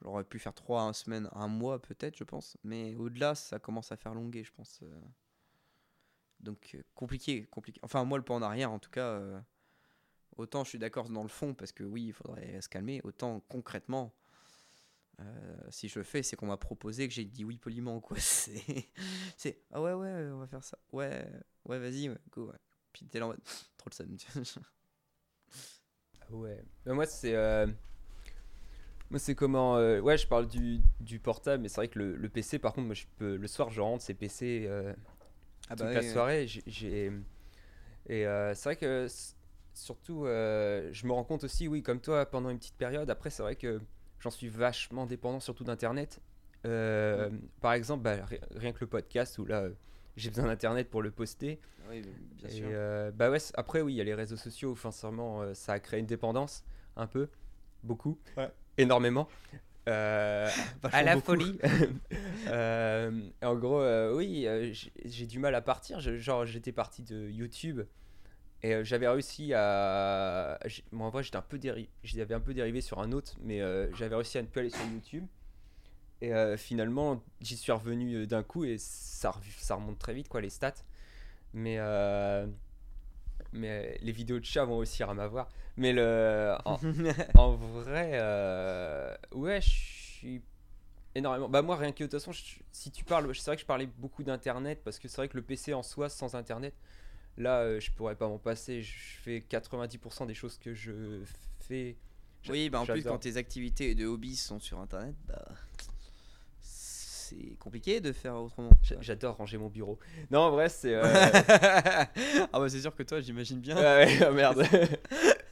J'aurais 0.00 0.24
pu 0.24 0.38
faire 0.38 0.54
trois 0.54 0.92
semaines, 0.94 1.28
un 1.32 1.46
mois 1.48 1.80
peut-être, 1.80 2.16
je 2.16 2.24
pense. 2.24 2.56
Mais 2.64 2.96
au-delà, 2.96 3.34
ça 3.34 3.58
commence 3.58 3.92
à 3.92 3.96
faire 3.96 4.14
longuer, 4.14 4.42
je 4.42 4.52
pense. 4.52 4.80
euh. 4.82 5.00
Donc, 6.40 6.72
euh, 6.74 6.82
compliqué, 6.94 7.46
compliqué. 7.46 7.78
Enfin, 7.84 8.04
moi, 8.04 8.18
le 8.18 8.24
pas 8.24 8.34
en 8.34 8.42
arrière, 8.42 8.72
en 8.72 8.78
tout 8.80 8.90
cas, 8.90 9.06
euh, 9.06 9.40
autant 10.38 10.64
je 10.64 10.70
suis 10.70 10.78
d'accord 10.78 11.08
dans 11.10 11.22
le 11.22 11.28
fond, 11.28 11.54
parce 11.54 11.72
que 11.72 11.84
oui, 11.84 12.06
il 12.08 12.12
faudrait 12.12 12.60
se 12.60 12.68
calmer. 12.68 13.00
Autant 13.04 13.40
concrètement, 13.48 14.14
euh, 15.20 15.56
si 15.70 15.88
je 15.88 15.98
le 15.98 16.04
fais, 16.04 16.22
c'est 16.22 16.36
qu'on 16.36 16.46
m'a 16.46 16.56
proposé 16.56 17.06
que 17.08 17.14
j'ai 17.14 17.24
dit 17.24 17.44
oui 17.44 17.58
poliment, 17.58 18.00
quoi. 18.00 18.16
C'est, 19.36 19.62
ah 19.72 19.80
ouais, 19.82 19.92
ouais, 19.92 20.28
on 20.32 20.38
va 20.38 20.46
faire 20.46 20.64
ça. 20.64 20.78
Ouais, 20.92 21.26
ouais, 21.66 21.78
vas-y, 21.78 22.08
ouais, 22.08 22.18
go, 22.30 22.48
ouais. 22.50 22.58
Puis 22.92 23.06
t'es 23.06 23.18
là 23.18 23.26
en 23.26 23.28
mode, 23.28 23.40
trop 23.76 23.90
le 23.90 23.94
seum. 23.94 24.16
Ah 26.20 26.32
Ouais. 26.34 26.64
Mais 26.86 26.94
moi, 26.94 27.06
c'est. 27.06 27.34
euh, 27.34 27.66
Moi, 29.10 29.18
c'est 29.18 29.34
comment. 29.34 29.76
euh, 29.76 30.00
Ouais, 30.00 30.16
je 30.16 30.26
parle 30.26 30.48
du, 30.48 30.80
du 31.00 31.18
portable, 31.18 31.62
mais 31.62 31.68
c'est 31.68 31.76
vrai 31.76 31.88
que 31.88 31.98
le, 31.98 32.16
le 32.16 32.28
PC, 32.28 32.58
par 32.58 32.72
contre, 32.72 32.86
moi, 32.86 32.94
je 32.94 33.04
peux... 33.18 33.36
le 33.36 33.46
soir, 33.46 33.70
je 33.70 33.80
rentre, 33.80 34.02
c'est 34.02 34.14
PC 34.14 34.68
ah 35.68 35.76
toute 35.76 35.84
ouais, 35.86 35.94
la 35.94 36.02
soirée. 36.02 36.46
j'ai-. 36.48 37.12
Et 38.08 38.24
c'est 38.54 38.64
vrai 38.64 38.76
que. 38.76 39.06
Surtout, 39.74 40.26
euh, 40.26 40.88
je 40.92 41.06
me 41.06 41.12
rends 41.12 41.24
compte 41.24 41.44
aussi, 41.44 41.66
oui, 41.68 41.82
comme 41.82 42.00
toi, 42.00 42.26
pendant 42.26 42.50
une 42.50 42.58
petite 42.58 42.76
période. 42.76 43.08
Après, 43.10 43.30
c'est 43.30 43.42
vrai 43.42 43.56
que 43.56 43.80
j'en 44.20 44.30
suis 44.30 44.48
vachement 44.48 45.06
dépendant, 45.06 45.40
surtout 45.40 45.64
d'Internet. 45.64 46.20
Euh, 46.66 47.30
Par 47.60 47.72
exemple, 47.72 48.02
bah, 48.02 48.24
ri- 48.24 48.38
rien 48.54 48.72
que 48.72 48.80
le 48.80 48.86
podcast, 48.86 49.38
où 49.38 49.44
là, 49.46 49.62
euh, 49.62 49.70
j'ai 50.16 50.28
besoin 50.30 50.46
d'internet 50.46 50.90
pour 50.90 51.02
le 51.02 51.10
poster. 51.10 51.58
Oui, 51.90 52.02
bien 52.36 52.48
Et, 52.48 52.52
sûr. 52.52 52.66
euh, 52.70 53.10
bah 53.10 53.30
ouais, 53.30 53.38
après 53.54 53.80
oui, 53.80 53.94
il 53.94 53.96
y 53.96 54.00
a 54.00 54.04
les 54.04 54.14
réseaux 54.14 54.36
sociaux, 54.36 54.76
sincèrement, 54.76 55.54
ça 55.54 55.72
a 55.72 55.80
créé 55.80 55.98
une 56.00 56.06
dépendance, 56.06 56.64
un 56.96 57.06
peu, 57.06 57.28
beaucoup, 57.82 58.18
Ouais. 58.36 58.50
énormément. 58.78 59.26
Euh, 59.88 60.48
À 60.92 61.02
la 61.02 61.14
beaucoup. 61.16 61.26
folie. 61.26 61.58
euh, 62.48 63.28
en 63.42 63.54
gros, 63.56 63.80
euh, 63.80 64.14
oui, 64.14 64.46
j'ai 64.72 64.92
j'ai 65.04 65.26
du 65.26 65.38
mal 65.38 65.54
à 65.54 65.60
partir. 65.62 65.98
Je- 66.00 66.18
genre, 66.18 66.44
j'étais 66.46 66.72
parti 66.72 67.02
de 67.02 67.28
YouTube 67.28 67.80
et 68.62 68.74
euh, 68.74 68.84
j'avais 68.84 69.08
réussi 69.08 69.52
à. 69.54 70.58
Moi, 70.92 71.06
en 71.06 71.10
vrai, 71.10 71.22
j'étais 71.22 71.36
un 71.36 71.42
peu 71.42 71.58
dérivé. 71.58 71.88
J'avais 72.04 72.34
un 72.34 72.40
peu 72.40 72.54
dérivé 72.54 72.80
sur 72.80 73.00
un 73.00 73.12
autre, 73.12 73.36
mais 73.42 73.60
euh, 73.60 73.92
j'avais 73.94 74.14
réussi 74.14 74.38
à 74.38 74.42
ne 74.42 74.46
plus 74.46 74.60
aller 74.60 74.70
sur 74.70 74.84
YouTube. 74.86 75.26
Et 76.22 76.34
euh, 76.34 76.56
finalement, 76.56 77.22
j'y 77.40 77.56
suis 77.56 77.72
revenu 77.72 78.26
d'un 78.26 78.42
coup 78.44 78.64
et 78.64 78.78
ça, 78.78 79.34
ça 79.58 79.76
remonte 79.76 79.98
très 79.98 80.14
vite, 80.14 80.28
quoi, 80.28 80.40
les 80.40 80.50
stats. 80.50 80.74
Mais, 81.54 81.78
mais 83.52 83.98
les 84.02 84.12
vidéos 84.12 84.38
de 84.38 84.44
chats 84.44 84.64
vont 84.64 84.78
aussi 84.78 85.02
à 85.02 85.12
m'avoir. 85.14 85.48
Mais 85.76 85.92
le, 85.92 86.54
en, 86.64 86.78
en 87.34 87.50
vrai, 87.52 88.18
ouais, 89.32 89.60
je 89.60 89.68
suis 89.70 90.42
énormément. 91.14 91.48
Bah, 91.48 91.62
moi, 91.62 91.76
rien 91.76 91.92
que 91.92 92.04
de 92.04 92.08
toute 92.10 92.20
façon, 92.20 92.32
je- 92.32 92.60
si 92.72 92.90
tu 92.90 93.04
parles, 93.04 93.34
c'est 93.34 93.46
vrai 93.46 93.56
que 93.56 93.62
je 93.62 93.66
parlais 93.66 93.86
beaucoup 93.86 94.22
d'internet 94.24 94.82
parce 94.84 94.98
que 94.98 95.08
c'est 95.08 95.18
vrai 95.18 95.28
que 95.28 95.36
le 95.36 95.42
PC 95.42 95.74
en 95.74 95.82
soi, 95.82 96.08
sans 96.08 96.34
internet, 96.34 96.74
là, 97.38 97.60
euh, 97.60 97.80
je 97.80 97.90
pourrais 97.92 98.14
pas 98.16 98.28
m'en 98.28 98.38
passer. 98.38 98.82
Je 98.82 98.92
fais 99.22 99.40
90% 99.48 100.26
des 100.26 100.34
choses 100.34 100.58
que 100.58 100.74
je 100.74 100.92
fais. 101.60 101.96
Oui, 102.48 102.70
bah 102.70 102.80
en 102.80 102.86
plus, 102.86 103.02
quand 103.04 103.18
tes 103.18 103.36
activités 103.36 103.94
de 103.94 104.06
hobby 104.06 104.36
sont 104.36 104.58
sur 104.60 104.80
internet, 104.80 105.14
bah. 105.28 105.44
C'est 106.60 107.56
compliqué 107.58 108.00
de 108.00 108.12
faire 108.12 108.34
autrement. 108.36 108.68
J'a- 108.82 109.00
J'adore 109.00 109.36
ranger 109.36 109.56
mon 109.56 109.68
bureau. 109.68 109.98
Non, 110.30 110.40
en 110.40 110.50
vrai, 110.50 110.68
c'est. 110.68 110.94
euh, 110.94 111.02
ah 112.52 112.58
bah 112.60 112.68
c'est 112.68 112.80
sûr 112.80 112.94
que 112.94 113.02
toi, 113.04 113.20
j'imagine 113.20 113.58
bien. 113.60 113.76
ah 113.78 113.96
ouais, 114.04 114.18
oh, 114.28 114.32
merde. 114.32 114.62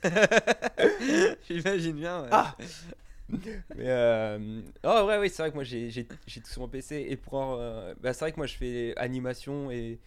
j'imagine 1.49 1.97
bien. 1.97 2.23
ouais. 2.23 2.29
Ah 2.31 2.57
Mais 3.77 3.88
euh... 3.88 4.61
oh, 4.85 5.05
vrai, 5.05 5.19
oui, 5.19 5.31
c'est 5.31 5.43
vrai 5.43 5.51
que 5.51 5.55
moi 5.55 5.64
j'ai 5.64 5.90
j'ai- 5.90 6.07
j'ai 6.27 6.40
tout 6.40 6.51
sur 6.51 6.62
mon 6.62 6.69
PC. 6.69 7.07
Et 7.09 7.16
pour. 7.16 7.55
euh, 7.59 7.95
bah, 8.01 8.12
c'est 8.12 8.21
vrai 8.25 8.33
que 8.33 8.37
moi 8.37 8.47
je 8.47 8.57
fais 8.57 8.93
animation 8.97 9.71
et, 9.71 9.99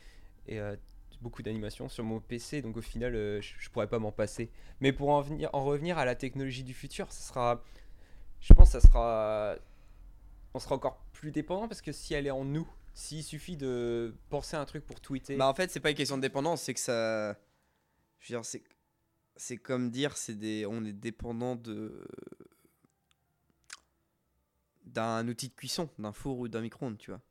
et 0.48 0.60
euh, 0.60 0.76
beaucoup 1.24 1.42
d'animation 1.42 1.90
sur 1.90 2.04
mon 2.04 2.20
PC. 2.20 2.62
Donc 2.62 2.78
au 2.78 2.82
final, 2.82 3.16
euh, 3.16 3.42
je, 3.42 3.70
pourrais 3.72 3.88
pas 3.88 3.98
m'en 3.98 4.12
passer. 4.12 4.52
Mais 4.82 4.94
pour 4.94 5.10
en, 5.10 5.22
venir, 5.22 5.50
en 5.54 5.64
revenir 5.64 5.98
à 5.98 6.06
la 6.06 6.16
technologie 6.16 6.64
du 6.64 6.74
futur, 6.74 7.12
ça 7.12 7.24
sera. 7.28 7.64
Je 8.40 8.54
pense 8.54 8.74
que 8.74 8.80
ça 8.80 8.88
sera. 8.88 9.56
On 10.54 10.60
sera 10.60 10.76
encore 10.76 11.04
plus 11.14 11.32
dépendant 11.32 11.68
parce 11.68 11.82
que 11.82 11.92
si 11.92 12.14
elle 12.14 12.28
est 12.28 12.32
en 12.32 12.46
nous, 12.46 12.68
s'il 12.94 13.24
suffit 13.24 13.58
de 13.58 14.14
penser 14.30 14.56
un 14.56 14.66
truc 14.66 14.86
pour 14.86 15.00
tweeter. 15.02 15.36
Bah 15.36 15.48
en 15.48 15.56
fait, 15.56 15.72
c'est 15.72 15.80
pas 15.80 15.90
une 15.90 15.98
question 15.98 16.18
de 16.18 16.22
dépendance, 16.22 16.62
c'est 16.62 16.76
que 16.76 16.80
ça. 16.80 17.34
Je 18.20 18.34
veux 18.34 18.40
dire, 18.40 18.46
c'est. 18.46 18.64
C'est 19.36 19.58
comme 19.58 19.90
dire, 19.90 20.16
c'est 20.16 20.36
des, 20.36 20.68
on 20.68 20.86
est 20.86 20.94
dépendant 20.94 21.56
de 21.56 22.06
d'un 24.86 25.28
outil 25.28 25.50
de 25.50 25.56
cuisson, 25.56 25.90
d'un 25.98 26.14
four 26.14 26.38
ou 26.38 26.48
d'un 26.48 26.62
micro-ondes, 26.62 27.00
tu 27.00 27.10
vois. 27.10 27.22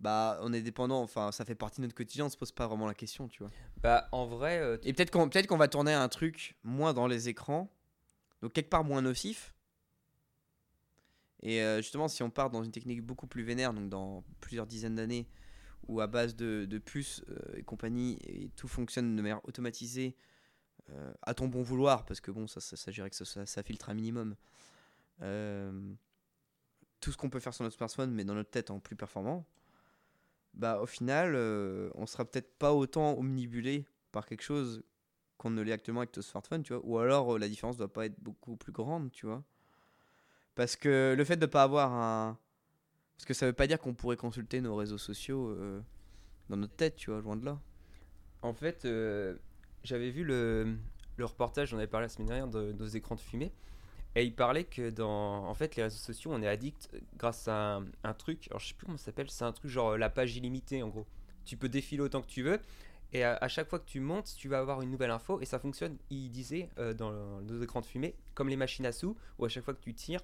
Bah, 0.00 0.38
on 0.42 0.52
est 0.52 0.60
dépendant, 0.60 1.00
enfin, 1.02 1.32
ça 1.32 1.44
fait 1.44 1.54
partie 1.54 1.80
de 1.80 1.86
notre 1.86 1.94
quotidien, 1.94 2.26
on 2.26 2.28
se 2.28 2.36
pose 2.36 2.52
pas 2.52 2.66
vraiment 2.66 2.86
la 2.86 2.94
question, 2.94 3.28
tu 3.28 3.42
vois. 3.42 3.50
Bah 3.82 4.08
en 4.12 4.26
vrai, 4.26 4.58
euh, 4.58 4.76
Et 4.82 4.92
peut-être 4.92 5.10
qu'on 5.10 5.28
peut 5.28 5.42
qu'on 5.42 5.56
va 5.56 5.68
tourner 5.68 5.92
un 5.94 6.08
truc 6.08 6.56
moins 6.64 6.92
dans 6.92 7.06
les 7.06 7.28
écrans, 7.28 7.70
donc 8.42 8.52
quelque 8.52 8.70
part 8.70 8.84
moins 8.84 9.02
nocif. 9.02 9.54
Et 11.42 11.62
euh, 11.62 11.78
justement, 11.78 12.08
si 12.08 12.22
on 12.22 12.30
part 12.30 12.50
dans 12.50 12.64
une 12.64 12.72
technique 12.72 13.02
beaucoup 13.02 13.26
plus 13.26 13.42
vénère, 13.44 13.72
donc 13.72 13.88
dans 13.88 14.24
plusieurs 14.40 14.66
dizaines 14.66 14.94
d'années, 14.94 15.28
où 15.86 16.00
à 16.00 16.06
base 16.06 16.34
de, 16.34 16.64
de 16.64 16.78
puces 16.78 17.22
euh, 17.28 17.56
et 17.56 17.62
compagnie, 17.62 18.18
et 18.26 18.48
tout 18.56 18.68
fonctionne 18.68 19.14
de 19.16 19.22
manière 19.22 19.46
automatisée, 19.46 20.16
euh, 20.90 21.12
à 21.22 21.34
ton 21.34 21.48
bon 21.48 21.62
vouloir, 21.62 22.04
parce 22.04 22.20
que 22.20 22.30
bon, 22.30 22.46
ça, 22.46 22.60
ça 22.60 22.76
s'agirait 22.76 23.10
que 23.10 23.16
ça, 23.16 23.24
ça- 23.24 23.46
ça 23.46 23.62
filtre 23.62 23.88
un 23.90 23.94
minimum. 23.94 24.34
Tout 27.00 27.12
ce 27.12 27.16
qu'on 27.16 27.30
peut 27.30 27.40
faire 27.40 27.52
sur 27.54 27.64
notre 27.64 27.76
smartphone, 27.76 28.10
mais 28.12 28.24
dans 28.24 28.34
notre 28.34 28.50
tête 28.50 28.70
en 28.70 28.80
plus 28.80 28.96
performant, 28.96 29.46
bah 30.54 30.80
au 30.80 30.86
final, 30.86 31.34
euh, 31.34 31.90
on 31.94 32.06
sera 32.06 32.24
peut-être 32.24 32.56
pas 32.58 32.72
autant 32.72 33.18
omnibulé 33.18 33.86
par 34.12 34.26
quelque 34.26 34.42
chose 34.42 34.82
qu'on 35.36 35.50
ne 35.50 35.62
l'est 35.62 35.72
actuellement 35.72 36.00
avec 36.00 36.12
ton 36.12 36.22
smartphone, 36.22 36.62
tu 36.62 36.72
vois. 36.72 36.82
Ou 36.84 36.98
alors 36.98 37.34
euh, 37.34 37.38
la 37.38 37.48
différence 37.48 37.76
doit 37.76 37.92
pas 37.92 38.06
être 38.06 38.18
beaucoup 38.20 38.56
plus 38.56 38.72
grande, 38.72 39.10
tu 39.10 39.26
vois. 39.26 39.42
Parce 40.54 40.76
que 40.76 41.14
le 41.16 41.24
fait 41.24 41.36
de 41.36 41.46
pas 41.46 41.64
avoir 41.64 41.92
un. 41.92 42.38
Parce 43.16 43.26
que 43.26 43.34
ça 43.34 43.46
veut 43.46 43.52
pas 43.52 43.66
dire 43.66 43.80
qu'on 43.80 43.94
pourrait 43.94 44.16
consulter 44.16 44.60
nos 44.60 44.76
réseaux 44.76 44.98
sociaux 44.98 45.50
euh, 45.50 45.80
dans 46.48 46.56
notre 46.56 46.74
tête, 46.74 46.96
tu 46.96 47.10
vois, 47.10 47.20
loin 47.20 47.36
de 47.36 47.44
là. 47.44 47.60
En 48.42 48.52
fait, 48.52 48.86
j'avais 49.82 50.10
vu 50.10 50.24
le, 50.24 50.76
le 51.16 51.24
reportage, 51.24 51.70
j'en 51.70 51.78
avais 51.78 51.86
parlé 51.86 52.04
la 52.04 52.08
semaine 52.08 52.28
dernière, 52.28 52.48
de, 52.48 52.72
nos 52.72 52.86
écrans 52.86 53.14
de 53.14 53.20
fumée. 53.20 53.52
Et 54.16 54.24
il 54.24 54.34
parlait 54.34 54.64
que 54.64 54.90
dans 54.90 55.46
en 55.48 55.54
fait, 55.54 55.74
les 55.76 55.82
réseaux 55.82 55.98
sociaux, 55.98 56.30
on 56.32 56.40
est 56.42 56.46
addict 56.48 56.88
grâce 57.16 57.48
à 57.48 57.76
un, 57.76 57.84
un 58.04 58.14
truc. 58.14 58.46
Alors, 58.50 58.60
je 58.60 58.68
sais 58.68 58.74
plus 58.74 58.86
comment 58.86 58.96
ça 58.98 59.06
s'appelle. 59.06 59.28
C'est 59.30 59.44
un 59.44 59.52
truc 59.52 59.70
genre 59.70 59.90
euh, 59.90 59.96
la 59.96 60.08
page 60.10 60.36
illimitée, 60.36 60.82
en 60.82 60.88
gros. 60.88 61.06
Tu 61.44 61.56
peux 61.56 61.68
défiler 61.68 62.00
autant 62.02 62.22
que 62.22 62.28
tu 62.28 62.42
veux. 62.42 62.60
Et 63.12 63.22
à, 63.24 63.34
à 63.36 63.48
chaque 63.48 63.68
fois 63.68 63.78
que 63.80 63.86
tu 63.86 64.00
montes, 64.00 64.32
tu 64.36 64.48
vas 64.48 64.58
avoir 64.60 64.82
une 64.82 64.90
nouvelle 64.90 65.10
info. 65.10 65.40
Et 65.40 65.44
ça 65.44 65.58
fonctionne, 65.58 65.96
il 66.10 66.30
disait, 66.30 66.68
euh, 66.78 66.94
dans 66.94 67.10
nos 67.42 67.60
écrans 67.62 67.80
de 67.80 67.86
fumée, 67.86 68.14
comme 68.34 68.48
les 68.48 68.56
machines 68.56 68.86
à 68.86 68.92
sous, 68.92 69.16
où 69.38 69.44
à 69.44 69.48
chaque 69.48 69.64
fois 69.64 69.74
que 69.74 69.82
tu 69.82 69.94
tires, 69.94 70.22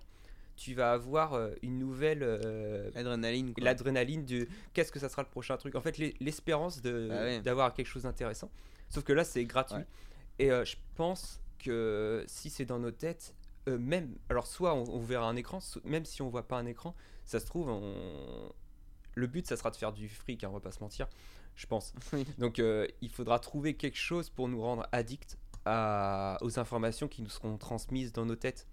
tu 0.57 0.75
vas 0.75 0.93
avoir 0.93 1.35
euh, 1.35 1.51
une 1.63 1.79
nouvelle. 1.79 2.23
euh, 2.23 2.91
L'adrénaline, 2.95 3.55
quoi. 3.55 3.65
l'adrénaline 3.65 4.25
de 4.25 4.47
qu'est-ce 4.73 4.93
que 4.93 4.99
ça 5.01 5.09
sera 5.09 5.23
le 5.23 5.29
prochain 5.29 5.57
truc. 5.57 5.75
En 5.75 5.81
fait, 5.81 5.99
l'es- 5.99 6.15
l'espérance 6.21 6.81
de 6.81 7.09
ouais. 7.11 7.41
d'avoir 7.41 7.75
quelque 7.75 7.87
chose 7.87 8.03
d'intéressant. 8.05 8.51
Sauf 8.89 9.03
que 9.05 9.13
là, 9.13 9.25
c'est 9.25 9.45
gratuit. 9.47 9.77
Ouais. 9.79 9.87
Et 10.39 10.51
euh, 10.53 10.65
je 10.65 10.77
pense 10.97 11.41
que 11.59 12.25
si 12.27 12.51
c'est 12.51 12.65
dans 12.65 12.79
nos 12.79 12.91
têtes, 12.91 13.35
euh, 13.71 13.79
même 13.79 14.17
alors 14.29 14.47
soit 14.47 14.75
on, 14.75 14.85
on 14.89 15.01
verra 15.01 15.29
un 15.29 15.37
écran, 15.37 15.61
so- 15.61 15.81
même 15.85 16.05
si 16.05 16.23
on 16.23 16.29
voit 16.29 16.47
pas 16.47 16.59
un 16.59 16.67
écran, 16.67 16.95
ça 17.25 17.41
se 17.41 17.47
trouve, 17.47 17.69
on... 17.69 18.53
le 19.15 19.27
but, 19.27 19.47
ça 19.47 19.57
sera 19.57 19.71
de 19.71 19.77
faire 19.77 19.93
du 19.93 20.09
fric. 20.09 20.45
Hein, 20.45 20.49
on 20.51 20.55
va 20.55 20.61
pas 20.61 20.73
se 20.73 20.81
mentir. 20.81 21.09
Je 21.57 21.67
pense. 21.67 21.93
Donc, 22.39 22.59
euh, 22.59 22.87
il 23.01 23.11
faudra 23.11 23.39
trouver 23.39 23.75
quelque 23.77 23.99
chose 23.99 24.31
pour 24.31 24.49
nous 24.49 24.61
rendre 24.63 24.87
addicts 24.93 25.37
à, 25.65 26.39
aux 26.43 26.59
informations 26.59 27.09
qui 27.09 27.23
nous 27.23 27.29
seront 27.29 27.59
transmises 27.59 28.13
dans 28.13 28.25
nos 28.25 28.37
têtes. 28.37 28.67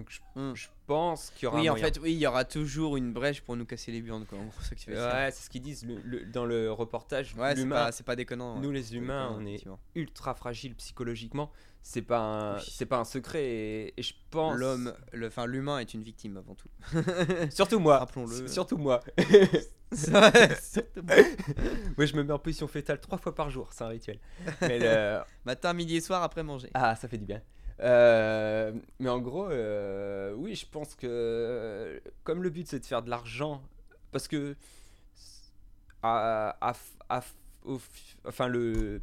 Donc, 0.00 0.08
je, 0.10 0.20
Hmm. 0.34 0.54
je 0.54 0.66
pense 0.86 1.30
qu'il 1.30 1.44
y 1.44 1.46
aura 1.46 1.60
Oui, 1.60 1.68
un 1.68 1.72
en 1.72 1.74
moyen. 1.74 1.84
fait, 1.92 2.00
oui, 2.00 2.12
il 2.12 2.18
y 2.18 2.26
aura 2.26 2.44
toujours 2.44 2.96
une 2.96 3.12
brèche 3.12 3.42
pour 3.42 3.54
nous 3.56 3.66
casser 3.66 3.92
les 3.92 4.00
burnes, 4.00 4.24
quoi. 4.24 4.38
En 4.38 4.44
gros, 4.44 4.52
c'est 4.62 4.68
ça 4.70 4.74
que 4.74 4.80
tu 4.80 4.90
veux 4.90 4.96
dire. 4.96 5.04
Ouais, 5.04 5.30
c'est 5.30 5.44
ce 5.44 5.50
qu'ils 5.50 5.60
disent 5.60 5.84
le- 5.84 6.00
le- 6.02 6.24
dans 6.24 6.46
le 6.46 6.72
reportage. 6.72 7.34
Ouais, 7.36 7.54
c'est 7.54 7.68
pas, 7.68 7.92
c'est 7.92 8.04
pas 8.06 8.16
déconnant. 8.16 8.58
nous 8.60 8.70
les 8.70 8.96
humains, 8.96 9.34
on 9.38 9.44
est 9.44 9.62
ultra 9.94 10.34
fragile 10.34 10.74
psychologiquement. 10.76 11.50
C'est 11.82 12.02
pas 12.02 12.18
un, 12.18 12.56
Oui. 12.56 12.62
c'est 12.68 12.84
pas 12.86 12.98
un 12.98 13.04
secret 13.04 13.42
et, 13.44 13.94
et 13.98 14.02
je 14.02 14.12
pense. 14.30 14.54
L'homme, 14.58 14.94
le, 15.12 15.28
enfin, 15.28 15.46
l'humain 15.46 15.78
est 15.78 15.94
une 15.94 16.02
victime 16.02 16.36
avant 16.36 16.54
tout. 16.54 16.68
Surtout 17.50 17.78
moi. 17.78 17.98
Rappelons-le. 17.98 18.48
Surtout 18.48 18.76
moi. 18.78 19.00
Moi, 20.12 20.30
je 22.06 22.14
me 22.16 22.22
mets 22.22 22.32
en 22.32 22.38
position 22.38 22.68
fétale 22.68 23.00
trois 23.00 23.18
fois 23.18 23.34
par 23.34 23.50
jour. 23.50 23.68
C'est 23.72 23.82
un 23.82 23.88
rituel. 23.88 24.18
Mais 24.60 24.78
le- 24.78 25.20
Matin, 25.44 25.72
midi 25.72 25.96
et 25.96 26.00
soir 26.00 26.22
après 26.22 26.42
manger. 26.44 26.70
Ah, 26.74 26.94
ça 26.96 27.08
fait 27.08 27.18
du 27.18 27.24
bien. 27.24 27.42
Euh, 27.80 28.72
mais 28.98 29.08
en 29.08 29.18
gros, 29.20 29.48
euh, 29.48 30.34
oui, 30.34 30.54
je 30.54 30.66
pense 30.66 30.94
que 30.94 32.00
comme 32.24 32.42
le 32.42 32.50
but 32.50 32.66
c'est 32.68 32.80
de 32.80 32.86
faire 32.86 33.02
de 33.02 33.10
l'argent, 33.10 33.62
parce 34.12 34.28
que 34.28 34.56
à, 36.02 36.56
à- 36.60 36.74
à- 37.08 37.22
au, 37.64 37.78
enfin 38.26 38.48
le 38.48 39.00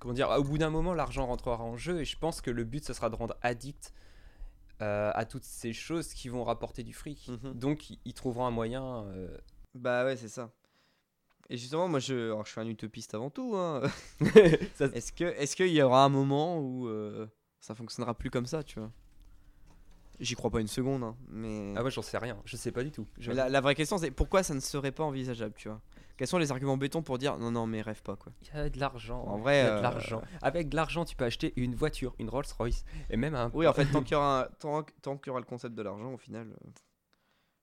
comment 0.00 0.14
dire, 0.14 0.30
au 0.30 0.42
bout 0.44 0.58
d'un 0.58 0.70
moment, 0.70 0.94
l'argent 0.94 1.26
rentrera 1.26 1.62
en 1.62 1.76
jeu 1.76 2.00
et 2.00 2.04
je 2.04 2.18
pense 2.18 2.40
que 2.40 2.50
le 2.50 2.64
but 2.64 2.84
ça 2.84 2.94
sera 2.94 3.08
de 3.10 3.14
rendre 3.16 3.36
addict 3.42 3.92
euh, 4.80 5.12
à 5.14 5.24
toutes 5.24 5.44
ces 5.44 5.72
choses 5.72 6.12
qui 6.12 6.28
vont 6.28 6.42
rapporter 6.44 6.82
du 6.82 6.92
fric. 6.92 7.28
Mhm. 7.28 7.54
Donc 7.54 7.90
ils- 8.04 8.14
trouveront 8.14 8.46
un 8.46 8.50
moyen. 8.50 9.06
Bah 9.74 10.04
ouais, 10.04 10.16
c'est 10.16 10.28
ça. 10.28 10.50
Et 11.50 11.56
justement, 11.56 11.86
moi, 11.88 11.98
je, 11.98 12.14
alors, 12.14 12.46
je 12.46 12.52
suis 12.52 12.60
un 12.60 12.66
utopiste 12.66 13.14
avant 13.14 13.28
tout. 13.30 13.54
Hein. 13.56 13.82
ça- 14.74 14.86
Est-ce 14.94 15.12
que, 15.12 15.24
est-ce 15.24 15.54
qu'il 15.56 15.68
y 15.68 15.82
aura 15.82 16.04
un 16.04 16.08
moment 16.08 16.58
où 16.58 16.88
ça 17.62 17.74
fonctionnera 17.74 18.12
plus 18.12 18.28
comme 18.28 18.44
ça, 18.46 18.62
tu 18.62 18.78
vois 18.80 18.90
J'y 20.20 20.34
crois 20.34 20.50
pas 20.50 20.60
une 20.60 20.68
seconde, 20.68 21.02
hein, 21.02 21.16
mais. 21.28 21.72
Ah 21.76 21.80
moi 21.80 21.90
j'en 21.90 22.02
sais 22.02 22.18
rien, 22.18 22.36
je 22.44 22.56
sais 22.56 22.70
pas 22.70 22.84
du 22.84 22.92
tout. 22.92 23.06
Je- 23.18 23.32
la, 23.32 23.48
la 23.48 23.60
vraie 23.60 23.74
question, 23.74 23.96
c'est 23.98 24.10
pourquoi 24.10 24.42
ça 24.42 24.52
ne 24.54 24.60
serait 24.60 24.92
pas 24.92 25.02
envisageable, 25.04 25.54
tu 25.56 25.68
vois 25.68 25.80
Quels 26.16 26.28
sont 26.28 26.38
les 26.38 26.52
arguments 26.52 26.76
béton 26.76 27.02
pour 27.02 27.18
dire 27.18 27.38
non, 27.38 27.50
non, 27.50 27.66
mais 27.66 27.80
rêve 27.82 28.02
pas, 28.02 28.14
quoi 28.16 28.32
Il 28.42 28.48
y 28.48 28.50
a 28.58 28.68
de 28.68 28.78
l'argent. 28.78 29.22
En 29.24 29.38
vrai, 29.38 29.60
il 29.60 29.64
y 29.64 29.66
a 29.66 29.70
de 29.70 29.76
euh, 29.78 29.80
l'argent. 29.82 30.22
Avec 30.42 30.68
de 30.68 30.76
l'argent, 30.76 31.04
tu 31.04 31.16
peux 31.16 31.24
acheter 31.24 31.52
une 31.56 31.74
voiture, 31.74 32.14
une 32.18 32.28
Rolls 32.28 32.44
Royce 32.58 32.84
et 33.10 33.16
même 33.16 33.34
un. 33.34 33.50
Oui, 33.54 33.66
en 33.66 33.72
fait, 33.72 33.86
tant 33.92 34.02
qu'il 34.02 34.12
y 34.12 34.16
aura, 34.16 34.42
un- 34.44 34.48
tant, 34.60 34.82
tant 35.00 35.16
qu'il 35.16 35.28
y 35.28 35.30
aura 35.30 35.40
le 35.40 35.46
concept 35.46 35.74
de 35.74 35.82
l'argent, 35.82 36.12
au 36.12 36.18
final, 36.18 36.50
euh, 36.52 36.70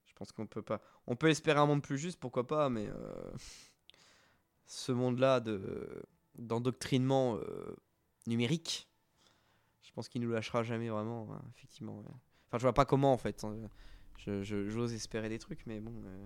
je 0.06 0.14
pense 0.16 0.32
qu'on 0.34 0.47
peut 0.47 0.64
pas. 0.64 0.82
On 1.08 1.16
peut 1.16 1.30
espérer 1.30 1.60
un 1.60 1.66
monde 1.66 1.84
plus 1.84 1.97
juste, 1.97 2.20
pourquoi 2.20 2.45
pas, 2.47 2.70
mais 2.70 2.88
euh, 2.88 3.32
ce 4.66 4.91
monde-là 4.91 5.39
de 5.39 6.04
d'endoctrinement 6.38 7.38
numérique, 8.28 8.89
pense 10.00 10.08
qu'il 10.08 10.22
nous 10.22 10.32
lâchera 10.32 10.64
jamais 10.64 10.88
vraiment, 10.88 11.28
hein, 11.34 11.41
effectivement. 11.58 11.97
ouais. 11.97 12.06
Enfin, 12.47 12.58
je 12.58 12.62
vois 12.64 12.74
pas 12.74 12.86
comment 12.86 13.12
en 13.12 13.18
fait. 13.18 13.43
hein. 13.43 13.54
Je- 14.18 14.43
je- 14.43 14.70
J'ose 14.70 14.93
espérer 14.93 15.28
des 15.28 15.39
trucs, 15.39 15.66
mais 15.66 15.80
bon, 15.82 15.91
euh, 16.06 16.26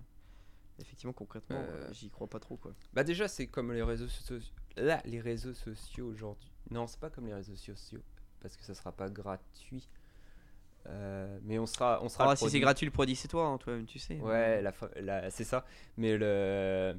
effectivement, 0.79 1.11
concrètement, 1.13 1.57
Euh. 1.59 1.89
j'y 1.91 2.09
crois 2.11 2.27
pas 2.27 2.39
trop, 2.39 2.55
quoi. 2.57 2.73
Bah 2.93 3.03
déjà, 3.03 3.27
c'est 3.27 3.47
comme 3.47 3.71
les 3.73 3.81
réseaux 3.81 4.07
sociaux. 4.07 4.37
Là, 4.77 5.01
les 5.05 5.19
réseaux 5.19 5.53
sociaux 5.55 6.05
aujourd'hui. 6.07 6.51
Non, 6.69 6.85
c'est 6.85 6.99
pas 6.99 7.09
comme 7.09 7.25
les 7.25 7.33
réseaux 7.33 7.55
sociaux 7.55 8.01
parce 8.41 8.55
que 8.57 8.63
ça 8.63 8.75
sera 8.75 8.91
pas 8.91 9.09
gratuit. 9.09 9.89
Euh, 10.87 11.39
mais 11.43 11.57
on 11.59 11.65
sera, 11.65 12.03
on 12.03 12.09
sera. 12.09 12.29
Ah, 12.31 12.35
si 12.35 12.49
c'est 12.49 12.59
gratuit, 12.59 12.85
le 12.85 12.91
produit, 12.91 13.15
c'est 13.15 13.27
toi, 13.27 13.47
hein, 13.47 13.57
toi-même, 13.57 13.85
tu 13.85 13.97
sais. 13.99 14.19
Ouais, 14.19 14.61
la, 14.61 14.71
la- 15.01 15.29
c'est 15.31 15.45
ça. 15.45 15.65
Mais 15.97 16.15
le. 16.17 16.95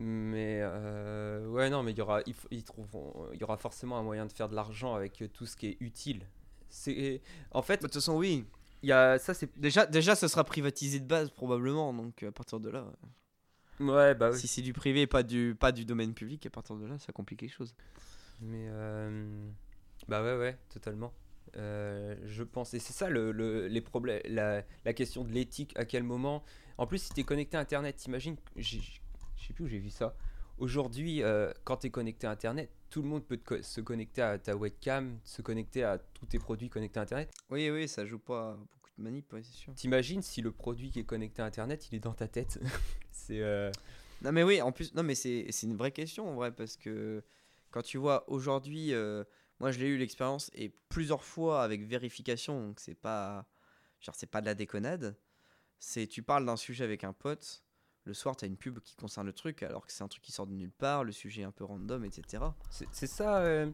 Mais 0.00 0.60
euh, 0.62 1.46
ouais, 1.48 1.70
non, 1.70 1.82
mais 1.82 1.90
il 1.90 1.98
y 1.98 2.00
aura, 2.00 2.20
ils 2.52 2.62
trouveront, 2.62 3.28
il 3.32 3.40
y 3.40 3.44
aura 3.44 3.56
forcément 3.56 3.98
un 3.98 4.02
moyen 4.04 4.26
de 4.26 4.32
faire 4.32 4.48
de 4.48 4.54
l'argent 4.54 4.94
avec 4.94 5.24
tout 5.32 5.44
ce 5.44 5.56
qui 5.56 5.66
est 5.66 5.76
utile. 5.80 6.22
C'est, 6.70 7.20
en 7.50 7.62
fait, 7.62 7.74
Bah, 7.82 7.88
De 7.88 7.92
toute 7.92 7.94
façon, 7.94 8.16
oui. 8.16 8.44
il 8.82 8.88
y 8.90 8.92
a 8.92 9.18
ça, 9.18 9.34
c'est. 9.34 9.58
Déjà, 9.58 9.86
déjà, 9.86 10.14
ça 10.14 10.28
sera 10.28 10.44
privatisé 10.44 11.00
de 11.00 11.06
base, 11.06 11.30
probablement. 11.30 11.92
Donc, 11.92 12.22
à 12.22 12.30
partir 12.30 12.60
de 12.60 12.70
là, 12.70 12.86
Ouais, 13.80 14.14
bah 14.14 14.30
oui. 14.32 14.38
si 14.38 14.46
c'est 14.48 14.62
du 14.62 14.72
privé 14.72 15.02
et 15.02 15.06
pas 15.06 15.22
du, 15.22 15.56
pas 15.58 15.72
du 15.72 15.84
domaine 15.84 16.12
public, 16.14 16.44
à 16.46 16.50
partir 16.50 16.76
de 16.76 16.86
là, 16.86 16.98
ça 16.98 17.12
complique 17.12 17.42
les 17.42 17.48
choses. 17.48 17.74
Mais 18.40 18.66
euh, 18.70 19.48
bah 20.08 20.22
ouais, 20.22 20.36
ouais, 20.36 20.58
totalement. 20.68 21.12
Euh, 21.56 22.14
je 22.26 22.42
pense, 22.44 22.74
et 22.74 22.78
c'est 22.78 22.92
ça 22.92 23.08
le, 23.08 23.32
le- 23.32 23.66
les 23.68 23.80
problèmes, 23.80 24.20
la, 24.26 24.62
la 24.84 24.92
question 24.92 25.24
de 25.24 25.32
l'éthique. 25.32 25.72
À 25.76 25.84
quel 25.84 26.02
moment 26.02 26.44
En 26.76 26.86
plus, 26.86 26.98
si 27.02 27.10
tu 27.12 27.20
es 27.20 27.24
connecté 27.24 27.56
à 27.56 27.60
Internet, 27.60 27.96
t'imagines 27.96 28.36
Je 29.38 29.46
sais 29.46 29.52
plus 29.52 29.64
où 29.64 29.68
j'ai 29.68 29.78
vu 29.78 29.90
ça. 29.90 30.14
Aujourd'hui, 30.58 31.22
euh, 31.22 31.52
quand 31.64 31.78
tu 31.78 31.86
es 31.86 31.90
connecté 31.90 32.26
à 32.26 32.32
Internet, 32.32 32.70
tout 32.90 33.00
le 33.02 33.08
monde 33.08 33.24
peut 33.24 33.36
co- 33.36 33.62
se 33.62 33.80
connecter 33.80 34.22
à 34.22 34.38
ta 34.38 34.56
webcam, 34.56 35.18
se 35.24 35.40
connecter 35.42 35.84
à 35.84 35.98
tous 35.98 36.26
tes 36.26 36.38
produits 36.38 36.68
connectés 36.68 36.98
à 36.98 37.04
Internet. 37.04 37.30
Oui, 37.50 37.70
oui, 37.70 37.86
ça 37.86 38.04
joue 38.04 38.18
pas 38.18 38.54
beaucoup 38.56 38.90
de 38.98 39.02
manip, 39.02 39.32
ouais, 39.32 39.42
c'est 39.44 39.52
sûr. 39.52 39.72
T'imagines 39.74 40.20
si 40.22 40.42
le 40.42 40.50
produit 40.50 40.90
qui 40.90 40.98
est 40.98 41.04
connecté 41.04 41.42
à 41.42 41.44
Internet, 41.44 41.88
il 41.92 41.94
est 41.96 42.00
dans 42.00 42.14
ta 42.14 42.26
tête 42.26 42.58
C'est 43.12 43.40
euh, 43.40 43.70
Non, 44.22 44.32
mais 44.32 44.42
oui, 44.42 44.60
en 44.60 44.72
plus, 44.72 44.92
non, 44.94 45.04
mais 45.04 45.14
c'est 45.14 45.46
c'est 45.50 45.66
une 45.68 45.76
vraie 45.76 45.92
question, 45.92 46.28
en 46.28 46.34
vrai, 46.34 46.50
parce 46.52 46.76
que 46.76 47.22
quand 47.70 47.82
tu 47.82 47.98
vois 47.98 48.28
aujourd'hui, 48.28 48.92
euh, 48.92 49.22
moi, 49.60 49.70
je 49.70 49.78
l'ai 49.78 49.86
eu 49.86 49.96
l'expérience 49.98 50.50
et 50.54 50.70
plusieurs 50.88 51.22
fois 51.22 51.62
avec 51.62 51.82
vérification, 51.86 52.60
donc 52.68 52.80
c'est 52.80 52.94
pas, 52.96 53.46
genre, 54.00 54.16
c'est 54.16 54.26
pas 54.30 54.40
de 54.40 54.46
la 54.46 54.54
déconnade. 54.56 55.16
C'est, 55.78 56.08
tu 56.08 56.24
parles 56.24 56.44
d'un 56.44 56.56
sujet 56.56 56.82
avec 56.82 57.04
un 57.04 57.12
pote, 57.12 57.62
le 58.08 58.14
soir, 58.14 58.34
tu 58.36 58.44
as 58.44 58.48
une 58.48 58.56
pub 58.56 58.80
qui 58.80 58.96
concerne 58.96 59.26
le 59.26 59.32
truc, 59.32 59.62
alors 59.62 59.86
que 59.86 59.92
c'est 59.92 60.02
un 60.02 60.08
truc 60.08 60.22
qui 60.22 60.32
sort 60.32 60.46
de 60.46 60.52
nulle 60.54 60.72
part, 60.72 61.04
le 61.04 61.12
sujet 61.12 61.42
est 61.42 61.44
un 61.44 61.52
peu 61.52 61.64
random, 61.64 62.04
etc. 62.04 62.42
c'est 62.92 63.06
ça. 63.06 63.38
euh, 63.42 63.70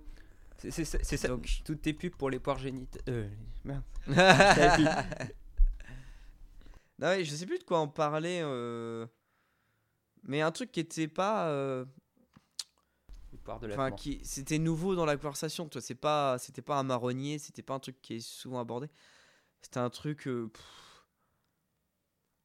c'est 0.59 0.85
ça. 0.85 1.29
Donc- 1.29 1.49
Toutes 1.65 1.81
tes 1.83 1.95
pubs 1.95 2.15
pour 2.15 2.29
les 2.31 2.39
poires 2.41 2.59
génitales. 2.59 3.03
euh, 3.09 3.29
merde. 3.65 3.83
Non, 6.99 7.17
je 7.23 7.35
sais 7.35 7.47
plus 7.47 7.59
de 7.59 7.65
quoi 7.65 7.79
en 7.81 7.89
parler, 7.89 8.41
euh, 8.43 9.07
mais 10.23 10.41
un 10.43 10.53
truc 10.53 10.71
qui 10.71 10.81
était 10.81 11.09
pas. 11.09 11.49
euh, 11.49 11.85
de 13.61 13.73
Enfin, 13.73 13.91
qui 13.91 14.21
c'était 14.25 14.59
nouveau 14.59 14.95
dans 14.95 15.05
la 15.05 15.17
conversation. 15.17 15.69
Toi, 15.69 15.81
c'est 15.81 15.97
pas, 15.97 16.39
c'était 16.39 16.63
pas 16.63 16.77
un 16.79 16.85
marronnier, 16.85 17.39
c'était 17.39 17.63
pas 17.63 17.75
un 17.75 17.81
truc 17.81 18.01
qui 18.01 18.15
est 18.15 18.21
souvent 18.21 18.61
abordé. 18.61 18.89
C'était 19.61 19.79
un 19.81 19.91
truc, 19.91 20.23
pff, 20.25 20.53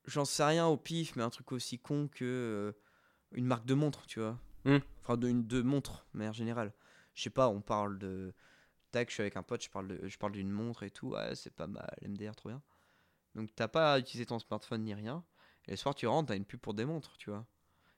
j'en 0.10 0.26
sais 0.26 0.43
rien 0.43 0.68
au 0.68 0.78
pif, 0.78 1.16
mais 1.16 1.24
un 1.24 1.30
truc 1.30 1.51
aussi 1.51 1.80
con 1.80 2.10
que 2.12 2.26
euh, 2.26 2.72
une 3.32 3.45
marque 3.45 3.66
de 3.66 3.74
montre, 3.74 4.05
tu 4.07 4.20
vois. 4.20 4.38
Hmm. 4.66 4.80
Enfin, 5.01 5.18
de, 5.18 5.28
une, 5.28 5.47
de 5.47 5.62
montre, 5.62 6.05
mais 6.14 6.28
en 6.28 6.34
général. 6.34 6.74
Je 7.14 7.24
sais 7.24 7.30
pas, 7.30 7.49
on 7.49 7.62
parle 7.62 7.97
de, 7.97 8.34
tac, 8.91 9.10
je 9.10 9.16
suis 9.16 9.22
avec 9.22 9.38
un 9.38 9.43
pote, 9.43 9.64
je 9.64 9.70
parle, 9.70 9.88
de, 9.88 10.07
je 10.07 10.18
parle 10.18 10.34
d'une 10.34 10.51
montre 10.51 10.84
et 10.84 10.91
tout. 10.91 11.10
Ouais, 11.10 11.36
c'est 11.36 11.53
pas 11.53 11.68
mal, 11.68 11.88
MDR, 12.01 12.36
trop 12.36 12.49
bien. 12.49 12.62
Donc 13.36 13.49
t'as 13.55 13.68
pas 13.68 13.93
à 13.93 13.99
utiliser 13.99 14.26
ton 14.26 14.39
smartphone 14.39 14.84
ni 14.84 14.93
rien. 14.93 15.24
Et 15.68 15.72
le 15.72 15.78
soir, 15.78 15.95
tu 15.95 16.07
rentres, 16.07 16.30
t'as 16.30 16.36
une 16.36 16.45
pub 16.45 16.60
pour 16.60 16.74
des 16.74 16.86
montres, 16.86 17.18
tu 17.18 17.30
vois. 17.30 17.45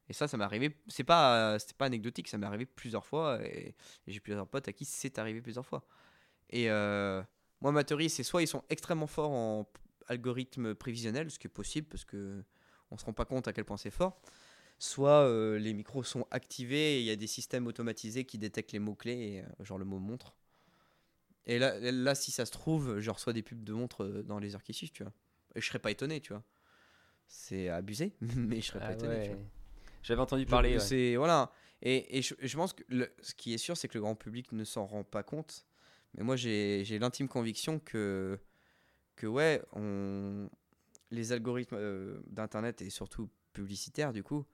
Et 0.10 0.14
ça, 0.14 0.28
ça 0.28 0.36
m'est 0.38 0.44
arrivé. 0.44 0.78
C'est 0.88 1.04
pas, 1.04 1.58
c'était 1.60 1.74
pas 1.74 1.86
anecdotique, 1.86 2.28
ça 2.28 2.38
m'est 2.38 2.46
arrivé 2.46 2.66
plusieurs 2.66 3.06
fois. 3.06 3.40
Et, 3.46 3.76
et 4.08 4.12
j'ai 4.12 4.20
plusieurs 4.20 4.48
potes 4.48 4.68
à 4.68 4.74
qui 4.74 4.86
c'est 4.86 5.20
arrivé 5.20 5.42
plusieurs 5.42 5.66
fois. 5.66 5.86
Et 6.50 6.70
euh, 6.70 7.24
moi, 7.62 7.72
ma 7.72 7.84
théorie, 7.84 8.10
c'est 8.10 8.24
soit 8.24 8.42
ils 8.42 8.48
sont 8.48 8.64
extrêmement 8.70 9.08
forts 9.08 9.32
en 9.32 9.66
algorithme 10.12 10.76
prévisionnel, 10.76 11.32
ce 11.32 11.40
qui 11.40 11.48
est 11.48 11.50
possible 11.50 11.88
parce 11.88 12.06
que 12.06 12.44
on 12.92 12.98
se 12.98 13.06
rend 13.06 13.14
pas 13.14 13.26
compte 13.26 13.48
à 13.48 13.54
quel 13.54 13.66
point 13.66 13.78
c'est 13.78 13.92
fort. 13.92 14.22
Soit 14.80 15.22
euh, 15.28 15.58
les 15.60 15.74
micros 15.74 16.04
sont 16.04 16.26
activés 16.32 16.96
et 16.98 17.00
il 17.00 17.06
y 17.06 17.12
a 17.12 17.16
des 17.16 17.28
systèmes 17.28 17.68
automatisés 17.68 18.26
qui 18.26 18.38
détectent 18.38 18.72
les 18.74 18.80
mots-clés, 18.80 19.20
et, 19.36 19.42
euh, 19.42 19.64
genre 19.64 19.78
le 19.78 19.86
mot 19.86 20.00
montre. 20.00 20.36
Et 21.46 21.58
là, 21.60 21.80
là, 21.80 22.16
si 22.16 22.32
ça 22.32 22.46
se 22.46 22.52
trouve, 22.52 23.00
je 23.00 23.10
reçois 23.10 23.34
des 23.34 23.42
pubs 23.44 23.64
de 23.64 23.74
montres 23.74 24.04
euh, 24.04 24.24
dans 24.24 24.40
les 24.40 24.54
heures 24.56 24.64
qui 24.64 24.74
suivent, 24.74 24.92
tu 24.92 25.04
vois. 25.04 25.14
Et 25.56 25.62
je 25.62 25.68
serais 25.68 25.80
pas 25.80 25.92
étonné, 25.92 26.20
tu 26.20 26.34
vois. 26.34 26.44
C'est 27.28 27.70
abusé, 27.70 28.14
mais 28.22 28.60
je 28.62 28.68
serais 28.68 28.80
pas 28.80 28.88
Ah 28.90 28.94
étonné. 28.94 29.22
tu 29.24 29.30
vois. 29.30 29.38
ouais. 29.38 29.46
J'avais 30.04 30.22
entendu 30.22 30.46
parler. 30.46 30.74
ouais. 30.74 30.80
C'est 30.80 31.16
voilà. 31.16 31.52
Et, 31.82 32.18
et 32.18 32.22
je, 32.22 32.36
je 32.40 32.58
pense 32.58 32.74
que 32.74 32.84
le- 32.90 33.12
ce 33.22 33.34
qui 33.34 33.54
est 33.54 33.58
sûr, 33.58 33.78
c'est 33.78 33.88
que 33.88 33.94
le 33.96 34.02
grand 34.02 34.16
public 34.16 34.52
ne 34.52 34.64
s'en 34.64 34.86
rend 34.86 35.04
pas 35.04 35.24
compte. 35.24 35.66
Mais 36.16 36.24
moi, 36.24 36.36
j'ai 36.36 36.84
j'ai 36.86 37.00
l'intime 37.00 37.28
conviction 37.28 37.80
que 37.80 38.40
que 39.16 39.28
ouais, 39.28 39.62
les 41.12 41.32
algorithmes 41.34 41.76
euh, 41.78 42.20
d'internet 42.28 42.82
et 42.82 42.90
surtout 42.90 43.30
publicitaires 43.54 44.14
du 44.14 44.24
coup 44.24 44.46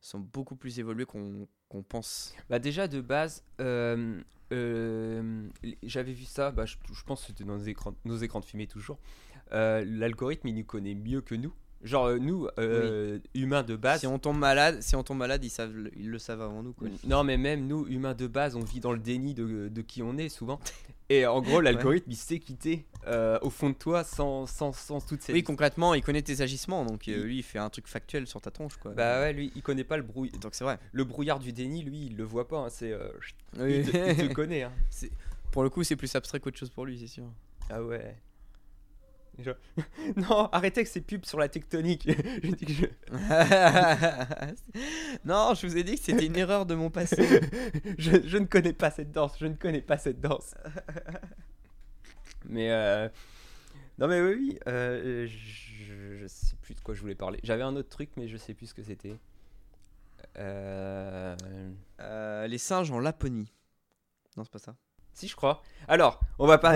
sont 0.00 0.20
beaucoup 0.20 0.56
plus 0.56 0.78
évolués 0.78 1.06
qu'on 1.06 1.82
pense. 1.88 2.34
Bah 2.50 2.58
déjà 2.58 2.88
de 2.88 3.00
base, 3.00 3.44
euh, 3.60 4.20
euh, 4.52 5.48
j'avais 5.84 6.12
vu 6.12 6.24
ça, 6.24 6.50
bah, 6.50 6.66
je, 6.66 6.76
pense 7.06 7.20
que 7.22 7.26
c'était 7.28 7.44
dans 7.44 7.56
nos 7.56 7.64
écrans, 7.64 7.94
nos 8.04 8.16
écrans 8.16 8.40
de 8.40 8.44
fumée 8.44 8.66
toujours. 8.66 8.98
L'algorithme 9.50 10.48
il 10.48 10.54
nous 10.54 10.64
connaît 10.64 10.94
mieux 10.94 11.20
que 11.20 11.34
nous. 11.34 11.54
Genre 11.82 12.06
euh, 12.06 12.18
nous, 12.18 12.46
euh, 12.58 13.18
humains 13.34 13.62
de 13.64 13.74
base. 13.76 14.00
si 14.00 14.06
on 14.06 14.18
tombe 14.18 14.38
malade, 14.38 14.80
si 14.82 14.94
on 14.94 15.02
tombe 15.02 15.18
malade, 15.18 15.44
ils 15.44 15.50
savent, 15.50 15.72
le- 15.74 15.90
ils 15.96 16.08
le 16.10 16.18
savent 16.18 16.40
avant 16.42 16.62
nous 16.62 16.72
quoi. 16.72 16.86
Non 17.04 17.24
mais 17.24 17.36
même 17.36 17.66
nous, 17.66 17.86
humains 17.88 18.14
de 18.14 18.26
base, 18.28 18.54
on 18.54 18.60
vit 18.62 18.78
dans 18.80 18.92
le 18.92 18.98
déni 19.00 19.34
de, 19.34 19.68
de 19.68 19.82
qui 19.82 20.02
on 20.02 20.16
est 20.16 20.28
souvent. 20.28 20.60
Et 21.10 21.26
en 21.26 21.42
gros 21.42 21.60
l'algorithme 21.60 22.10
il 22.10 22.16
sait 22.16 22.38
quitter 22.38 22.86
euh, 23.08 23.36
au 23.42 23.50
fond 23.50 23.70
de 23.70 23.74
toi 23.74 24.04
sans, 24.04 24.46
sans, 24.46 24.72
sans 24.72 25.00
toute 25.04 25.22
cette... 25.22 25.34
Oui, 25.34 25.42
concrètement, 25.42 25.94
il 25.94 26.02
connaît 26.02 26.22
tes 26.22 26.40
agissements, 26.40 26.84
donc 26.84 27.08
euh, 27.08 27.24
lui, 27.24 27.38
il 27.38 27.42
fait 27.42 27.58
un 27.58 27.68
truc 27.68 27.88
factuel 27.88 28.26
sur 28.28 28.40
ta 28.40 28.52
tronche 28.52 28.76
quoi. 28.76 28.92
Bah 28.92 29.20
ouais, 29.20 29.32
lui 29.32 29.50
il 29.56 29.62
connaît 29.62 29.82
pas 29.84 29.96
le, 29.96 30.04
brouille... 30.04 30.30
Donc 30.40 30.54
c'est 30.54 30.62
vrai. 30.64 30.78
le 30.92 31.02
brouillard 31.04 31.40
du 31.40 31.52
déni, 31.52 31.82
lui 31.82 32.06
il 32.06 32.16
le 32.16 32.22
voit 32.24 32.46
pas. 32.46 32.58
hein, 32.58 32.68
c'est, 32.70 32.92
euh, 32.92 33.08
Oui. 33.58 33.78
il, 33.84 33.90
te, 33.90 34.22
il 34.22 34.28
te 34.28 34.32
connaît. 34.34 34.62
hein. 34.62 34.72
Pour 35.50 35.64
le 35.64 35.68
coup, 35.68 35.82
c'est 35.82 35.96
plus 35.96 36.14
abstrait 36.14 36.38
qu'autre 36.40 36.58
chose 36.58 36.70
pour 36.70 36.86
lui, 36.86 36.96
c'est 36.98 37.08
sûr. 37.08 37.24
Ah 37.68 37.82
ouais. 37.82 38.16
Non, 40.16 40.48
arrêtez 40.52 40.80
avec 40.80 40.88
ces 40.88 41.00
pubs 41.00 41.24
sur 41.24 41.38
la 41.38 41.48
tectonique. 41.48 42.06
je 42.42 42.50
dis 42.50 42.66
que 42.66 42.72
je... 42.72 42.86
non, 45.24 45.54
je 45.54 45.66
vous 45.66 45.76
ai 45.76 45.84
dit 45.84 45.96
que 45.96 46.02
c'était 46.02 46.26
une 46.26 46.36
erreur 46.36 46.66
de 46.66 46.74
mon 46.74 46.90
passé. 46.90 47.40
je, 47.98 48.22
je 48.24 48.38
ne 48.38 48.46
connais 48.46 48.72
pas 48.72 48.90
cette 48.90 49.12
danse, 49.12 49.34
je 49.38 49.46
ne 49.46 49.54
connais 49.54 49.80
pas 49.80 49.98
cette 49.98 50.20
danse. 50.20 50.54
mais 52.44 52.70
euh... 52.70 53.08
non 53.98 54.08
mais 54.08 54.20
oui, 54.20 54.34
oui, 54.38 54.58
euh, 54.68 55.26
je, 55.26 56.18
je 56.18 56.26
sais 56.26 56.56
plus 56.62 56.74
de 56.74 56.80
quoi 56.80 56.94
je 56.94 57.00
voulais 57.00 57.14
parler. 57.14 57.40
J'avais 57.42 57.62
un 57.62 57.76
autre 57.76 57.88
truc 57.88 58.10
mais 58.16 58.28
je 58.28 58.36
sais 58.36 58.54
plus 58.54 58.66
ce 58.66 58.74
que 58.74 58.82
c'était. 58.82 59.16
Euh... 60.38 61.36
Euh, 62.00 62.46
les 62.46 62.58
singes 62.58 62.90
en 62.90 62.98
Laponie. 62.98 63.52
Non, 64.36 64.44
c'est 64.44 64.52
pas 64.52 64.58
ça. 64.58 64.74
Si 65.12 65.28
je 65.28 65.36
crois. 65.36 65.62
Alors, 65.88 66.20
on 66.38 66.46
va 66.46 66.58
pas. 66.58 66.74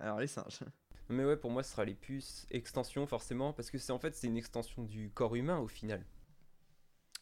Alors, 0.00 0.18
les 0.18 0.26
singes. 0.26 0.60
Mais 1.08 1.24
ouais, 1.24 1.36
pour 1.36 1.50
moi, 1.50 1.62
ce 1.62 1.72
sera 1.72 1.84
les 1.84 1.94
puces 1.94 2.46
extension 2.50 3.06
forcément 3.06 3.52
parce 3.52 3.70
que 3.70 3.78
c'est 3.78 3.92
en 3.92 3.98
fait 3.98 4.14
c'est 4.14 4.26
une 4.26 4.36
extension 4.36 4.82
du 4.82 5.10
corps 5.10 5.34
humain 5.34 5.58
au 5.58 5.68
final. 5.68 6.04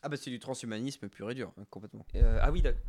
Ah, 0.02 0.08
bah, 0.08 0.16
c'est 0.16 0.30
du 0.30 0.38
transhumanisme 0.38 1.08
pur 1.08 1.30
et 1.30 1.34
dur, 1.34 1.52
hein, 1.56 1.64
complètement. 1.70 2.04
Euh, 2.16 2.38
ah 2.42 2.50
oui, 2.50 2.60
d'accord. 2.60 2.82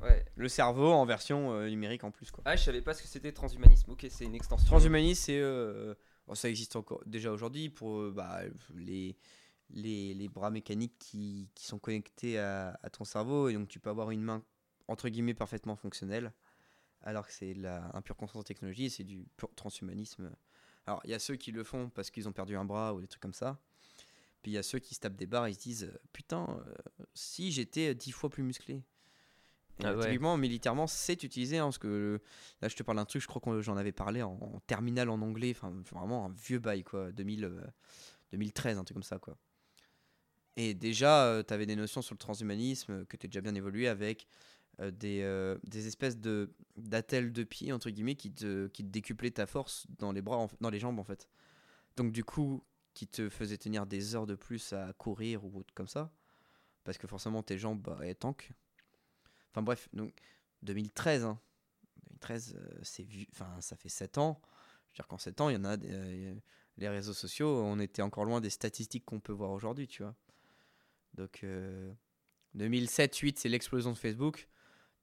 Ouais. 0.00 0.24
Le 0.34 0.48
cerveau 0.48 0.90
en 0.90 1.04
version 1.06 1.52
euh, 1.52 1.68
numérique 1.68 2.02
en 2.02 2.10
plus, 2.10 2.32
quoi. 2.32 2.42
Ah, 2.44 2.56
je 2.56 2.64
savais 2.64 2.82
pas 2.82 2.94
ce 2.94 3.02
que 3.02 3.08
c'était 3.08 3.30
transhumanisme. 3.30 3.92
Ok, 3.92 4.06
c'est 4.10 4.24
une 4.24 4.34
extension. 4.34 4.66
Transhumanisme, 4.66 5.22
c'est. 5.22 5.38
euh, 5.40 5.94
bon, 6.26 6.34
ça 6.34 6.48
existe 6.48 6.74
encore 6.74 7.00
déjà 7.06 7.30
aujourd'hui 7.30 7.68
pour 7.70 8.10
bah, 8.10 8.40
les, 8.74 9.16
les, 9.70 10.14
les 10.14 10.28
bras 10.28 10.50
mécaniques 10.50 10.98
qui, 10.98 11.48
qui 11.54 11.66
sont 11.66 11.78
connectés 11.78 12.40
à, 12.40 12.76
à 12.82 12.90
ton 12.90 13.04
cerveau. 13.04 13.48
Et 13.48 13.54
donc, 13.54 13.68
tu 13.68 13.78
peux 13.78 13.90
avoir 13.90 14.10
une 14.10 14.22
main, 14.22 14.42
entre 14.88 15.08
guillemets, 15.08 15.34
parfaitement 15.34 15.76
fonctionnelle. 15.76 16.32
Alors 17.04 17.26
que 17.26 17.32
c'est 17.32 17.56
un 17.66 18.02
pur 18.02 18.16
concept 18.16 18.38
de 18.38 18.42
technologie, 18.44 18.90
c'est 18.90 19.04
du 19.04 19.26
pur 19.36 19.52
transhumanisme. 19.54 20.30
Alors, 20.86 21.00
il 21.04 21.10
y 21.10 21.14
a 21.14 21.18
ceux 21.18 21.36
qui 21.36 21.52
le 21.52 21.64
font 21.64 21.90
parce 21.90 22.10
qu'ils 22.10 22.28
ont 22.28 22.32
perdu 22.32 22.56
un 22.56 22.64
bras 22.64 22.94
ou 22.94 23.00
des 23.00 23.06
trucs 23.06 23.22
comme 23.22 23.34
ça. 23.34 23.58
Puis 24.42 24.50
il 24.50 24.54
y 24.54 24.58
a 24.58 24.62
ceux 24.62 24.80
qui 24.80 24.94
se 24.94 25.00
tapent 25.00 25.16
des 25.16 25.26
barres 25.26 25.46
et 25.46 25.52
se 25.52 25.60
disent 25.60 25.84
euh, 25.84 26.00
Putain, 26.12 26.46
euh, 26.66 27.04
si 27.14 27.52
j'étais 27.52 27.94
dix 27.94 28.10
fois 28.10 28.28
plus 28.28 28.42
musclé. 28.42 28.82
Ah 29.84 29.94
ouais. 29.94 30.06
typiquement, 30.06 30.36
militairement, 30.36 30.86
c'est 30.86 31.22
utilisé. 31.22 31.58
hein, 31.58 31.64
parce 31.64 31.78
que 31.78 31.86
euh, 31.86 32.18
là, 32.60 32.68
je 32.68 32.74
te 32.76 32.82
parle 32.82 32.98
d'un 32.98 33.04
truc, 33.04 33.22
je 33.22 33.26
crois 33.28 33.40
que 33.40 33.60
j'en 33.62 33.76
avais 33.76 33.92
parlé 33.92 34.22
en, 34.22 34.32
en 34.32 34.60
terminale 34.66 35.10
en 35.10 35.20
anglais. 35.22 35.54
Enfin, 35.56 35.72
vraiment 35.92 36.26
un 36.26 36.30
vieux 36.30 36.58
bail, 36.58 36.82
quoi. 36.82 37.12
2000, 37.12 37.44
euh, 37.44 37.60
2013, 38.32 38.78
un 38.78 38.84
truc 38.84 38.96
comme 38.96 39.02
ça, 39.02 39.18
quoi. 39.18 39.36
Et 40.56 40.74
déjà, 40.74 41.42
tu 41.46 41.54
avais 41.54 41.66
des 41.66 41.76
notions 41.76 42.02
sur 42.02 42.14
le 42.14 42.18
transhumanisme 42.18 42.92
euh, 42.92 43.04
que 43.06 43.16
tu 43.16 43.26
déjà 43.26 43.40
bien 43.40 43.54
évolué 43.54 43.88
avec 43.88 44.26
euh, 44.26 44.26
des, 44.80 45.20
euh, 45.22 45.58
des 45.64 45.86
espèces 45.86 46.18
de 46.18 46.52
d'attelles 46.76 47.32
de 47.32 47.44
pied, 47.44 47.72
entre 47.72 47.90
guillemets, 47.90 48.14
qui 48.14 48.32
te, 48.32 48.66
qui 48.68 48.82
te 48.82 48.88
décuplaient 48.88 49.30
ta 49.30 49.46
force 49.46 49.86
dans 49.98 50.12
les 50.12 50.22
bras, 50.22 50.46
dans 50.60 50.70
les 50.70 50.78
jambes, 50.78 50.98
en 50.98 51.04
fait. 51.04 51.28
Donc, 51.96 52.12
du 52.12 52.24
coup, 52.24 52.64
qui 52.94 53.06
te 53.06 53.28
faisait 53.28 53.58
tenir 53.58 53.86
des 53.86 54.14
heures 54.16 54.26
de 54.26 54.34
plus 54.34 54.72
à 54.72 54.92
courir 54.94 55.44
ou 55.44 55.58
autre 55.60 55.74
comme 55.74 55.88
ça. 55.88 56.12
Parce 56.84 56.98
que 56.98 57.06
forcément, 57.06 57.42
tes 57.42 57.58
jambes 57.58 57.80
bah, 57.82 57.98
elles 58.02 58.16
tankent. 58.16 58.50
Enfin 59.50 59.62
bref, 59.62 59.88
donc 59.92 60.12
2013, 60.62 61.24
hein. 61.24 61.38
2013, 62.06 62.56
euh, 62.56 62.78
c'est 62.82 63.02
vu, 63.04 63.26
enfin 63.32 63.60
ça 63.60 63.76
fait 63.76 63.88
7 63.88 64.18
ans. 64.18 64.40
Je 64.92 64.98
veux 64.98 65.02
dire 65.02 65.08
qu'en 65.08 65.18
7 65.18 65.40
ans, 65.40 65.48
il 65.48 65.54
y 65.54 65.56
en 65.56 65.64
a 65.64 65.76
des- 65.76 65.88
euh, 65.90 66.34
les 66.78 66.88
réseaux 66.88 67.12
sociaux, 67.14 67.62
on 67.62 67.78
était 67.78 68.02
encore 68.02 68.24
loin 68.24 68.40
des 68.40 68.50
statistiques 68.50 69.04
qu'on 69.04 69.20
peut 69.20 69.32
voir 69.32 69.50
aujourd'hui, 69.50 69.86
tu 69.88 70.02
vois. 70.02 70.14
Donc 71.14 71.40
euh, 71.44 71.92
2007-8, 72.54 73.38
c'est 73.38 73.48
l'explosion 73.48 73.92
de 73.92 73.98
Facebook. 73.98 74.48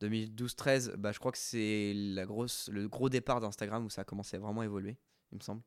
2012-13, 0.02 0.96
bah, 0.96 1.12
je 1.12 1.20
crois 1.20 1.32
que 1.32 1.38
c'est 1.38 1.94
la 1.94 2.26
grosse, 2.26 2.70
le 2.72 2.88
gros 2.88 3.10
départ 3.10 3.40
d'Instagram 3.42 3.86
où 3.86 3.90
ça 3.90 4.02
a 4.02 4.04
commencé 4.06 4.38
à 4.38 4.40
vraiment 4.40 4.64
évoluer, 4.64 4.98
il 5.32 5.38
me 5.38 5.42
semble, 5.42 5.62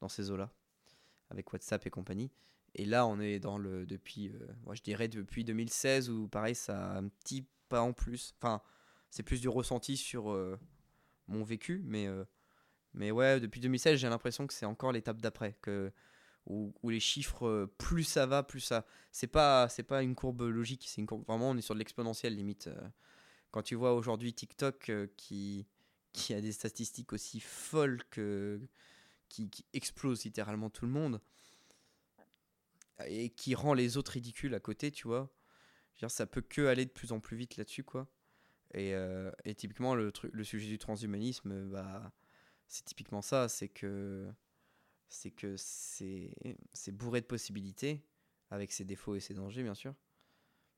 dans 0.00 0.08
ces 0.08 0.30
eaux-là, 0.30 0.50
avec 1.30 1.52
WhatsApp 1.52 1.86
et 1.86 1.90
compagnie. 1.90 2.30
Et 2.74 2.84
là, 2.84 3.06
on 3.06 3.20
est 3.20 3.38
dans 3.38 3.58
le 3.58 3.86
depuis, 3.86 4.28
euh, 4.28 4.46
moi 4.64 4.74
je 4.74 4.82
dirais 4.82 5.08
depuis 5.08 5.44
2016 5.44 6.10
où 6.10 6.28
pareil, 6.28 6.54
ça 6.54 6.92
a 6.92 6.98
un 6.98 7.08
petit 7.08 7.46
pas 7.68 7.82
en 7.82 7.92
plus. 7.92 8.34
Enfin, 8.40 8.62
c'est 9.10 9.22
plus 9.22 9.40
du 9.40 9.48
ressenti 9.48 9.96
sur 9.96 10.30
euh, 10.30 10.58
mon 11.28 11.42
vécu, 11.42 11.82
mais 11.84 12.06
euh, 12.06 12.24
mais 12.94 13.10
ouais, 13.10 13.40
depuis 13.40 13.60
2016, 13.60 13.98
j'ai 13.98 14.08
l'impression 14.08 14.46
que 14.46 14.54
c'est 14.54 14.66
encore 14.66 14.92
l'étape 14.92 15.20
d'après, 15.20 15.56
que 15.60 15.92
où, 16.46 16.72
où 16.82 16.90
les 16.90 17.00
chiffres, 17.00 17.46
euh, 17.46 17.74
plus 17.78 18.04
ça 18.04 18.26
va, 18.26 18.42
plus 18.42 18.60
ça. 18.60 18.86
C'est 19.12 19.26
pas 19.26 19.68
c'est 19.68 19.82
pas 19.82 20.02
une 20.02 20.14
courbe 20.14 20.42
logique, 20.42 20.86
c'est 20.88 21.00
une 21.00 21.06
courbe 21.06 21.24
vraiment 21.26 21.50
on 21.50 21.56
est 21.56 21.62
sur 21.62 21.74
de 21.74 21.78
l'exponentiel 21.78 22.34
limite. 22.34 22.70
Quand 23.56 23.62
tu 23.62 23.74
vois 23.74 23.94
aujourd'hui 23.94 24.34
TikTok 24.34 24.90
euh, 24.90 25.06
qui 25.16 25.64
a 26.28 26.42
des 26.42 26.52
statistiques 26.52 27.14
aussi 27.14 27.40
folles 27.40 28.04
que 28.10 28.60
qui, 29.30 29.48
qui 29.48 29.64
explose 29.72 30.24
littéralement 30.24 30.68
tout 30.68 30.84
le 30.84 30.90
monde 30.92 31.22
et 33.06 33.30
qui 33.30 33.54
rend 33.54 33.72
les 33.72 33.96
autres 33.96 34.12
ridicules 34.12 34.54
à 34.54 34.60
côté, 34.60 34.90
tu 34.90 35.08
vois. 35.08 35.34
Ça 36.06 36.26
peut 36.26 36.42
que 36.42 36.66
aller 36.66 36.84
de 36.84 36.90
plus 36.90 37.12
en 37.12 37.20
plus 37.20 37.38
vite 37.38 37.56
là-dessus, 37.56 37.82
quoi. 37.82 38.12
Et, 38.74 38.94
euh, 38.94 39.30
typiquement, 39.56 39.94
le, 39.94 40.12
sujet 40.42 40.68
du 40.68 40.76
transhumanisme, 40.76 41.52
euh, 41.52 41.64
bah, 41.64 42.12
c'est 42.68 42.84
typiquement 42.84 43.22
ça, 43.22 43.48
c'est 43.48 43.70
que 43.70 44.30
c'est 45.08 46.92
bourré 46.92 47.22
de 47.22 47.26
possibilités, 47.26 48.04
avec 48.50 48.70
ses 48.70 48.84
défauts 48.84 49.14
et 49.14 49.20
ses 49.20 49.32
dangers, 49.32 49.62
bien 49.62 49.74
sûr. 49.74 49.94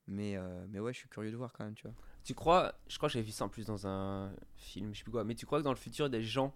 Mais, 0.09 0.37
euh, 0.37 0.65
mais 0.71 0.81
ouais, 0.81 0.93
je 0.93 0.99
suis 1.01 1.09
curieux 1.09 1.31
de 1.31 1.37
voir 1.37 1.53
quand 1.53 1.65
même, 1.65 1.75
tu 1.75 1.83
vois. 1.85 1.95
Tu 2.25 2.35
crois, 2.35 2.75
je 2.89 2.97
crois 2.97 3.09
que 3.09 3.13
j'avais 3.13 3.25
vu 3.25 3.31
ça 3.33 3.45
en 3.45 3.49
plus 3.51 3.67
dans 3.67 3.87
un 3.87 4.33
film, 4.57 4.93
je 4.95 4.99
sais 4.99 5.05
plus 5.05 5.13
quoi, 5.13 5.23
mais 5.25 5.35
tu 5.35 5.47
crois 5.47 5.59
que 5.59 5.65
dans 5.65 5.71
le 5.73 5.77
futur, 5.77 6.07
il 6.07 6.13
y 6.13 6.17
a 6.17 6.19
des 6.19 6.25
gens 6.25 6.55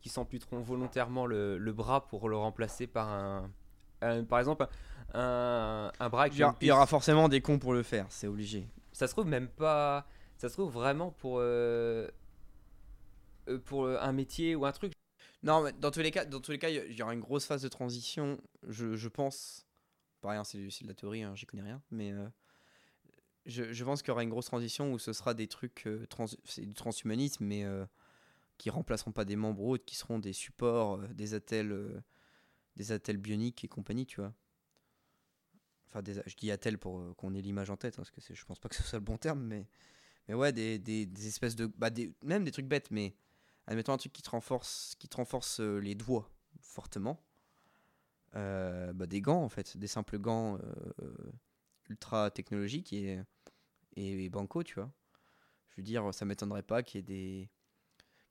qui 0.00 0.08
s'amputeront 0.08 0.60
volontairement 0.60 1.26
le, 1.26 1.58
le 1.58 1.72
bras 1.72 2.06
pour 2.06 2.28
le 2.28 2.36
remplacer 2.36 2.86
par 2.86 3.08
un. 3.08 3.50
par 4.28 4.38
exemple, 4.38 4.66
un, 5.12 5.90
un 5.98 6.08
bras 6.08 6.22
avec 6.22 6.34
Il 6.34 6.40
y, 6.40 6.44
aura- 6.44 6.52
une 6.52 6.58
il 6.60 6.66
y 6.68 6.70
aura 6.70 6.82
puce. 6.82 6.90
forcément 6.90 7.28
des 7.28 7.40
cons 7.40 7.58
pour 7.58 7.72
le 7.72 7.82
faire, 7.82 8.06
c'est 8.10 8.26
obligé. 8.28 8.68
Ça 8.92 9.06
se 9.08 9.12
trouve 9.12 9.26
même 9.26 9.48
pas. 9.48 10.06
Ça 10.36 10.48
se 10.48 10.54
trouve 10.54 10.72
vraiment 10.72 11.10
pour. 11.10 11.38
euh, 11.40 12.08
euh, 13.48 13.58
pour 13.58 13.88
un 13.88 14.12
métier 14.12 14.54
ou 14.54 14.64
un 14.66 14.72
truc. 14.72 14.92
Non, 15.42 15.62
mais 15.62 15.72
dans 15.72 15.90
tous 15.90 16.00
les 16.00 16.10
cas, 16.10 16.24
dans 16.24 16.40
tous 16.40 16.52
les 16.52 16.58
cas, 16.58 16.68
il 16.70 16.92
y- 16.92 17.02
aura 17.02 17.12
une 17.14 17.20
grosse 17.20 17.46
phase 17.46 17.62
de 17.62 17.68
transition, 17.68 18.38
je, 18.68 18.94
je 18.96 19.08
pense. 19.08 19.66
Pareil, 20.20 20.38
hein, 20.38 20.44
c'est 20.44 20.70
c'est 20.70 20.84
de 20.84 20.88
la 20.88 20.94
théorie, 20.94 21.22
hein, 21.22 21.34
j'y 21.34 21.44
connais 21.46 21.62
rien, 21.62 21.82
mais 21.90 22.12
je, 23.46 23.84
pense 23.84 24.02
qu'il 24.02 24.08
y 24.08 24.12
aura 24.12 24.22
une 24.22 24.30
grosse 24.30 24.46
transition 24.46 24.92
où 24.92 24.98
ce 24.98 25.12
sera 25.12 25.34
des 25.34 25.48
trucs 25.48 25.86
euh, 25.86 26.06
du 26.58 26.74
transhumanisme, 26.74 27.44
mais 27.44 27.64
euh, 27.64 27.84
qui 28.58 28.70
remplaceront 28.70 29.12
pas 29.12 29.24
des 29.24 29.36
membres 29.36 29.62
autres, 29.62 29.84
qui 29.84 29.96
seront 29.96 30.18
des 30.18 30.32
supports, 30.32 30.96
euh, 30.96 31.08
des 31.08 31.34
attelles, 31.34 31.72
euh, 31.72 32.00
des 32.76 32.92
attelles 32.92 33.18
bioniques 33.18 33.64
et 33.64 33.68
compagnie, 33.68 34.06
tu 34.06 34.20
vois. 34.20 34.34
Enfin, 35.88 36.02
je 36.26 36.34
dis 36.36 36.50
attelles 36.50 36.78
pour 36.78 36.98
euh, 36.98 37.14
qu'on 37.14 37.34
ait 37.34 37.42
l'image 37.42 37.70
en 37.70 37.76
tête, 37.76 37.94
hein, 37.94 38.02
parce 38.04 38.10
que 38.10 38.34
je 38.34 38.44
pense 38.44 38.58
pas 38.58 38.68
que 38.68 38.76
ce 38.76 38.82
soit 38.82 38.98
le 38.98 39.04
bon 39.04 39.16
terme, 39.16 39.40
mais, 39.40 39.66
mais 40.28 40.34
ouais, 40.34 40.52
des, 40.52 41.08
espèces 41.26 41.56
de, 41.56 41.66
bah, 41.66 41.90
même 42.22 42.44
des 42.44 42.50
trucs 42.50 42.66
bêtes, 42.66 42.90
mais 42.90 43.14
admettons 43.66 43.92
un 43.92 43.98
truc 43.98 44.12
qui 44.12 44.22
te 44.22 44.30
renforce, 44.30 44.94
qui 44.98 45.08
renforce 45.14 45.60
les 45.60 45.94
doigts 45.94 46.30
fortement. 46.60 47.20
Bah, 48.32 49.06
des 49.06 49.20
gants 49.20 49.44
en 49.44 49.48
fait, 49.48 49.76
des 49.76 49.86
simples 49.86 50.18
gants 50.18 50.58
ultra 51.88 52.32
technologiques 52.32 52.92
et, 52.92 53.20
et, 53.94 54.24
et 54.24 54.28
banco, 54.28 54.62
tu 54.62 54.74
vois. 54.74 54.92
Je 55.70 55.76
veux 55.76 55.82
dire, 55.82 56.12
ça 56.14 56.24
m'étonnerait 56.24 56.62
pas 56.62 56.82
qu'il 56.82 56.98
y 56.98 57.00
ait 57.00 57.02
des 57.02 57.50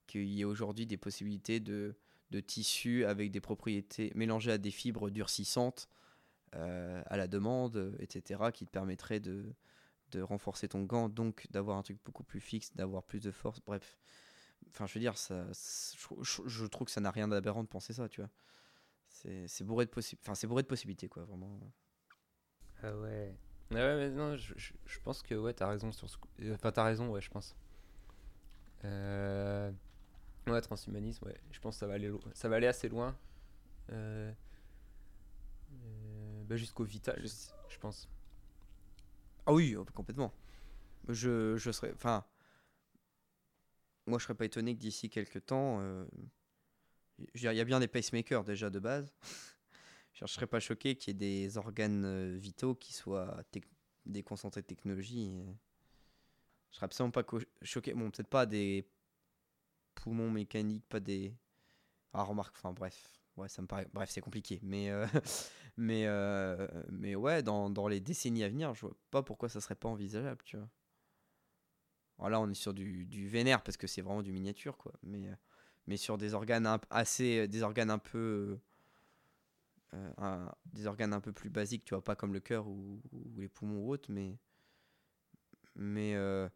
qu'il 0.07 0.25
y 0.25 0.41
ait 0.41 0.45
aujourd'hui 0.45 0.85
des 0.85 0.97
possibilités 0.97 1.59
de, 1.59 1.95
de 2.31 2.39
tissus 2.39 3.05
avec 3.05 3.31
des 3.31 3.39
propriétés 3.41 4.11
mélangées 4.15 4.51
à 4.51 4.57
des 4.57 4.71
fibres 4.71 5.09
durcissantes 5.09 5.87
euh, 6.55 7.01
à 7.05 7.17
la 7.17 7.27
demande, 7.27 7.95
etc., 7.99 8.51
qui 8.51 8.65
te 8.65 8.71
permettraient 8.71 9.19
de, 9.19 9.55
de 10.11 10.21
renforcer 10.21 10.67
ton 10.67 10.83
gant, 10.83 11.09
donc 11.09 11.47
d'avoir 11.51 11.77
un 11.77 11.83
truc 11.83 11.97
beaucoup 12.05 12.23
plus 12.23 12.39
fixe, 12.39 12.75
d'avoir 12.75 13.03
plus 13.03 13.21
de 13.21 13.31
force, 13.31 13.59
bref. 13.65 13.97
Enfin, 14.69 14.85
je 14.85 14.93
veux 14.93 14.99
dire, 14.99 15.17
ça, 15.17 15.47
je, 15.51 16.65
trouve 16.65 16.85
que 16.85 16.91
ça 16.91 17.01
n'a 17.01 17.11
rien 17.11 17.27
d'aberrant 17.27 17.63
de 17.63 17.67
penser 17.67 17.93
ça, 17.93 18.07
tu 18.07 18.21
vois. 18.21 18.29
C'est 19.09 19.63
bourré 19.63 19.85
de 19.85 19.91
possi- 19.91 20.47
bourré 20.47 20.63
de 20.63 20.67
possibilités, 20.67 21.07
quoi, 21.07 21.25
vraiment. 21.25 21.59
Ah 22.81 22.95
ouais. 22.97 23.35
Ouais, 23.73 23.95
mais 23.97 24.09
non, 24.09 24.37
je, 24.37 24.53
je- 24.57 24.99
pense 24.99 25.21
que 25.21 25.35
ouais, 25.35 25.53
t'as 25.53 25.67
raison 25.67 25.91
sur 25.91 26.09
ce 26.09 26.17
euh, 26.41 26.53
Enfin, 26.55 26.71
t'as 26.71 26.83
raison, 26.83 27.09
ouais, 27.09 27.21
je 27.21 27.29
pense. 27.29 27.55
Euh, 28.85 29.71
Ouais, 30.47 30.59
transhumanisme, 30.61 31.25
ouais. 31.25 31.37
Je 31.51 31.59
pense 31.59 31.75
que 31.75 31.79
ça 31.79 31.87
va 31.87 31.93
aller, 31.93 32.11
ça 32.33 32.49
va 32.49 32.57
aller 32.57 32.67
assez 32.67 32.89
loin. 32.89 33.15
Euh, 33.91 34.31
bah, 36.47 36.57
jusqu'au 36.57 36.83
vital, 36.83 37.21
je, 37.23 37.77
pense. 37.79 38.09
Ah 39.45 39.53
oui, 39.53 39.75
complètement. 39.93 40.33
Je, 41.09 41.57
je 41.57 41.71
serais. 41.71 41.93
Enfin. 41.95 42.25
Moi, 44.05 44.19
je 44.19 44.23
serais 44.25 44.35
pas 44.35 44.45
étonné 44.45 44.75
que 44.75 44.79
d'ici 44.81 45.09
quelques 45.09 45.45
temps. 45.45 45.81
Il 47.35 47.41
y 47.41 47.47
a 47.47 47.63
bien 47.63 47.79
des 47.79 47.87
pacemakers 47.87 48.43
déjà 48.43 48.69
de 48.69 48.79
base. 48.79 49.13
Je 50.13 50.25
serais 50.25 50.47
pas 50.47 50.59
choqué 50.59 50.95
qu'il 50.95 51.13
y 51.13 51.15
ait 51.15 51.47
des 51.47 51.57
organes 51.57 52.05
euh, 52.05 52.37
vitaux 52.37 52.75
qui 52.75 52.93
soient 52.93 53.43
déconcentrés 54.05 54.61
de 54.61 54.67
technologie. 54.67 55.27
et 55.27 55.57
Je 56.71 56.75
serais 56.77 56.85
absolument 56.85 57.11
pas 57.11 57.23
choqué. 57.61 57.93
Bon, 57.93 58.11
peut-être 58.11 58.27
pas 58.27 58.45
des 58.45 58.85
poumons 59.95 60.31
mécaniques, 60.31 60.85
pas 60.89 60.99
des. 60.99 61.35
Ah, 62.13 62.23
remarque, 62.23 62.55
enfin 62.57 62.73
bref. 62.73 63.11
Ouais, 63.37 63.49
ça 63.49 63.61
me 63.61 63.67
paraît. 63.67 63.87
Bref, 63.93 64.09
c'est 64.11 64.21
compliqué. 64.21 64.59
Mais. 64.63 64.89
euh, 64.91 65.07
mais, 65.77 66.05
euh, 66.07 66.67
mais 66.91 67.15
ouais, 67.15 67.43
dans, 67.43 67.69
dans 67.69 67.87
les 67.87 68.01
décennies 68.01 68.43
à 68.43 68.49
venir, 68.49 68.73
je 68.75 68.81
vois 68.81 68.97
pas 69.11 69.23
pourquoi 69.23 69.49
ça 69.49 69.61
serait 69.61 69.75
pas 69.75 69.89
envisageable, 69.89 70.41
tu 70.45 70.57
vois. 70.57 70.69
Là, 72.29 72.39
on 72.39 72.49
est 72.49 72.53
sur 72.53 72.73
du, 72.73 73.05
du 73.05 73.27
vénère 73.27 73.61
parce 73.63 73.75
que 73.77 73.87
c'est 73.87 74.01
vraiment 74.01 74.21
du 74.23 74.31
miniature, 74.31 74.77
quoi. 74.77 74.93
Mais, 75.03 75.27
euh, 75.27 75.35
mais 75.87 75.97
sur 75.97 76.17
des 76.17 76.33
organes 76.33 76.79
assez. 76.89 77.47
Des 77.47 77.63
organes 77.63 77.89
un 77.91 77.97
peu. 77.99 78.57
Euh, 79.93 80.11
un- 80.17 80.51
des 80.73 80.87
organes 80.87 81.13
un 81.13 81.21
peu 81.21 81.33
plus 81.33 81.49
basiques, 81.49 81.85
tu 81.85 81.93
vois, 81.95 82.03
pas 82.03 82.15
comme 82.15 82.33
le 82.33 82.39
cœur 82.41 82.67
ou, 82.67 83.01
ou 83.13 83.39
les 83.41 83.49
poumons 83.49 83.85
ou 83.85 83.91
autres, 83.91 84.11
mais. 84.11 84.37
Mais. 85.75 86.15
euh, 86.15 86.47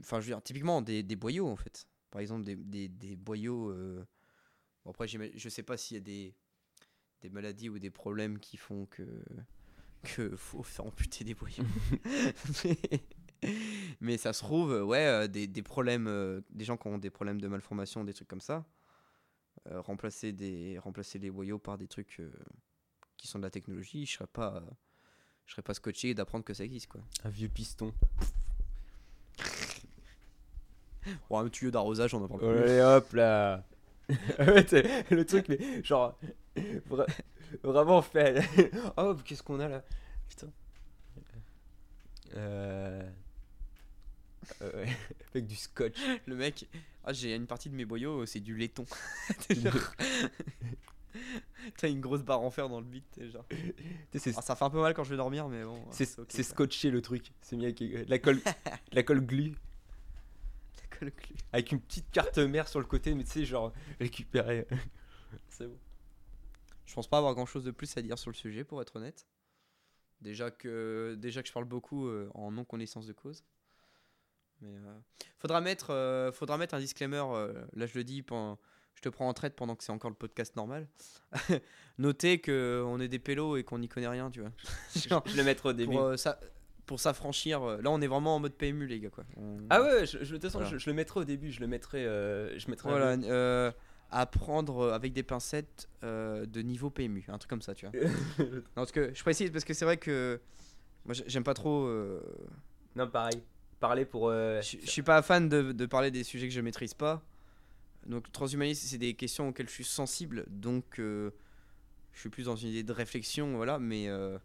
Enfin, 0.00 0.20
je 0.20 0.26
veux 0.26 0.32
dire, 0.32 0.42
typiquement 0.42 0.80
des, 0.82 1.02
des 1.02 1.16
boyaux, 1.16 1.46
en 1.48 1.56
fait. 1.56 1.86
Par 2.10 2.20
exemple, 2.20 2.44
des, 2.44 2.56
des, 2.56 2.88
des 2.88 3.16
boyaux. 3.16 3.70
euh, 3.70 4.04
Bon, 4.84 4.92
après, 4.92 5.08
je 5.08 5.48
sais 5.50 5.62
pas 5.64 5.76
s'il 5.76 5.96
y 5.96 5.98
a 5.98 6.02
des 6.02 6.34
des 7.22 7.30
maladies 7.30 7.70
ou 7.70 7.78
des 7.78 7.90
problèmes 7.90 8.38
qui 8.38 8.56
font 8.58 8.86
que 8.86 9.04
que 10.04 10.36
faut 10.36 10.62
faire 10.62 10.86
amputer 10.86 11.24
des 11.24 11.34
boyaux. 11.34 11.64
mais, 12.64 12.78
mais 14.00 14.16
ça 14.18 14.32
se 14.32 14.40
trouve, 14.42 14.72
ouais, 14.84 15.28
des, 15.28 15.46
des 15.46 15.62
problèmes, 15.62 16.06
euh, 16.08 16.40
des 16.50 16.64
gens 16.64 16.76
qui 16.76 16.88
ont 16.88 16.98
des 16.98 17.10
problèmes 17.10 17.40
de 17.40 17.48
malformation, 17.48 18.04
des 18.04 18.14
trucs 18.14 18.28
comme 18.28 18.40
ça, 18.40 18.66
euh, 19.70 19.80
remplacer 19.80 20.32
des 20.32 20.78
remplacer 20.78 21.18
les 21.18 21.30
boyaux 21.30 21.58
par 21.58 21.78
des 21.78 21.86
trucs 21.88 22.20
euh, 22.20 22.30
qui 23.16 23.26
sont 23.28 23.38
de 23.38 23.44
la 23.44 23.50
technologie, 23.50 24.06
je 24.06 24.12
serais 24.14 24.26
pas 24.26 24.62
je 25.46 25.52
serais 25.52 25.62
pas 25.62 25.74
scotché 25.74 26.14
d'apprendre 26.14 26.44
que 26.44 26.54
ça 26.54 26.64
existe 26.64 26.88
quoi. 26.88 27.00
Un 27.24 27.30
vieux 27.30 27.48
piston. 27.48 27.92
Bon, 31.30 31.38
un 31.38 31.48
tuyau 31.48 31.70
d'arrosage, 31.70 32.14
on 32.14 32.24
en 32.24 32.28
parle 32.28 32.40
plus. 32.40 32.62
Allez 32.62 32.80
hop 32.80 33.12
là 33.12 33.64
Le 34.08 35.22
truc, 35.22 35.48
mais 35.48 35.82
genre. 35.84 36.18
vra- 36.56 37.06
vraiment 37.62 38.02
fait. 38.02 38.42
oh, 38.96 39.14
qu'est-ce 39.24 39.42
qu'on 39.42 39.60
a 39.60 39.68
là? 39.68 39.84
Putain. 40.28 40.48
Euh. 42.34 43.08
euh, 44.62 44.86
Avec 45.30 45.46
du 45.46 45.54
scotch. 45.56 45.96
Le 46.26 46.34
mec, 46.36 46.68
ah, 47.06 47.12
j'ai 47.12 47.34
une 47.34 47.46
partie 47.46 47.70
de 47.70 47.74
mes 47.74 47.84
boyaux, 47.84 48.26
c'est 48.26 48.40
du 48.40 48.56
laiton. 48.56 48.84
Genre- 49.50 49.74
T'as 51.78 51.88
une 51.88 52.00
grosse 52.00 52.22
barre 52.22 52.42
en 52.42 52.50
fer 52.50 52.68
dans 52.68 52.80
le 52.80 52.86
bit, 52.86 53.04
genre. 53.32 53.44
C'est 54.14 54.36
Ah, 54.36 54.42
ça 54.42 54.54
fait 54.54 54.64
un 54.64 54.70
peu 54.70 54.80
mal 54.80 54.92
quand 54.94 55.04
je 55.04 55.10
vais 55.10 55.16
dormir, 55.16 55.48
mais 55.48 55.64
bon. 55.64 55.82
c'est- 55.90 56.42
scotché 56.42 56.90
le 56.90 57.00
truc. 57.00 57.32
C'est 57.40 57.56
mis 57.56 57.64
avec 57.64 57.80
euh, 57.82 58.04
de 58.04 58.10
la 58.10 58.18
colle, 58.18 58.36
de 58.90 58.96
la 58.96 59.02
colle 59.02 59.20
glue. 59.24 59.54
Avec 61.52 61.72
une 61.72 61.80
petite 61.80 62.10
carte 62.10 62.38
mère 62.38 62.68
sur 62.68 62.80
le 62.80 62.86
côté, 62.86 63.14
mais 63.14 63.24
tu 63.24 63.30
sais, 63.30 63.44
genre 63.44 63.72
récupéré. 63.98 64.66
C'est 65.48 65.66
bon. 65.66 65.78
Je 66.86 66.94
pense 66.94 67.08
pas 67.08 67.18
avoir 67.18 67.34
grand 67.34 67.46
chose 67.46 67.64
de 67.64 67.70
plus 67.70 67.94
à 67.96 68.02
dire 68.02 68.18
sur 68.18 68.30
le 68.30 68.36
sujet, 68.36 68.64
pour 68.64 68.80
être 68.80 68.96
honnête. 68.96 69.26
Déjà 70.20 70.50
que, 70.50 71.16
déjà 71.18 71.42
que 71.42 71.48
je 71.48 71.52
parle 71.52 71.66
beaucoup 71.66 72.06
euh, 72.06 72.30
en 72.34 72.50
non 72.52 72.64
connaissance 72.64 73.06
de 73.06 73.12
cause. 73.12 73.44
Mais 74.62 74.74
euh, 74.74 74.94
faudra 75.38 75.60
mettre, 75.60 75.90
euh, 75.90 76.32
faudra 76.32 76.56
mettre 76.58 76.74
un 76.74 76.78
disclaimer. 76.80 77.22
euh, 77.32 77.52
là, 77.74 77.86
je 77.86 77.96
le 77.96 78.04
dis, 78.04 78.22
pendant- 78.22 78.58
je 78.94 79.02
te 79.02 79.08
prends 79.10 79.28
en 79.28 79.34
traite 79.34 79.54
pendant 79.56 79.76
que 79.76 79.84
c'est 79.84 79.92
encore 79.92 80.10
le 80.10 80.16
podcast 80.16 80.56
normal. 80.56 80.88
Notez 81.98 82.40
que 82.40 82.82
on 82.86 82.98
est 83.00 83.08
des 83.08 83.18
pélos 83.18 83.56
et 83.56 83.64
qu'on 83.64 83.78
n'y 83.78 83.88
connaît 83.88 84.08
rien, 84.08 84.30
tu 84.30 84.40
vois. 84.40 84.52
Genre, 85.08 85.22
Je 85.26 85.32
vais 85.32 85.38
le 85.38 85.44
mettre 85.44 85.66
au 85.66 85.72
début. 85.72 85.94
pour 85.96 86.18
ça, 86.18 86.38
pour 86.86 87.00
s'affranchir. 87.00 87.60
là, 87.60 87.90
on 87.90 88.00
est 88.00 88.06
vraiment 88.06 88.36
en 88.36 88.38
mode 88.40 88.54
PMU, 88.54 88.86
les 88.86 89.00
gars, 89.00 89.10
quoi. 89.10 89.24
On- 89.36 89.58
Ah 89.70 89.82
ouais, 89.82 90.06
je, 90.06 90.18
je- 90.18 90.24
de 90.24 90.30
toute 90.32 90.42
façon, 90.42 90.58
Voilà. 90.60 90.72
je, 90.72 90.78
je 90.78 90.88
le 90.90 90.94
mettrai 90.94 91.20
au 91.20 91.24
début. 91.24 91.50
Je 91.50 91.60
le 91.60 91.66
mettrai. 91.66 92.04
je 92.04 92.70
mettrai. 92.70 92.90
Voilà, 92.90 93.72
à 94.12 94.24
prendre 94.24 94.92
avec 94.92 95.12
des 95.12 95.24
pincettes 95.24 95.88
de 96.02 96.62
niveau 96.62 96.90
PMU, 96.90 97.24
un 97.28 97.38
truc 97.38 97.50
comme 97.50 97.60
ça, 97.62 97.74
tu 97.74 97.86
vois. 97.86 98.08
non, 98.38 98.62
parce 98.76 98.92
que 98.92 99.12
je 99.12 99.20
précise 99.22 99.50
parce 99.50 99.64
que 99.64 99.74
c'est 99.74 99.84
vrai 99.84 99.96
que 99.96 100.40
moi 101.04 101.12
j'ai- 101.12 101.24
j'aime 101.26 101.42
pas 101.44 101.54
trop. 101.54 101.88
non, 102.94 103.08
pareil. 103.10 103.42
Parler 103.86 104.04
pour. 104.04 104.28
euh, 104.28 104.60
je 104.62 104.78
je 104.84 104.90
suis 104.90 105.02
pas 105.02 105.22
fan 105.22 105.48
de, 105.48 105.72
de 105.72 105.86
parler 105.86 106.10
des 106.10 106.24
sujets 106.24 106.48
que 106.48 106.54
je 106.54 106.60
maîtrise 106.60 106.94
pas. 106.94 107.22
Donc 108.06 108.30
transhumanisme, 108.32 108.86
c'est 108.88 108.98
des 108.98 109.14
questions 109.14 109.48
auxquelles 109.48 109.68
je 109.68 109.74
suis 109.74 109.84
sensible, 109.84 110.44
donc 110.48 110.98
euh, 111.00 111.30
je 112.12 112.20
suis 112.20 112.28
plus 112.28 112.44
dans 112.44 112.56
une 112.56 112.68
idée 112.68 112.82
de 112.84 112.92
réflexion, 112.92 113.56
voilà. 113.56 113.78
Mais 113.78 114.08
euh, 114.08 114.38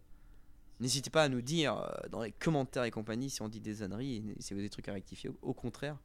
n'hésitez 0.79 1.09
pas 1.09 1.23
à 1.23 1.29
nous 1.29 1.41
dire 1.41 1.75
dans 2.11 2.21
les 2.21 2.31
commentaires 2.31 2.83
et 2.85 2.91
compagnie 2.91 3.29
si 3.29 3.41
on 3.41 3.49
dit 3.49 3.59
des 3.61 3.83
âneries, 3.83 4.23
si 4.39 4.53
vous 4.53 4.59
avez 4.59 4.67
des 4.67 4.69
trucs 4.71 4.89
à 4.89 4.93
rectifier, 4.93 5.29
au, 5.29 5.37
au 5.41 5.53
contraire, 5.53 5.97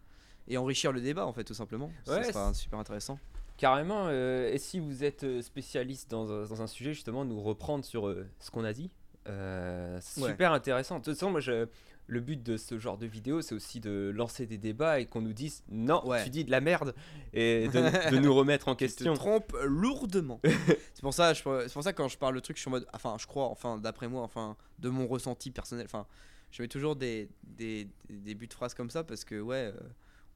et 0.49 0.57
enrichir 0.59 0.93
le 0.93 1.01
débat 1.01 1.27
en 1.27 1.33
fait, 1.33 1.45
tout 1.45 1.55
simplement. 1.55 1.91
Ouais, 2.07 2.25
ça 2.25 2.33
sera 2.33 2.55
super 2.55 2.79
intéressant. 2.79 3.19
Carrément. 3.59 4.11
et 4.11 4.57
si 4.59 4.79
vous 4.81 5.03
êtes 5.03 5.41
spécialiste 5.41 6.11
dans, 6.11 6.31
un- 6.31 6.45
dans 6.47 6.61
un 6.61 6.67
sujet, 6.67 6.93
justement, 6.93 7.25
nous 7.25 7.41
reprendre 7.41 7.85
sur 7.87 8.15
ce 8.39 8.51
qu'on 8.51 8.65
a 8.65 8.75
dit. 8.75 8.91
Euh, 9.29 9.97
Ouais. 10.19 10.31
super 10.31 10.53
intéressant. 10.53 10.99
De 10.99 11.05
toute 11.05 11.15
façon, 11.15 11.31
moi, 11.31 11.41
je, 11.41 11.67
le 12.09 12.21
but 12.21 12.43
de 12.43 12.57
ce 12.57 12.79
genre 12.79 12.99
de 12.99 13.07
vidéo, 13.07 13.43
c'est 13.43 13.55
aussi 13.55 13.81
de 13.81 14.13
lancer 14.15 14.47
des 14.47 14.59
débats 14.59 15.01
et 15.01 15.07
qu'on 15.07 15.21
nous 15.23 15.33
dise 15.33 15.63
non, 15.69 16.07
Ouais. 16.07 16.23
tu 16.25 16.31
dis 16.31 16.45
de 16.45 16.51
la 16.51 16.61
merde 16.61 16.95
et 17.33 17.69
de, 17.73 18.11
de 18.11 18.19
nous 18.19 18.35
remettre 18.35 18.69
en 18.69 18.75
Tu 18.75 18.87
te 18.87 18.93
question. 18.95 19.15
trompes 19.15 19.57
lourdement. 19.65 20.41
c'est 20.95 21.03
pour 21.03 21.15
ça, 21.15 21.35
c'est 21.35 21.43
pour 21.43 21.83
ça 21.83 21.93
que 21.93 21.97
quand 21.97 22.09
je 22.09 22.19
parle 22.19 22.35
le 22.35 22.41
truc, 22.41 22.57
je 22.57 22.61
suis 22.63 22.69
en 22.69 22.73
mode, 22.73 22.87
enfin, 22.93 23.17
je 23.21 23.27
crois, 23.27 23.47
enfin, 23.47 23.79
d'après 23.79 24.09
moi, 24.09 24.23
enfin, 24.23 24.57
de 24.79 24.89
mon 24.89 25.07
ressenti 25.07 25.51
personnel, 25.51 25.87
enfin, 25.87 26.07
je 26.53 26.63
mets 26.63 26.69
toujours 26.69 26.95
des, 26.97 27.29
des, 27.43 27.89
des 28.09 28.17
débuts 28.19 28.47
de 28.47 28.55
phrases 28.55 28.75
comme 28.75 28.91
ça 28.91 29.03
parce 29.03 29.25
que 29.25 29.41
ouais, 29.41 29.73
euh, 29.75 29.81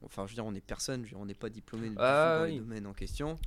enfin, 0.03 0.25
je 0.27 0.31
veux 0.31 0.35
dire, 0.35 0.45
on 0.45 0.53
est 0.53 0.59
personne, 0.65 1.01
je 1.01 1.05
veux 1.05 1.09
dire, 1.11 1.19
on 1.19 1.25
n'est 1.25 1.33
pas 1.33 1.49
diplômé 1.49 1.91
Ah 1.97 2.39
dans 2.39 2.45
oui. 2.45 2.53
les 2.55 2.59
domaines 2.59 2.85
en 2.87 2.93
question. 2.93 3.39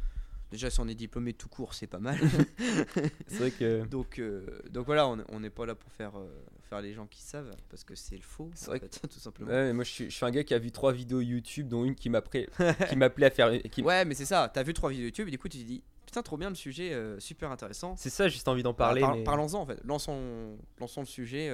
Déjà, 0.55 0.71
si 0.71 0.79
on 0.79 0.87
est 0.87 0.95
diplômé 0.95 1.33
tout 1.33 1.49
court, 1.49 1.75
c'est 1.75 1.89
pas 1.89 1.99
mal. 1.99 2.17
C'est 3.27 3.39
vrai 3.39 3.51
que. 3.51 3.85
donc, 3.91 4.21
euh, 4.21 4.47
donc 4.71 4.87
voilà, 4.87 5.09
on 5.09 5.41
n'est 5.41 5.51
pas 5.51 5.67
là 5.67 5.75
pour 5.75 5.91
faire, 5.91 6.17
euh, 6.17 6.29
faire 6.63 6.81
les 6.81 6.93
gens 6.93 7.09
qui 7.09 7.23
savent 7.23 7.51
parce 7.69 7.83
que 7.83 7.97
c'est 7.97 8.15
le 8.15 8.23
faux, 8.23 8.53
C'est 8.55 8.69
en 8.69 8.71
vrai 8.71 8.79
fait, 8.79 9.01
tout 9.09 9.19
simplement. 9.19 9.51
Ouais, 9.51 9.65
mais 9.65 9.73
moi, 9.73 9.83
je 9.83 9.91
suis, 9.91 10.05
je 10.05 10.15
suis 10.15 10.25
un 10.25 10.31
gars 10.31 10.45
qui 10.45 10.55
a 10.55 10.61
vu 10.61 10.71
trois 10.71 10.93
vidéos 10.93 11.21
YouTube, 11.21 11.67
dont 11.67 11.85
une 11.85 11.97
qui 11.97 12.09
m'appelait 12.09 12.49
qui 12.89 12.95
m'appelait 12.95 13.27
à 13.27 13.31
faire. 13.31 13.51
Qui... 13.63 13.83
Ouais, 13.83 14.05
mais 14.05 14.15
c'est 14.15 14.27
ça, 14.27 14.49
t'as 14.55 14.63
vu 14.63 14.75
trois 14.75 14.91
vidéos 14.91 15.07
YouTube 15.07 15.27
et 15.27 15.33
du 15.33 15.39
coup, 15.41 15.49
tu 15.49 15.59
te 15.59 15.65
dis, 15.65 15.83
putain, 16.07 16.23
trop 16.23 16.37
bien 16.37 16.51
le 16.51 16.55
sujet, 16.55 16.93
euh, 16.93 17.19
super 17.19 17.51
intéressant. 17.51 17.97
C'est 17.97 18.11
ça, 18.11 18.29
juste 18.29 18.47
envie 18.47 18.63
d'en 18.63 18.75
parler. 18.75 19.01
Par- 19.01 19.17
mais- 19.17 19.25
Parlons-en 19.25 19.61
en 19.61 19.67
fait, 19.67 19.83
lançons, 19.83 20.57
lançons 20.79 21.01
le 21.01 21.07
sujet. 21.09 21.51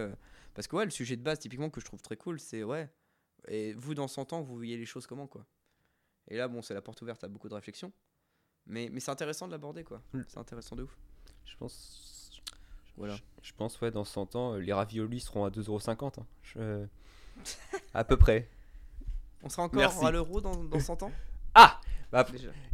parce 0.52 0.68
que 0.68 0.76
ouais, 0.76 0.84
le 0.84 0.90
sujet 0.90 1.16
de 1.16 1.22
base 1.22 1.38
typiquement 1.38 1.70
que 1.70 1.80
je 1.80 1.86
trouve 1.86 2.02
très 2.02 2.18
cool, 2.18 2.38
c'est 2.38 2.62
ouais. 2.64 2.90
Et 3.48 3.72
vous 3.72 3.94
dans 3.94 4.08
100 4.08 4.34
ans, 4.34 4.42
vous 4.42 4.56
voyez 4.56 4.76
les 4.76 4.84
choses 4.84 5.06
comment 5.06 5.26
quoi. 5.26 5.46
Et 6.28 6.36
là, 6.36 6.48
bon, 6.48 6.60
c'est 6.60 6.74
la 6.74 6.82
porte 6.82 7.00
ouverte 7.00 7.24
à 7.24 7.28
beaucoup 7.28 7.48
de 7.48 7.54
réflexions. 7.54 7.92
Mais, 8.70 8.88
mais 8.92 9.00
c'est 9.00 9.10
intéressant 9.10 9.46
de 9.46 9.52
l'aborder 9.52 9.84
quoi. 9.84 10.00
Mm. 10.12 10.20
C'est 10.28 10.38
intéressant 10.38 10.76
de 10.76 10.84
ouf. 10.84 10.96
Je 11.44 11.56
pense. 11.58 12.40
Voilà. 12.96 13.16
Je, 13.42 13.48
je 13.48 13.52
pense, 13.54 13.80
ouais, 13.80 13.90
dans 13.90 14.04
100 14.04 14.36
ans, 14.36 14.54
euh, 14.54 14.58
les 14.58 14.72
raviolis 14.72 15.20
seront 15.20 15.44
à 15.44 15.50
2,50€. 15.50 16.20
hein. 16.20 16.26
Je- 16.42 16.84
à 17.94 18.04
peu 18.04 18.16
près. 18.16 18.48
On 19.42 19.48
sera 19.48 19.62
encore 19.64 19.78
Merci. 19.80 20.04
à 20.04 20.10
l'euro 20.10 20.40
dans, 20.40 20.54
dans 20.64 20.80
100 20.80 21.02
ans? 21.04 21.12
Ah 21.54 21.80
bah, 22.12 22.26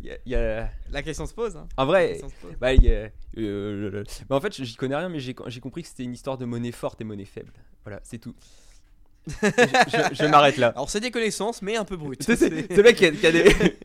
y 0.03 0.11
a- 0.11 0.17
y 0.25 0.35
a- 0.35 0.71
La 0.91 1.03
question 1.03 1.27
se 1.27 1.35
pose. 1.35 1.57
Hein. 1.57 1.69
En 1.77 1.85
vrai, 1.87 2.19
pose. 2.21 2.53
bah, 2.59 2.73
y 2.75 2.91
a- 2.91 3.11
euh, 3.37 4.03
bah, 4.29 4.37
en 4.37 4.41
fait, 4.41 4.53
j'y 4.63 4.75
connais 4.77 4.97
rien, 4.97 5.09
mais 5.11 5.21
j'ai 5.21 5.35
j'ai 5.47 5.61
compris 5.61 5.83
que 5.83 5.89
c'était 5.89 6.05
une 6.05 6.15
histoire 6.15 6.39
de 6.39 6.45
monnaie 6.47 6.73
forte 6.73 7.01
et 7.03 7.05
monnaie 7.05 7.25
faible. 7.27 7.53
Voilà, 7.85 8.01
c'est 8.03 8.19
tout. 8.19 8.35
je 9.27 9.33
je- 9.33 10.15
je 10.15 10.25
m'arrête 10.27 10.57
là. 10.57 10.69
Alors 10.69 10.89
c'est 10.89 11.01
des 11.01 11.11
connaissances, 11.11 11.61
mais 11.63 11.77
un 11.77 11.85
peu 11.85 11.97
brutes. 11.97 12.23
C'est 12.23 12.37
c'est- 12.37 12.49
C'est- 12.49 12.67
c'est 12.69 12.77
le 12.77 12.83
mec 12.83 12.97
qui 12.97 13.05
a, 13.07 13.13
qui 13.13 13.27
a 13.27 13.33
des. 13.33 13.77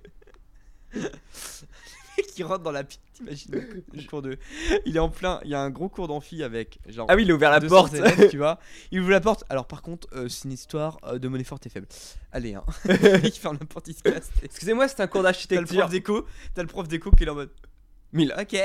Qui 2.41 2.47
rentre 2.47 2.63
dans 2.63 2.71
la 2.71 2.83
pile, 2.83 2.99
t'imagines 3.13 3.51
le 3.93 4.03
cours 4.09 4.21
de... 4.21 4.37
Il 4.85 4.95
est 4.95 4.99
en 4.99 5.09
plein, 5.09 5.39
il 5.43 5.51
y 5.51 5.55
a 5.55 5.61
un 5.61 5.69
gros 5.69 5.89
cours 5.89 6.07
d'amphi 6.07 6.43
avec 6.43 6.79
genre 6.87 7.07
Ah 7.09 7.15
oui, 7.15 7.23
il 7.23 7.31
a 7.31 7.35
ouvert 7.35 7.51
la 7.51 7.59
200 7.59 7.75
porte. 7.75 7.93
élèves, 7.93 8.29
tu 8.29 8.37
vois. 8.39 8.59
Il 8.91 8.99
ouvre 9.01 9.11
la 9.11 9.21
porte. 9.21 9.43
Alors 9.49 9.65
par 9.67 9.81
contre, 9.81 10.07
euh, 10.13 10.27
c'est 10.29 10.45
une 10.45 10.51
histoire 10.53 10.97
euh, 11.03 11.19
de 11.19 11.27
monnaie 11.27 11.43
forte 11.43 11.65
et 11.67 11.69
faible. 11.69 11.87
Allez, 12.31 12.55
hein. 12.55 12.63
il 13.23 13.31
ferme 13.31 13.57
la 13.59 13.65
porte, 13.65 13.87
il 13.87 13.93
se 13.95 14.03
casse. 14.03 14.29
Excusez-moi, 14.43 14.87
c'est 14.87 14.99
un 15.01 15.07
cours 15.07 15.21
T'as 15.21 15.29
le 15.29 15.33
d'architecture. 15.33 15.79
prof 15.79 15.91
d'éco, 15.91 16.25
t'as 16.53 16.61
le 16.61 16.67
prof 16.67 16.87
d'éco 16.87 17.11
qui 17.11 17.23
est 17.23 17.29
en 17.29 17.35
mode. 17.35 17.51
Mais 18.13 18.23
il, 18.23 18.31
a, 18.33 18.41
Ok. 18.41 18.57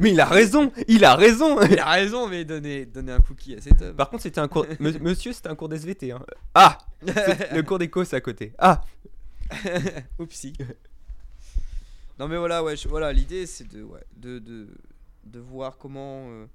Mais 0.00 0.12
il 0.12 0.20
a 0.20 0.26
raison, 0.26 0.70
il 0.86 1.04
a 1.04 1.16
raison. 1.16 1.60
il 1.62 1.78
a 1.78 1.90
raison, 1.90 2.28
mais 2.28 2.44
donner, 2.44 2.86
donner 2.86 3.10
un 3.10 3.20
cookie 3.20 3.56
à 3.56 3.60
cet 3.60 3.82
homme. 3.82 3.96
Par 3.96 4.08
contre, 4.10 4.22
c'était 4.22 4.38
un 4.38 4.46
cours. 4.46 4.64
Monsieur, 4.78 5.32
c'était 5.32 5.48
un 5.48 5.56
cours 5.56 5.68
d'SVT. 5.68 6.12
Hein. 6.12 6.20
Ah 6.54 6.78
Le 7.04 7.62
cours 7.62 7.80
d'éco, 7.80 8.04
c'est 8.04 8.14
à 8.14 8.20
côté. 8.20 8.52
Ah 8.58 8.80
Oupsie. 10.20 10.52
Non 12.18 12.28
mais 12.28 12.36
voilà, 12.36 12.62
ouais, 12.62 12.76
je- 12.76 12.88
voilà, 12.88 13.12
l'idée 13.12 13.46
c'est 13.46 13.66
de, 13.68 13.82
ouais, 13.82 14.04
de, 14.16 14.38
de, 14.38 14.68
de 15.24 15.38
voir 15.40 15.78
comment 15.78 16.26
euh, 16.30 16.46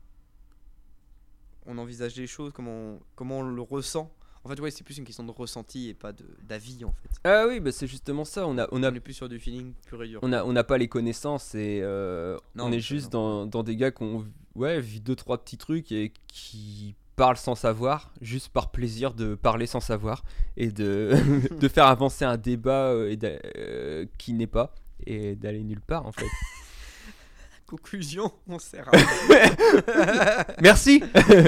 on 1.66 1.78
envisage 1.78 2.16
les 2.16 2.28
choses, 2.28 2.52
comment 2.54 2.72
on, 2.72 3.00
comment 3.16 3.40
on 3.40 3.44
le 3.44 3.62
ressent. 3.62 4.12
En 4.46 4.48
fait, 4.50 4.60
ouais, 4.62 4.72
c'est 4.72 4.86
plus 4.86 4.98
une 4.98 5.04
question 5.04 5.26
de 5.26 5.32
ressenti 5.32 5.90
et 5.90 5.94
pas 5.94 6.14
de- 6.14 6.26
d'avis 6.48 6.86
en 6.86 6.94
fait. 6.94 7.10
Ah 7.26 7.46
oui, 7.48 7.60
bah 7.60 7.74
c'est 7.74 7.88
justement 7.88 8.24
ça. 8.24 8.48
On 8.48 8.58
a, 8.58 8.68
on 8.72 8.84
a 8.84 8.90
On 8.90 8.96
est 8.96 9.00
plus 9.02 9.14
sur 9.14 9.28
du 9.28 9.38
feeling 9.38 9.74
pur 9.86 10.02
et 10.02 10.08
dur. 10.08 10.20
on 10.24 10.30
n'a 10.30 10.46
on 10.46 10.54
n'a 10.54 10.64
pas 10.64 10.78
les 10.78 10.88
connaissances 10.88 11.56
et 11.56 11.82
euh, 11.84 12.38
Non, 12.56 12.66
on 12.68 12.72
est 12.72 12.80
juste 12.80 13.12
dans, 13.12 13.46
dans 13.46 13.64
des 13.64 13.76
gars 13.76 13.92
qui 13.92 14.04
ont 14.04 14.26
ouais, 14.56 14.80
vu 14.80 15.02
deux 15.02 15.16
trois 15.16 15.44
petits 15.44 15.58
trucs 15.58 15.92
et 15.92 16.14
qui 16.28 16.96
parlent 17.18 17.36
sans 17.36 17.56
savoir, 17.56 18.14
juste 18.22 18.48
par 18.48 18.72
plaisir 18.72 19.14
de 19.14 19.36
parler 19.36 19.66
sans 19.68 19.82
savoir 19.82 20.24
et 20.56 20.72
de, 20.72 21.12
de 21.60 21.68
faire 21.68 21.88
avancer 21.88 22.24
un 22.24 22.38
débat 22.38 22.94
et 22.96 23.20
euh, 23.58 24.06
qui 24.18 24.32
n'est 24.32 24.48
pas 24.48 24.74
et 25.06 25.36
d'aller 25.36 25.64
nulle 25.64 25.82
part 25.82 26.06
en 26.06 26.12
fait. 26.12 26.26
Conclusion, 27.66 28.32
on 28.48 28.58
sert 28.58 28.88
à 28.88 28.92
rien. 28.98 30.46
Merci. 30.62 31.04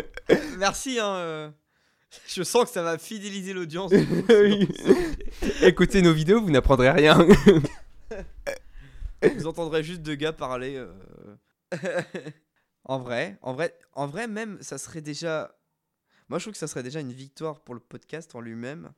Merci, 0.60 1.00
hein. 1.00 1.16
euh, 1.16 1.50
Je 2.28 2.44
sens 2.44 2.66
que 2.66 2.70
ça 2.70 2.84
va 2.84 2.98
fidéliser 3.00 3.54
l'audience. 3.54 3.92
Oui. 3.92 4.68
Écoutez 5.64 6.02
nos 6.04 6.14
vidéos, 6.14 6.40
vous 6.42 6.52
n'apprendrez 6.52 6.92
rien. 6.92 7.26
Vous 9.36 9.48
entendrez 9.48 9.84
juste 9.84 10.02
deux 10.02 10.16
gars 10.16 10.34
parler. 10.34 10.76
euh. 10.76 12.02
en 12.86 13.00
vrai, 13.00 13.38
en 13.42 13.54
vrai, 13.54 13.76
en 13.94 14.08
vrai, 14.08 14.28
même, 14.28 14.58
ça 14.62 14.78
serait 14.78 15.02
déjà. 15.02 15.56
Moi, 16.30 16.38
je 16.40 16.44
trouve 16.46 16.54
que 16.54 16.60
ça 16.60 16.68
serait 16.68 16.84
déjà 16.84 17.00
une 17.00 17.14
victoire 17.14 17.62
pour 17.62 17.74
le 17.74 17.82
podcast 17.82 18.36
en 18.36 18.42
lui-même. 18.42 18.92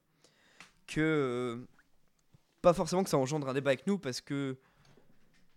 Que. 0.88 1.66
Pas 2.64 2.74
forcément 2.74 3.04
que 3.04 3.12
ça 3.12 3.18
engendre 3.20 3.48
un 3.50 3.54
débat 3.54 3.72
avec 3.72 3.86
nous, 3.86 4.00
parce 4.00 4.22
que. 4.22 4.58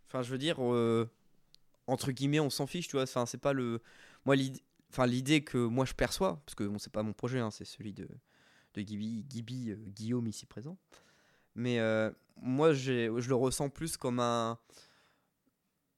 Enfin, 0.09 0.23
je 0.23 0.31
veux 0.31 0.39
dire. 0.39 0.57
euh, 0.63 1.09
Entre 1.87 2.13
guillemets, 2.13 2.41
on 2.41 2.51
s'en 2.51 2.67
fiche, 2.67 2.89
tu 2.89 2.97
vois. 2.97 3.05
Enfin, 3.05 3.27
c'est 3.27 3.39
pas 3.41 3.55
le. 3.55 3.83
Moi, 4.27 4.37
l'idée. 4.37 4.63
Enfin, 4.91 5.07
l'idée 5.07 5.43
que 5.45 5.59
moi 5.59 5.85
je 5.85 5.95
perçois, 5.95 6.41
parce 6.47 6.55
que 6.55 6.65
bon, 6.65 6.79
c'est 6.79 6.93
pas 6.93 7.03
mon 7.03 7.13
projet, 7.13 7.41
hein, 7.41 7.51
c'est 7.51 7.65
celui 7.67 7.93
de, 7.93 8.09
de 8.75 8.81
Gibi, 8.83 9.27
euh, 9.73 9.77
Guillaume 9.89 10.27
ici 10.29 10.47
présent. 10.47 10.79
Mais 11.57 11.81
euh, 11.81 12.11
moi, 12.43 12.73
je 12.75 13.11
le 13.29 13.35
ressens 13.35 13.71
plus 13.71 13.97
comme 13.97 14.21
un, 14.21 14.59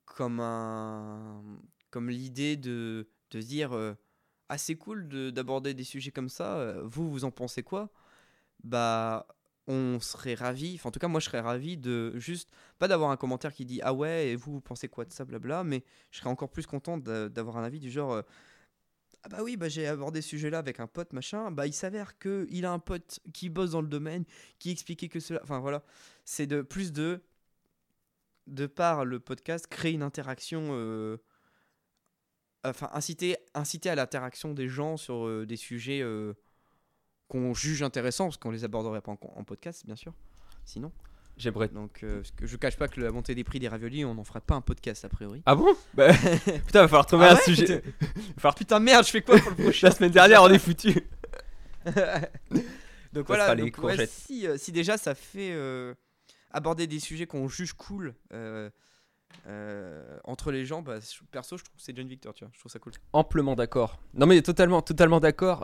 comme 0.05 0.39
un, 0.39 1.41
comme 1.91 2.09
l'idée 2.09 2.57
de, 2.57 3.07
de 3.31 3.41
dire, 3.41 3.73
euh, 3.73 3.93
ah 4.49 4.57
c'est 4.57 4.75
cool 4.75 5.07
de- 5.07 5.29
d'aborder 5.29 5.73
des 5.73 5.83
sujets 5.83 6.11
comme 6.11 6.29
ça. 6.29 6.57
euh, 6.57 6.81
Vous, 6.85 7.09
vous 7.09 7.25
en 7.25 7.31
pensez 7.31 7.63
quoi? 7.63 7.89
Bah, 8.63 9.27
on 9.69 9.99
serait 10.01 10.33
ravi. 10.35 10.75
Enfin, 10.75 10.89
en 10.89 10.91
tout 10.91 10.99
cas, 10.99 11.07
moi, 11.07 11.21
je 11.21 11.27
serais 11.27 11.39
ravi 11.41 11.77
de 11.77 12.17
juste 12.17 12.49
pas 12.79 12.87
d'avoir 12.89 13.11
un 13.11 13.17
commentaire 13.17 13.53
qui 13.53 13.65
dit 13.65 13.79
ah 13.83 13.93
ouais, 13.93 14.29
et 14.29 14.35
vous, 14.35 14.53
vous 14.53 14.61
pensez 14.61 14.89
quoi 14.89 15.05
de 15.05 15.13
ça, 15.13 15.25
blabla. 15.25 15.63
Mais 15.63 15.83
je 16.11 16.19
serais 16.19 16.29
encore 16.29 16.51
plus 16.51 16.65
content 16.67 16.97
d'a- 16.97 17.29
d'avoir 17.29 17.57
un 17.57 17.63
avis 17.63 17.79
du 17.79 17.91
genre. 17.91 18.13
euh, 18.13 18.23
ah 19.23 19.29
bah 19.29 19.39
oui, 19.43 19.57
bah 19.57 19.69
j'ai 19.69 19.87
abordé 19.87 20.21
ce 20.21 20.29
sujet-là 20.29 20.59
avec 20.59 20.79
un 20.79 20.87
pote, 20.87 21.13
machin. 21.13 21.51
Bah 21.51 21.67
il 21.67 21.73
s'avère 21.73 22.17
que 22.19 22.47
il 22.49 22.65
a 22.65 22.71
un 22.71 22.79
pote 22.79 23.19
qui 23.33 23.49
bosse 23.49 23.71
dans 23.71 23.81
le 23.81 23.87
domaine, 23.87 24.25
qui 24.59 24.71
expliquait 24.71 25.09
que 25.09 25.19
cela. 25.19 25.41
Enfin 25.43 25.59
voilà, 25.59 25.83
c'est 26.25 26.47
de 26.47 26.61
plus 26.61 26.91
de 26.93 27.21
de 28.47 28.65
par 28.67 29.05
le 29.05 29.19
podcast 29.19 29.67
créer 29.67 29.93
une 29.93 30.03
interaction. 30.03 30.69
euh, 30.71 31.17
Enfin 32.65 32.89
inciter 32.93 33.37
à 33.89 33.95
l'interaction 33.95 34.53
des 34.53 34.67
gens 34.67 34.97
sur 34.97 35.25
euh, 35.25 35.45
des 35.45 35.55
sujets 35.55 36.01
qu'on 37.29 37.53
juge 37.53 37.81
intéressants 37.83 38.25
parce 38.25 38.35
qu'on 38.37 38.51
les 38.51 38.65
aborderait 38.65 38.99
pas 39.01 39.11
en, 39.13 39.19
en 39.37 39.43
podcast 39.45 39.85
bien 39.85 39.95
sûr. 39.95 40.13
Sinon. 40.65 40.91
J'aimerais. 41.37 41.69
Donc, 41.69 42.03
euh, 42.03 42.17
parce 42.17 42.31
que 42.31 42.45
je 42.45 42.57
cache 42.57 42.75
pas 42.75 42.89
que 42.89 42.99
la 42.99 43.11
montée 43.11 43.33
des 43.33 43.45
prix 43.45 43.59
des 43.59 43.69
raviolis, 43.69 44.03
on 44.03 44.13
n'en 44.13 44.25
fera 44.25 44.41
pas 44.41 44.55
un 44.55 44.61
podcast 44.61 45.05
a 45.05 45.09
priori. 45.09 45.41
Ah 45.45 45.55
bon? 45.55 45.73
Bah, 45.93 46.09
Putain, 46.65 46.81
va 46.81 46.87
falloir 46.89 47.05
trouver 47.05 47.27
Ah 47.27 47.31
un 47.31 47.35
ouais 47.35 47.41
sujet. 47.43 47.77
Va 48.01 48.11
falloir- 48.35 48.55
Putain, 48.55 48.79
merde, 48.81 49.05
je 49.05 49.11
fais 49.11 49.21
quoi 49.21 49.39
pour 49.39 49.51
le 49.51 49.55
prochain 49.63 49.87
La 49.87 49.93
semaine 49.93 50.11
dernière, 50.11 50.43
on 50.43 50.49
est 50.49 50.59
foutu. 50.59 50.93
Donc 53.13 53.25
Ça 53.27 53.33
voilà, 53.35 53.55
donc, 53.55 53.77
ouais, 53.79 54.05
si, 54.05 54.45
euh, 54.45 54.57
si 54.57 54.71
déjà 54.71 54.97
ça 54.97 55.15
fait 55.15 55.51
euh, 55.51 55.93
aborder 56.51 56.85
des 56.87 56.99
sujets 56.99 57.25
qu'on 57.25 57.47
juge 57.47 57.73
cool 57.73 58.13
euh, 58.33 58.69
euh, 59.47 60.17
entre 60.25 60.51
les 60.51 60.65
gens, 60.65 60.81
bah, 60.83 60.97
perso, 61.31 61.57
je 61.57 61.63
trouve 61.63 61.77
que 61.77 61.81
c'est 61.81 61.95
John 61.95 62.07
Victor, 62.07 62.33
tu 62.33 62.43
vois, 62.43 62.51
je 62.53 62.59
trouve 62.59 62.71
ça 62.71 62.77
cool. 62.79 62.91
Amplement 63.13 63.55
d'accord. 63.55 63.99
Non 64.13 64.25
mais 64.27 64.41
totalement, 64.43 64.81
totalement 64.83 65.19
d'accord. 65.19 65.63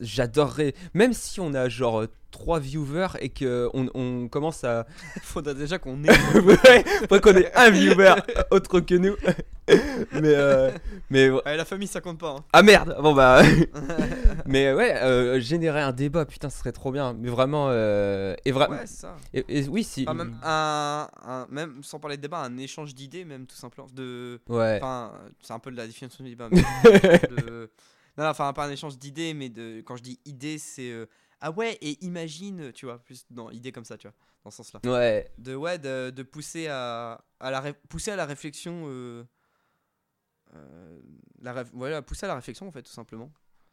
Euh, 0.00 0.04
J'adorerais, 0.04 0.74
même 0.94 1.12
si 1.12 1.40
on 1.40 1.54
a 1.54 1.68
genre 1.68 2.04
3 2.32 2.58
viewers 2.60 3.08
et 3.20 3.30
que 3.30 3.70
on, 3.72 3.88
on 3.94 4.28
commence 4.28 4.62
à, 4.64 4.86
Faudra 5.22 5.54
déjà 5.54 5.78
qu'on 5.78 6.02
ait. 6.04 6.08
ouais, 6.34 6.84
faudrait 7.08 7.20
qu'on 7.20 7.36
ait 7.36 7.52
un 7.54 7.70
viewer 7.70 8.14
autre 8.50 8.80
que 8.80 8.94
nous. 8.94 9.16
mais 10.12 10.34
euh, 10.34 10.70
mais 11.10 11.30
Ouais, 11.30 11.56
la 11.56 11.64
famille, 11.64 11.88
ça 11.88 12.00
compte 12.00 12.18
pas. 12.18 12.30
hein. 12.38 12.44
ah 12.52 12.62
merde. 12.62 12.96
Bon 13.00 13.14
bah. 13.14 13.42
mais 14.46 14.72
ouais, 14.72 14.96
euh, 15.02 15.40
générer 15.40 15.80
un 15.80 15.92
débat, 15.92 16.24
putain, 16.24 16.50
ce 16.50 16.58
serait 16.58 16.72
trop 16.72 16.92
bien. 16.92 17.14
Mais 17.14 17.30
vraiment, 17.30 17.68
euh, 17.70 18.34
et 18.44 18.52
vraiment, 18.52 18.76
Ouais, 18.76 18.86
ça. 18.86 19.16
et, 19.34 19.44
et 19.48 19.68
oui, 19.68 19.82
si. 19.82 20.02
Enfin, 20.06 20.14
même, 20.14 20.36
un, 20.44 21.08
un- 21.26 21.46
même 21.50 21.82
sans 21.82 21.98
parler 21.98 22.16
de 22.16 22.22
débat, 22.22 22.38
un 22.42 22.56
échange 22.58 22.94
d'idées, 22.94 23.24
même 23.24 23.46
tout 23.46 23.56
simplement. 23.56 23.86
De, 23.94 24.40
Ouais. 24.48 24.76
Enfin, 24.76 25.12
c'est 25.40 25.52
un 25.52 25.58
peu 25.58 25.70
de 25.70 25.76
la 25.76 25.86
définition 25.86 26.22
du 26.22 26.30
débat. 26.30 26.48
Mais 26.50 26.62
de- 27.30 27.70
non, 28.18 28.24
enfin, 28.26 28.52
pas 28.52 28.66
un 28.66 28.70
échange 28.70 28.98
d'idées, 28.98 29.34
mais 29.34 29.48
de, 29.48 29.80
quand 29.82 29.96
je 29.96 30.02
dis 30.02 30.18
idée, 30.24 30.58
c'est. 30.58 30.90
euh, 30.90 31.06
ah 31.40 31.50
ouais, 31.50 31.74
et 31.82 32.02
imagine, 32.04 32.72
tu 32.72 32.86
vois, 32.86 32.98
plus 32.98 33.26
dans 33.30 33.50
idée 33.50 33.72
comme 33.72 33.84
ça, 33.84 33.98
tu 33.98 34.06
vois, 34.08 34.16
dans 34.44 34.50
ce 34.50 34.56
sens-là. 34.58 34.80
Ouais. 34.84 35.30
De, 35.38 35.54
ouais, 35.54 35.78
de, 35.78 36.10
de 36.10 36.22
pousser, 36.22 36.66
à, 36.68 37.22
à 37.40 37.50
la 37.50 37.74
pousser 37.74 38.10
à 38.10 38.16
la 38.16 38.24
réflexion. 38.26 38.84
euh, 38.88 39.24
euh, 40.54 41.00
la 41.42 41.62
voilà, 41.64 42.02
pousser 42.02 42.24
à 42.24 42.28
la 42.28 42.34
réflexion, 42.36 42.66
en 42.66 42.72
fait, 42.72 42.82
tout 42.82 42.92
simplement. 42.92 43.30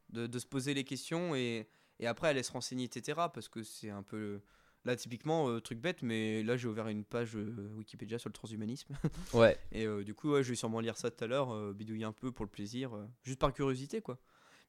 De, 0.09 0.27
de 0.27 0.39
se 0.39 0.45
poser 0.45 0.73
les 0.73 0.83
questions 0.83 1.33
et, 1.35 1.67
et 1.99 2.07
après 2.07 2.27
aller 2.27 2.43
se 2.43 2.51
renseigner, 2.51 2.83
etc. 2.85 3.19
Parce 3.33 3.47
que 3.47 3.63
c'est 3.63 3.89
un 3.89 4.03
peu. 4.03 4.41
Là, 4.85 4.97
typiquement, 4.97 5.47
euh, 5.47 5.61
truc 5.61 5.79
bête, 5.79 6.01
mais 6.01 6.43
là, 6.43 6.57
j'ai 6.57 6.67
ouvert 6.67 6.89
une 6.89 7.05
page 7.05 7.37
euh, 7.37 7.69
Wikipédia 7.77 8.19
sur 8.19 8.27
le 8.27 8.33
transhumanisme. 8.33 8.93
Ouais. 9.33 9.57
Et 9.71 9.85
euh, 9.87 10.03
du 10.03 10.13
coup, 10.13 10.33
ouais, 10.33 10.43
je 10.43 10.49
vais 10.49 10.55
sûrement 10.55 10.81
lire 10.81 10.97
ça 10.97 11.09
tout 11.09 11.23
à 11.23 11.27
l'heure, 11.27 11.53
euh, 11.53 11.71
bidouiller 11.73 12.03
un 12.03 12.11
peu 12.11 12.33
pour 12.33 12.43
le 12.43 12.51
plaisir, 12.51 12.93
euh, 12.93 13.07
juste 13.23 13.39
par 13.39 13.53
curiosité, 13.53 14.01
quoi. 14.01 14.19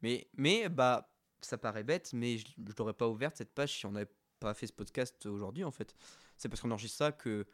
Mais, 0.02 0.28
mais 0.36 0.68
bah, 0.68 1.10
ça 1.40 1.58
paraît 1.58 1.84
bête, 1.84 2.12
mais 2.12 2.38
je 2.38 2.46
ne 2.58 2.70
l'aurais 2.78 2.92
pas 2.94 3.08
ouverte 3.08 3.36
cette 3.36 3.52
page 3.54 3.72
si 3.72 3.86
on 3.86 3.92
n'avait 3.92 4.10
pas 4.40 4.54
fait 4.54 4.66
ce 4.66 4.72
podcast 4.72 5.24
aujourd'hui, 5.26 5.64
en 5.64 5.70
fait. 5.70 5.94
C'est 6.36 6.48
parce 6.48 6.60
qu'on 6.60 6.70
enregistre 6.70 6.98
ça 6.98 7.12
que 7.12 7.46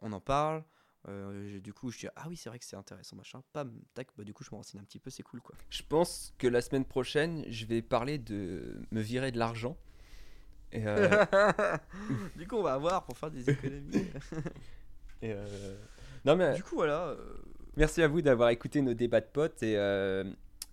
on 0.00 0.12
en 0.12 0.20
parle. 0.20 0.62
euh, 1.08 1.58
du 1.60 1.72
coup, 1.72 1.90
je 1.90 1.98
dis 1.98 2.06
ah 2.14 2.26
oui, 2.28 2.36
c'est 2.36 2.48
vrai 2.48 2.58
que 2.58 2.64
c'est 2.64 2.76
intéressant, 2.76 3.16
machin. 3.16 3.42
Pam, 3.52 3.72
tac, 3.94 4.08
bah 4.16 4.24
du 4.24 4.32
coup, 4.34 4.44
je 4.44 4.50
me 4.52 4.56
renseigne 4.56 4.80
un 4.80 4.84
petit 4.84 4.98
peu, 5.00 5.10
c'est 5.10 5.22
cool, 5.22 5.40
quoi. 5.40 5.54
Je 5.70 5.82
pense 5.82 6.32
que 6.38 6.46
la 6.46 6.60
semaine 6.60 6.84
prochaine, 6.84 7.44
je 7.48 7.64
vais 7.66 7.82
parler 7.82 8.18
de 8.18 8.80
me 8.92 9.00
virer 9.00 9.32
de 9.32 9.38
l'argent. 9.38 9.76
Et, 10.70 10.86
euh, 10.86 11.24
du 12.36 12.46
coup, 12.46 12.56
on 12.56 12.62
va 12.62 12.74
avoir 12.74 13.04
pour 13.04 13.16
faire 13.16 13.30
des 13.30 13.48
économies. 13.50 14.06
et, 15.22 15.32
euh, 15.32 15.76
Non 16.24 16.36
mais 16.36 16.54
du 16.54 16.62
coup, 16.62 16.74
voilà. 16.76 17.16
merci 17.76 18.02
à 18.02 18.08
vous 18.08 18.20
d'avoir 18.20 18.50
écouté 18.50 18.82
nos 18.82 18.94
débats 18.94 19.20
de 19.22 19.26
potes 19.26 19.62
et 19.62 19.76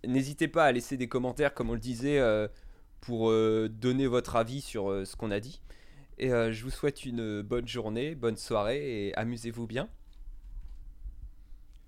n'hésitez 0.07 0.47
pas 0.47 0.65
à 0.65 0.71
laisser 0.71 0.97
des 0.97 1.07
commentaires 1.07 1.53
comme 1.53 1.69
on 1.69 1.73
le 1.73 1.79
disait 1.79 2.19
euh, 2.19 2.47
pour 3.01 3.29
euh, 3.29 3.69
donner 3.69 4.07
votre 4.07 4.35
avis 4.35 4.61
sur 4.61 4.89
euh, 4.89 5.05
ce 5.05 5.15
qu'on 5.15 5.31
a 5.31 5.39
dit. 5.39 5.61
Et 6.17 6.29
je 6.29 6.63
vous 6.63 6.69
souhaite 6.69 7.03
une 7.03 7.41
bonne 7.41 7.67
journée, 7.67 8.15
bonne 8.15 8.37
soirée 8.37 9.07
et 9.07 9.15
amusez-vous 9.17 9.67
bien. 9.67 9.89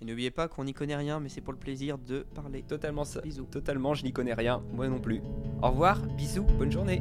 Et 0.01 0.05
n'oubliez 0.05 0.32
pas 0.32 0.49
qu'on 0.49 0.65
n'y 0.65 0.74
connaît 0.74 0.97
rien, 0.97 1.22
mais 1.22 1.30
c'est 1.30 1.39
pour 1.39 1.53
le 1.53 1.59
plaisir 1.59 1.97
de 1.97 2.26
parler. 2.36 2.61
Totalement 2.61 3.05
ça. 3.05 3.22
Bisous. 3.22 3.45
Totalement, 3.45 3.93
je 3.93 4.03
n'y 4.03 4.11
connais 4.11 4.34
rien, 4.34 4.61
moi 4.74 4.89
non 4.89 4.99
plus. 4.99 5.22
Au 5.61 5.70
revoir, 5.70 6.01
bisous, 6.18 6.43
bonne 6.43 6.74
journée. 6.74 6.99